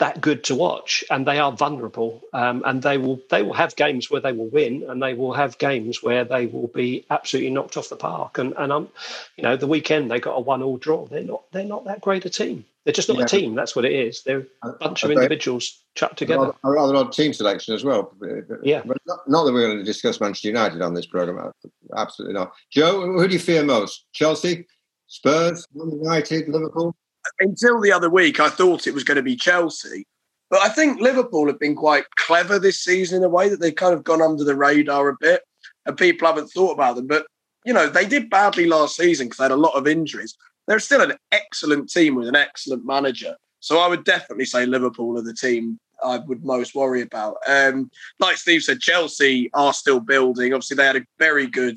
that 0.00 0.20
good 0.20 0.42
to 0.44 0.54
watch, 0.54 1.04
and 1.10 1.26
they 1.26 1.38
are 1.38 1.52
vulnerable. 1.52 2.22
Um, 2.32 2.62
and 2.66 2.82
they 2.82 2.98
will 2.98 3.20
they 3.30 3.42
will 3.42 3.52
have 3.52 3.76
games 3.76 4.10
where 4.10 4.20
they 4.20 4.32
will 4.32 4.48
win, 4.48 4.84
and 4.88 5.00
they 5.00 5.14
will 5.14 5.34
have 5.34 5.56
games 5.58 6.02
where 6.02 6.24
they 6.24 6.46
will 6.46 6.68
be 6.68 7.06
absolutely 7.10 7.50
knocked 7.50 7.76
off 7.76 7.88
the 7.88 7.96
park. 7.96 8.38
And 8.38 8.54
and 8.58 8.72
I'm, 8.72 8.88
you 9.36 9.44
know, 9.44 9.56
the 9.56 9.66
weekend 9.66 10.10
they 10.10 10.18
got 10.18 10.32
a 10.32 10.40
one 10.40 10.62
all 10.62 10.78
draw. 10.78 11.06
They're 11.06 11.22
not 11.22 11.44
they're 11.52 11.64
not 11.64 11.84
that 11.84 12.00
great 12.00 12.24
a 12.24 12.30
team. 12.30 12.64
They're 12.84 12.94
just 12.94 13.08
not 13.08 13.18
yeah. 13.18 13.24
a 13.24 13.28
team. 13.28 13.54
That's 13.54 13.76
what 13.76 13.84
it 13.84 13.92
is. 13.92 14.22
They're 14.22 14.46
a 14.62 14.72
bunch 14.72 15.04
of 15.04 15.10
individuals 15.10 15.82
chucked 15.94 16.16
together. 16.16 16.52
A 16.64 16.70
rather, 16.70 16.96
odd 16.96 17.12
team 17.12 17.34
selection 17.34 17.74
as 17.74 17.84
well. 17.84 18.14
Yeah. 18.62 18.80
But 18.86 18.96
not, 19.06 19.28
not, 19.28 19.44
that 19.44 19.52
we're 19.52 19.66
going 19.66 19.78
to 19.78 19.84
discuss 19.84 20.18
Manchester 20.18 20.48
United 20.48 20.80
on 20.80 20.94
this 20.94 21.04
program. 21.04 21.52
Absolutely 21.94 22.32
not. 22.32 22.52
Joe, 22.70 23.02
who 23.02 23.28
do 23.28 23.34
you 23.34 23.38
fear 23.38 23.62
most? 23.62 24.06
Chelsea, 24.14 24.66
Spurs, 25.08 25.66
United, 25.74 26.48
Liverpool? 26.48 26.96
Until 27.38 27.80
the 27.80 27.92
other 27.92 28.10
week, 28.10 28.40
I 28.40 28.48
thought 28.48 28.86
it 28.86 28.94
was 28.94 29.04
going 29.04 29.16
to 29.16 29.22
be 29.22 29.36
Chelsea. 29.36 30.06
But 30.48 30.60
I 30.60 30.68
think 30.68 31.00
Liverpool 31.00 31.46
have 31.46 31.60
been 31.60 31.76
quite 31.76 32.04
clever 32.16 32.58
this 32.58 32.80
season 32.80 33.18
in 33.18 33.24
a 33.24 33.28
way 33.28 33.48
that 33.48 33.60
they've 33.60 33.74
kind 33.74 33.94
of 33.94 34.02
gone 34.04 34.20
under 34.20 34.42
the 34.42 34.56
radar 34.56 35.08
a 35.08 35.16
bit 35.20 35.42
and 35.86 35.96
people 35.96 36.26
haven't 36.26 36.48
thought 36.48 36.72
about 36.72 36.96
them. 36.96 37.06
But, 37.06 37.26
you 37.64 37.72
know, 37.72 37.88
they 37.88 38.04
did 38.04 38.30
badly 38.30 38.66
last 38.66 38.96
season 38.96 39.26
because 39.26 39.38
they 39.38 39.44
had 39.44 39.52
a 39.52 39.56
lot 39.56 39.76
of 39.76 39.86
injuries 39.86 40.36
they're 40.70 40.78
still 40.78 41.02
an 41.02 41.14
excellent 41.32 41.90
team 41.90 42.14
with 42.14 42.28
an 42.28 42.36
excellent 42.36 42.86
manager. 42.86 43.34
So 43.58 43.80
I 43.80 43.88
would 43.88 44.04
definitely 44.04 44.44
say 44.44 44.66
Liverpool 44.66 45.18
are 45.18 45.22
the 45.22 45.34
team 45.34 45.80
I 46.02 46.18
would 46.18 46.44
most 46.44 46.76
worry 46.76 47.02
about. 47.02 47.38
Um, 47.48 47.90
like 48.20 48.36
Steve 48.36 48.62
said, 48.62 48.78
Chelsea 48.78 49.50
are 49.52 49.72
still 49.72 49.98
building. 49.98 50.54
Obviously, 50.54 50.76
they 50.76 50.86
had 50.86 50.96
a 50.96 51.04
very 51.18 51.48
good 51.48 51.76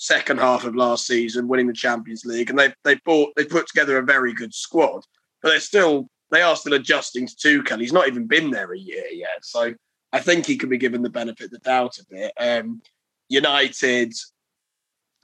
second 0.00 0.38
half 0.38 0.64
of 0.64 0.74
last 0.74 1.06
season, 1.06 1.46
winning 1.46 1.66
the 1.66 1.72
Champions 1.74 2.24
League, 2.24 2.50
and 2.50 2.58
they 2.58 2.72
they 2.84 2.96
bought 3.04 3.32
they 3.36 3.44
put 3.44 3.66
together 3.66 3.98
a 3.98 4.02
very 4.02 4.32
good 4.32 4.54
squad. 4.54 5.04
But 5.42 5.50
they're 5.50 5.60
still 5.60 6.08
they 6.30 6.42
are 6.42 6.56
still 6.56 6.74
adjusting 6.74 7.26
to 7.26 7.62
Tuchel. 7.62 7.80
He's 7.80 7.92
not 7.92 8.08
even 8.08 8.26
been 8.26 8.50
there 8.50 8.72
a 8.72 8.78
year 8.78 9.06
yet, 9.12 9.44
so 9.44 9.74
I 10.12 10.20
think 10.20 10.46
he 10.46 10.56
can 10.56 10.70
be 10.70 10.78
given 10.78 11.02
the 11.02 11.10
benefit 11.10 11.46
of 11.46 11.50
the 11.50 11.58
doubt 11.58 11.98
a 11.98 12.04
bit. 12.08 12.32
Um, 12.40 12.80
United, 13.28 14.14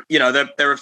you 0.08 0.18
know, 0.18 0.30
they're 0.30 0.50
they're 0.58 0.74
a 0.74 0.78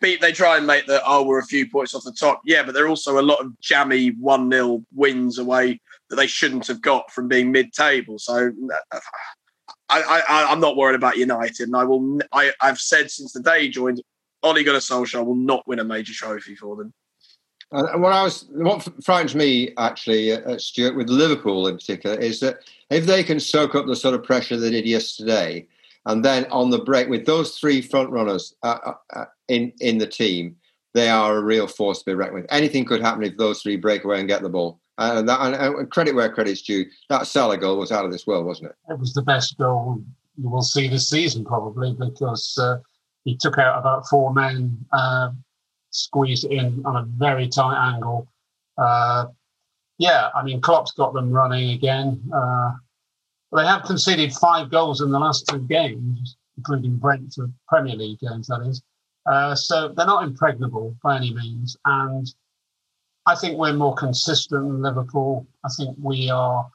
beat 0.00 0.20
they 0.20 0.32
try 0.32 0.56
and 0.56 0.66
make 0.66 0.86
the 0.86 1.00
oh 1.06 1.22
we're 1.22 1.38
a 1.38 1.46
few 1.46 1.68
points 1.68 1.94
off 1.94 2.02
the 2.04 2.12
top 2.12 2.42
yeah 2.44 2.62
but 2.62 2.74
there 2.74 2.84
are 2.84 2.88
also 2.88 3.18
a 3.18 3.22
lot 3.22 3.40
of 3.40 3.58
jammy 3.60 4.10
1-0 4.10 4.84
wins 4.92 5.38
away 5.38 5.80
that 6.10 6.16
they 6.16 6.26
shouldn't 6.26 6.66
have 6.66 6.82
got 6.82 7.10
from 7.12 7.28
being 7.28 7.50
mid-table 7.50 8.18
so 8.18 8.50
I, 9.88 10.22
I 10.28 10.52
i'm 10.52 10.60
not 10.60 10.76
worried 10.76 10.96
about 10.96 11.16
united 11.16 11.68
and 11.68 11.76
i 11.76 11.84
will 11.84 12.20
I, 12.32 12.52
i've 12.60 12.78
said 12.78 13.10
since 13.10 13.32
the 13.32 13.40
day 13.40 13.62
he 13.62 13.68
joined 13.68 14.02
Ole 14.42 14.62
Gunnar 14.62 14.80
Solskjaer 14.80 15.24
will 15.24 15.34
not 15.34 15.66
win 15.66 15.78
a 15.78 15.84
major 15.84 16.12
trophy 16.12 16.54
for 16.54 16.76
them 16.76 16.92
and 17.74 18.02
what 18.02 18.12
I 18.12 18.22
was, 18.22 18.46
what 18.50 18.88
frightens 19.04 19.34
me 19.34 19.72
actually, 19.78 20.32
uh, 20.32 20.58
Stuart, 20.58 20.96
with 20.96 21.08
Liverpool 21.08 21.66
in 21.66 21.76
particular, 21.76 22.16
is 22.16 22.38
that 22.40 22.58
if 22.90 23.06
they 23.06 23.24
can 23.24 23.40
soak 23.40 23.74
up 23.74 23.86
the 23.86 23.96
sort 23.96 24.14
of 24.14 24.22
pressure 24.22 24.56
they 24.56 24.70
did 24.70 24.86
yesterday, 24.86 25.66
and 26.06 26.24
then 26.24 26.46
on 26.52 26.70
the 26.70 26.78
break, 26.78 27.08
with 27.08 27.26
those 27.26 27.58
three 27.58 27.80
front 27.80 28.10
runners 28.10 28.54
uh, 28.62 28.78
uh, 28.86 28.94
uh, 29.14 29.24
in 29.48 29.72
in 29.80 29.98
the 29.98 30.06
team, 30.06 30.56
they 30.92 31.08
are 31.08 31.36
a 31.36 31.42
real 31.42 31.66
force 31.66 32.00
to 32.00 32.04
be 32.04 32.14
reckoned 32.14 32.42
with. 32.42 32.52
Anything 32.52 32.84
could 32.84 33.00
happen 33.00 33.24
if 33.24 33.36
those 33.36 33.62
three 33.62 33.76
break 33.76 34.04
away 34.04 34.20
and 34.20 34.28
get 34.28 34.42
the 34.42 34.48
ball. 34.48 34.78
Uh, 34.96 35.14
and, 35.16 35.28
that, 35.28 35.40
and, 35.40 35.90
credit 35.90 36.14
where 36.14 36.32
credit's 36.32 36.62
due. 36.62 36.84
That 37.08 37.26
Salah 37.26 37.58
goal 37.58 37.78
was 37.78 37.90
out 37.90 38.04
of 38.04 38.12
this 38.12 38.26
world, 38.26 38.46
wasn't 38.46 38.70
it? 38.70 38.92
It 38.92 38.98
was 38.98 39.12
the 39.12 39.22
best 39.22 39.58
goal 39.58 40.02
you 40.40 40.48
will 40.48 40.62
see 40.62 40.88
this 40.88 41.08
season, 41.08 41.44
probably, 41.44 41.92
because 41.92 42.56
uh, 42.60 42.78
he 43.24 43.36
took 43.36 43.58
out 43.58 43.78
about 43.78 44.06
four 44.08 44.32
men, 44.32 44.76
uh, 44.92 45.30
squeezed 45.90 46.44
in 46.44 46.82
on 46.84 46.96
a 46.96 47.04
very 47.04 47.48
tight 47.48 47.92
angle. 47.92 48.28
Uh, 48.78 49.26
yeah, 49.98 50.30
I 50.34 50.42
mean, 50.42 50.60
Klopp's 50.60 50.92
got 50.92 51.14
them 51.14 51.30
running 51.30 51.70
again. 51.70 52.20
Uh, 52.34 52.72
they 53.52 53.64
have 53.64 53.84
conceded 53.84 54.32
five 54.32 54.70
goals 54.70 55.00
in 55.00 55.10
the 55.10 55.18
last 55.18 55.46
two 55.48 55.60
games, 55.60 56.36
including 56.56 56.96
Brentford 56.96 57.52
Premier 57.68 57.94
League 57.94 58.18
games, 58.18 58.48
that 58.48 58.62
is. 58.66 58.82
Uh, 59.26 59.54
so 59.54 59.88
they're 59.88 60.06
not 60.06 60.24
impregnable 60.24 60.96
by 61.02 61.16
any 61.16 61.32
means. 61.32 61.76
And 61.84 62.26
I 63.26 63.34
think 63.34 63.58
we're 63.58 63.72
more 63.72 63.94
consistent 63.94 64.68
than 64.68 64.82
Liverpool. 64.82 65.46
I 65.64 65.68
think 65.76 65.96
we 66.00 66.30
are 66.30 66.68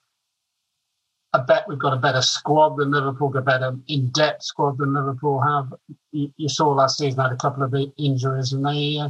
I 1.34 1.40
bet 1.40 1.68
we've 1.68 1.78
got 1.78 1.94
a 1.94 1.98
better 1.98 2.22
squad 2.22 2.78
than 2.78 2.92
Liverpool, 2.92 3.36
a 3.38 3.42
better 3.42 3.76
in-depth 3.88 4.44
squad 4.44 4.80
than 4.80 4.94
Liverpool 4.94 5.40
have. 5.42 5.74
You, 6.12 6.34
you 6.38 6.50
saw 6.50 6.70
last 6.70 6.98
season 6.98 7.22
had 7.22 7.32
a 7.32 7.38
couple 7.38 7.62
of 7.62 7.76
injuries, 7.98 8.52
and 8.52 8.66
they, 8.66 8.98
uh, 8.98 9.10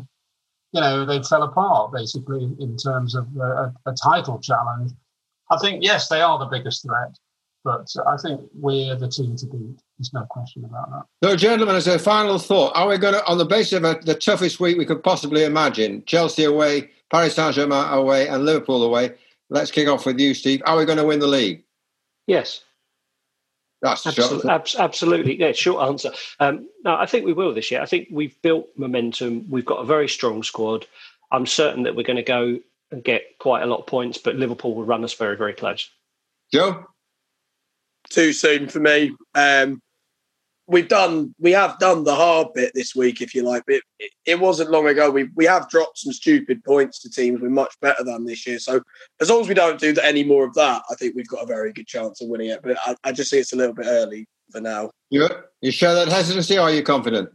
you 0.74 0.82
know, 0.82 1.06
they 1.06 1.24
fell 1.24 1.44
apart 1.44 1.94
basically 1.94 2.44
in 2.60 2.76
terms 2.76 3.16
of 3.16 3.26
a, 3.38 3.74
a 3.86 3.94
title 3.94 4.40
challenge. 4.40 4.92
I 5.50 5.58
think 5.60 5.84
yes, 5.84 6.10
they 6.10 6.22
are 6.22 6.38
the 6.38 6.46
biggest 6.46 6.84
threat, 6.84 7.18
but 7.64 7.88
I 8.06 8.18
think 8.18 8.42
we're 8.54 8.96
the 8.96 9.08
team 9.08 9.38
to 9.38 9.46
beat. 9.46 9.80
There's 9.98 10.14
no 10.14 10.26
question 10.30 10.66
about 10.66 10.92
that. 10.92 11.04
So, 11.24 11.38
gentlemen, 11.38 11.78
as 11.78 11.88
a 11.88 11.98
final 11.98 12.38
thought, 12.38 12.74
are 12.76 12.90
we 12.90 12.98
going 12.98 13.14
to, 13.14 13.26
on 13.28 13.38
the 13.38 13.46
basis 13.46 13.74
of 13.74 13.86
a, 13.86 13.98
the 14.04 14.14
toughest 14.14 14.60
week 14.60 14.78
we 14.78 14.86
could 14.86 15.04
possibly 15.04 15.46
imagine, 15.46 16.04
Chelsea 16.06 16.44
away, 16.44 16.90
Paris 17.12 17.36
Saint 17.36 17.56
Germain 17.56 17.86
away, 17.92 18.28
and 18.28 18.46
Liverpool 18.46 18.84
away? 18.84 19.16
Let's 19.50 19.72
kick 19.72 19.88
off 19.88 20.06
with 20.06 20.20
you, 20.20 20.34
Steve. 20.34 20.62
Are 20.66 20.78
we 20.78 20.86
going 20.86 20.98
to 20.98 21.06
win 21.06 21.20
the 21.20 21.28
league? 21.28 21.64
Yes. 22.28 22.64
That's 23.82 24.06
absolutely, 24.06 24.50
ab- 24.50 24.68
absolutely. 24.78 25.40
Yeah, 25.40 25.54
short 25.54 25.88
answer. 25.88 26.12
Um, 26.40 26.68
no, 26.84 26.96
I 26.96 27.06
think 27.06 27.26
we 27.26 27.34
will 27.34 27.54
this 27.54 27.72
year. 27.72 27.82
I 27.82 27.86
think 27.86 28.10
we've 28.12 28.40
built 28.42 28.68
momentum. 28.76 29.50
We've 29.50 29.66
got 29.66 29.82
a 29.82 29.86
very 29.86 30.10
strong 30.10 30.44
squad. 30.44 30.86
I'm 31.32 31.46
certain 31.46 31.84
that 31.84 31.96
we're 31.96 32.04
going 32.04 32.18
to 32.18 32.24
go 32.24 32.60
and 32.92 33.04
get 33.04 33.38
quite 33.40 33.64
a 33.64 33.68
lot 33.68 33.80
of 33.80 33.88
points, 33.88 34.18
but 34.18 34.36
Liverpool 34.36 34.76
will 34.76 34.84
run 34.84 35.04
us 35.04 35.14
very, 35.14 35.38
very 35.38 35.54
close. 35.54 35.90
Joe? 36.52 36.86
too 38.10 38.34
soon 38.34 38.68
for 38.68 38.80
me. 38.80 39.16
Um, 39.36 39.82
we've 40.70 40.88
done 40.88 41.34
we 41.40 41.52
have 41.52 41.78
done 41.80 42.04
the 42.04 42.16
hard 42.16 42.54
bit 42.54 42.72
this 42.74 42.96
week, 42.96 43.22
if 43.22 43.34
you 43.34 43.44
like. 43.44 43.64
But 43.66 43.82
it, 44.00 44.12
it, 44.26 44.40
wasn't 44.40 44.72
long 44.72 44.88
ago. 44.88 45.10
We 45.10 45.30
we 45.36 45.46
have 45.46 45.68
dropped 45.70 45.98
some 45.98 46.14
stupid 46.14 46.64
points 46.64 47.00
to 47.02 47.10
teams 47.10 47.42
we're 47.42 47.50
much 47.50 47.74
better 47.82 48.04
than 48.04 48.26
this 48.26 48.48
year. 48.48 48.60
So 48.60 48.82
as 49.20 49.30
long 49.30 49.42
as 49.42 49.48
we 49.48 49.56
don't 49.56 49.80
do 49.80 49.94
any 50.02 50.24
more 50.24 50.46
of 50.46 50.54
that, 50.54 50.84
I 50.90 50.96
think 50.96 51.16
we've 51.16 51.28
got 51.28 51.44
a 51.44 51.48
very 51.48 51.74
good 51.74 51.88
chance 51.88 52.22
of 52.22 52.30
winning 52.30 52.50
it. 52.50 52.62
But 52.64 52.78
I, 52.86 52.96
I 53.04 53.12
just 53.12 53.30
see 53.30 53.40
it's 53.40 53.54
a 53.54 53.58
little 53.58 53.76
bit 53.76 53.88
early 53.88 54.28
for 54.52 54.62
now. 54.62 54.92
You 55.10 55.28
you 55.62 55.72
share 55.72 55.96
that 55.96 56.08
hesitancy, 56.08 56.58
or 56.58 56.62
are 56.62 56.72
you 56.72 56.84
confident? 56.84 57.30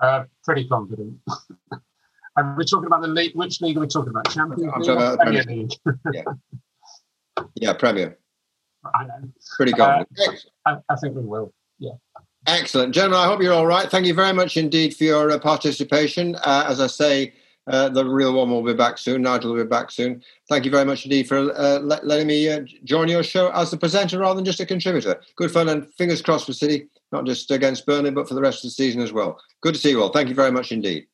Uh, 0.00 0.24
pretty 0.44 0.66
confident. 0.66 1.18
and 2.36 2.56
we're 2.56 2.64
talking 2.64 2.86
about 2.86 3.02
the 3.02 3.08
league. 3.08 3.34
Which 3.34 3.60
league 3.60 3.76
are 3.76 3.80
we 3.80 3.86
talking 3.86 4.10
about? 4.10 4.30
Champions 4.30 4.86
League, 4.86 4.96
about 4.96 5.18
Premier 5.20 5.44
League. 5.44 5.70
yeah. 6.12 6.22
yeah, 7.54 7.72
Premier. 7.74 8.18
I 8.94 9.04
know. 9.04 9.28
Pretty 9.56 9.72
confident. 9.72 10.08
Uh, 10.66 10.76
I, 10.88 10.92
I, 10.92 10.96
think 10.96 11.16
we 11.16 11.22
will. 11.22 11.52
Excellent, 12.46 12.94
gentlemen. 12.94 13.18
I 13.18 13.26
hope 13.26 13.42
you're 13.42 13.52
all 13.52 13.66
right. 13.66 13.90
Thank 13.90 14.06
you 14.06 14.14
very 14.14 14.32
much 14.32 14.56
indeed 14.56 14.96
for 14.96 15.02
your 15.02 15.32
uh, 15.32 15.38
participation. 15.38 16.36
Uh, 16.36 16.64
as 16.68 16.80
I 16.80 16.86
say, 16.86 17.34
uh, 17.66 17.88
the 17.88 18.04
real 18.04 18.34
one 18.34 18.50
will 18.50 18.62
be 18.62 18.72
back 18.72 18.98
soon. 18.98 19.22
Nigel 19.22 19.52
will 19.52 19.64
be 19.64 19.68
back 19.68 19.90
soon. 19.90 20.22
Thank 20.48 20.64
you 20.64 20.70
very 20.70 20.84
much 20.84 21.04
indeed 21.04 21.26
for 21.26 21.52
uh, 21.58 21.80
letting 21.80 22.28
me 22.28 22.48
uh, 22.48 22.60
join 22.84 23.08
your 23.08 23.24
show 23.24 23.50
as 23.50 23.72
the 23.72 23.76
presenter 23.76 24.20
rather 24.20 24.36
than 24.36 24.44
just 24.44 24.60
a 24.60 24.66
contributor. 24.66 25.20
Good 25.34 25.50
fun 25.50 25.68
and 25.68 25.92
fingers 25.94 26.22
crossed 26.22 26.46
for 26.46 26.52
City, 26.52 26.86
not 27.10 27.26
just 27.26 27.50
against 27.50 27.84
Burnley, 27.84 28.12
but 28.12 28.28
for 28.28 28.34
the 28.34 28.40
rest 28.40 28.58
of 28.58 28.68
the 28.68 28.74
season 28.74 29.02
as 29.02 29.12
well. 29.12 29.40
Good 29.60 29.74
to 29.74 29.80
see 29.80 29.90
you 29.90 30.00
all. 30.00 30.10
Thank 30.10 30.28
you 30.28 30.36
very 30.36 30.52
much 30.52 30.70
indeed. 30.70 31.08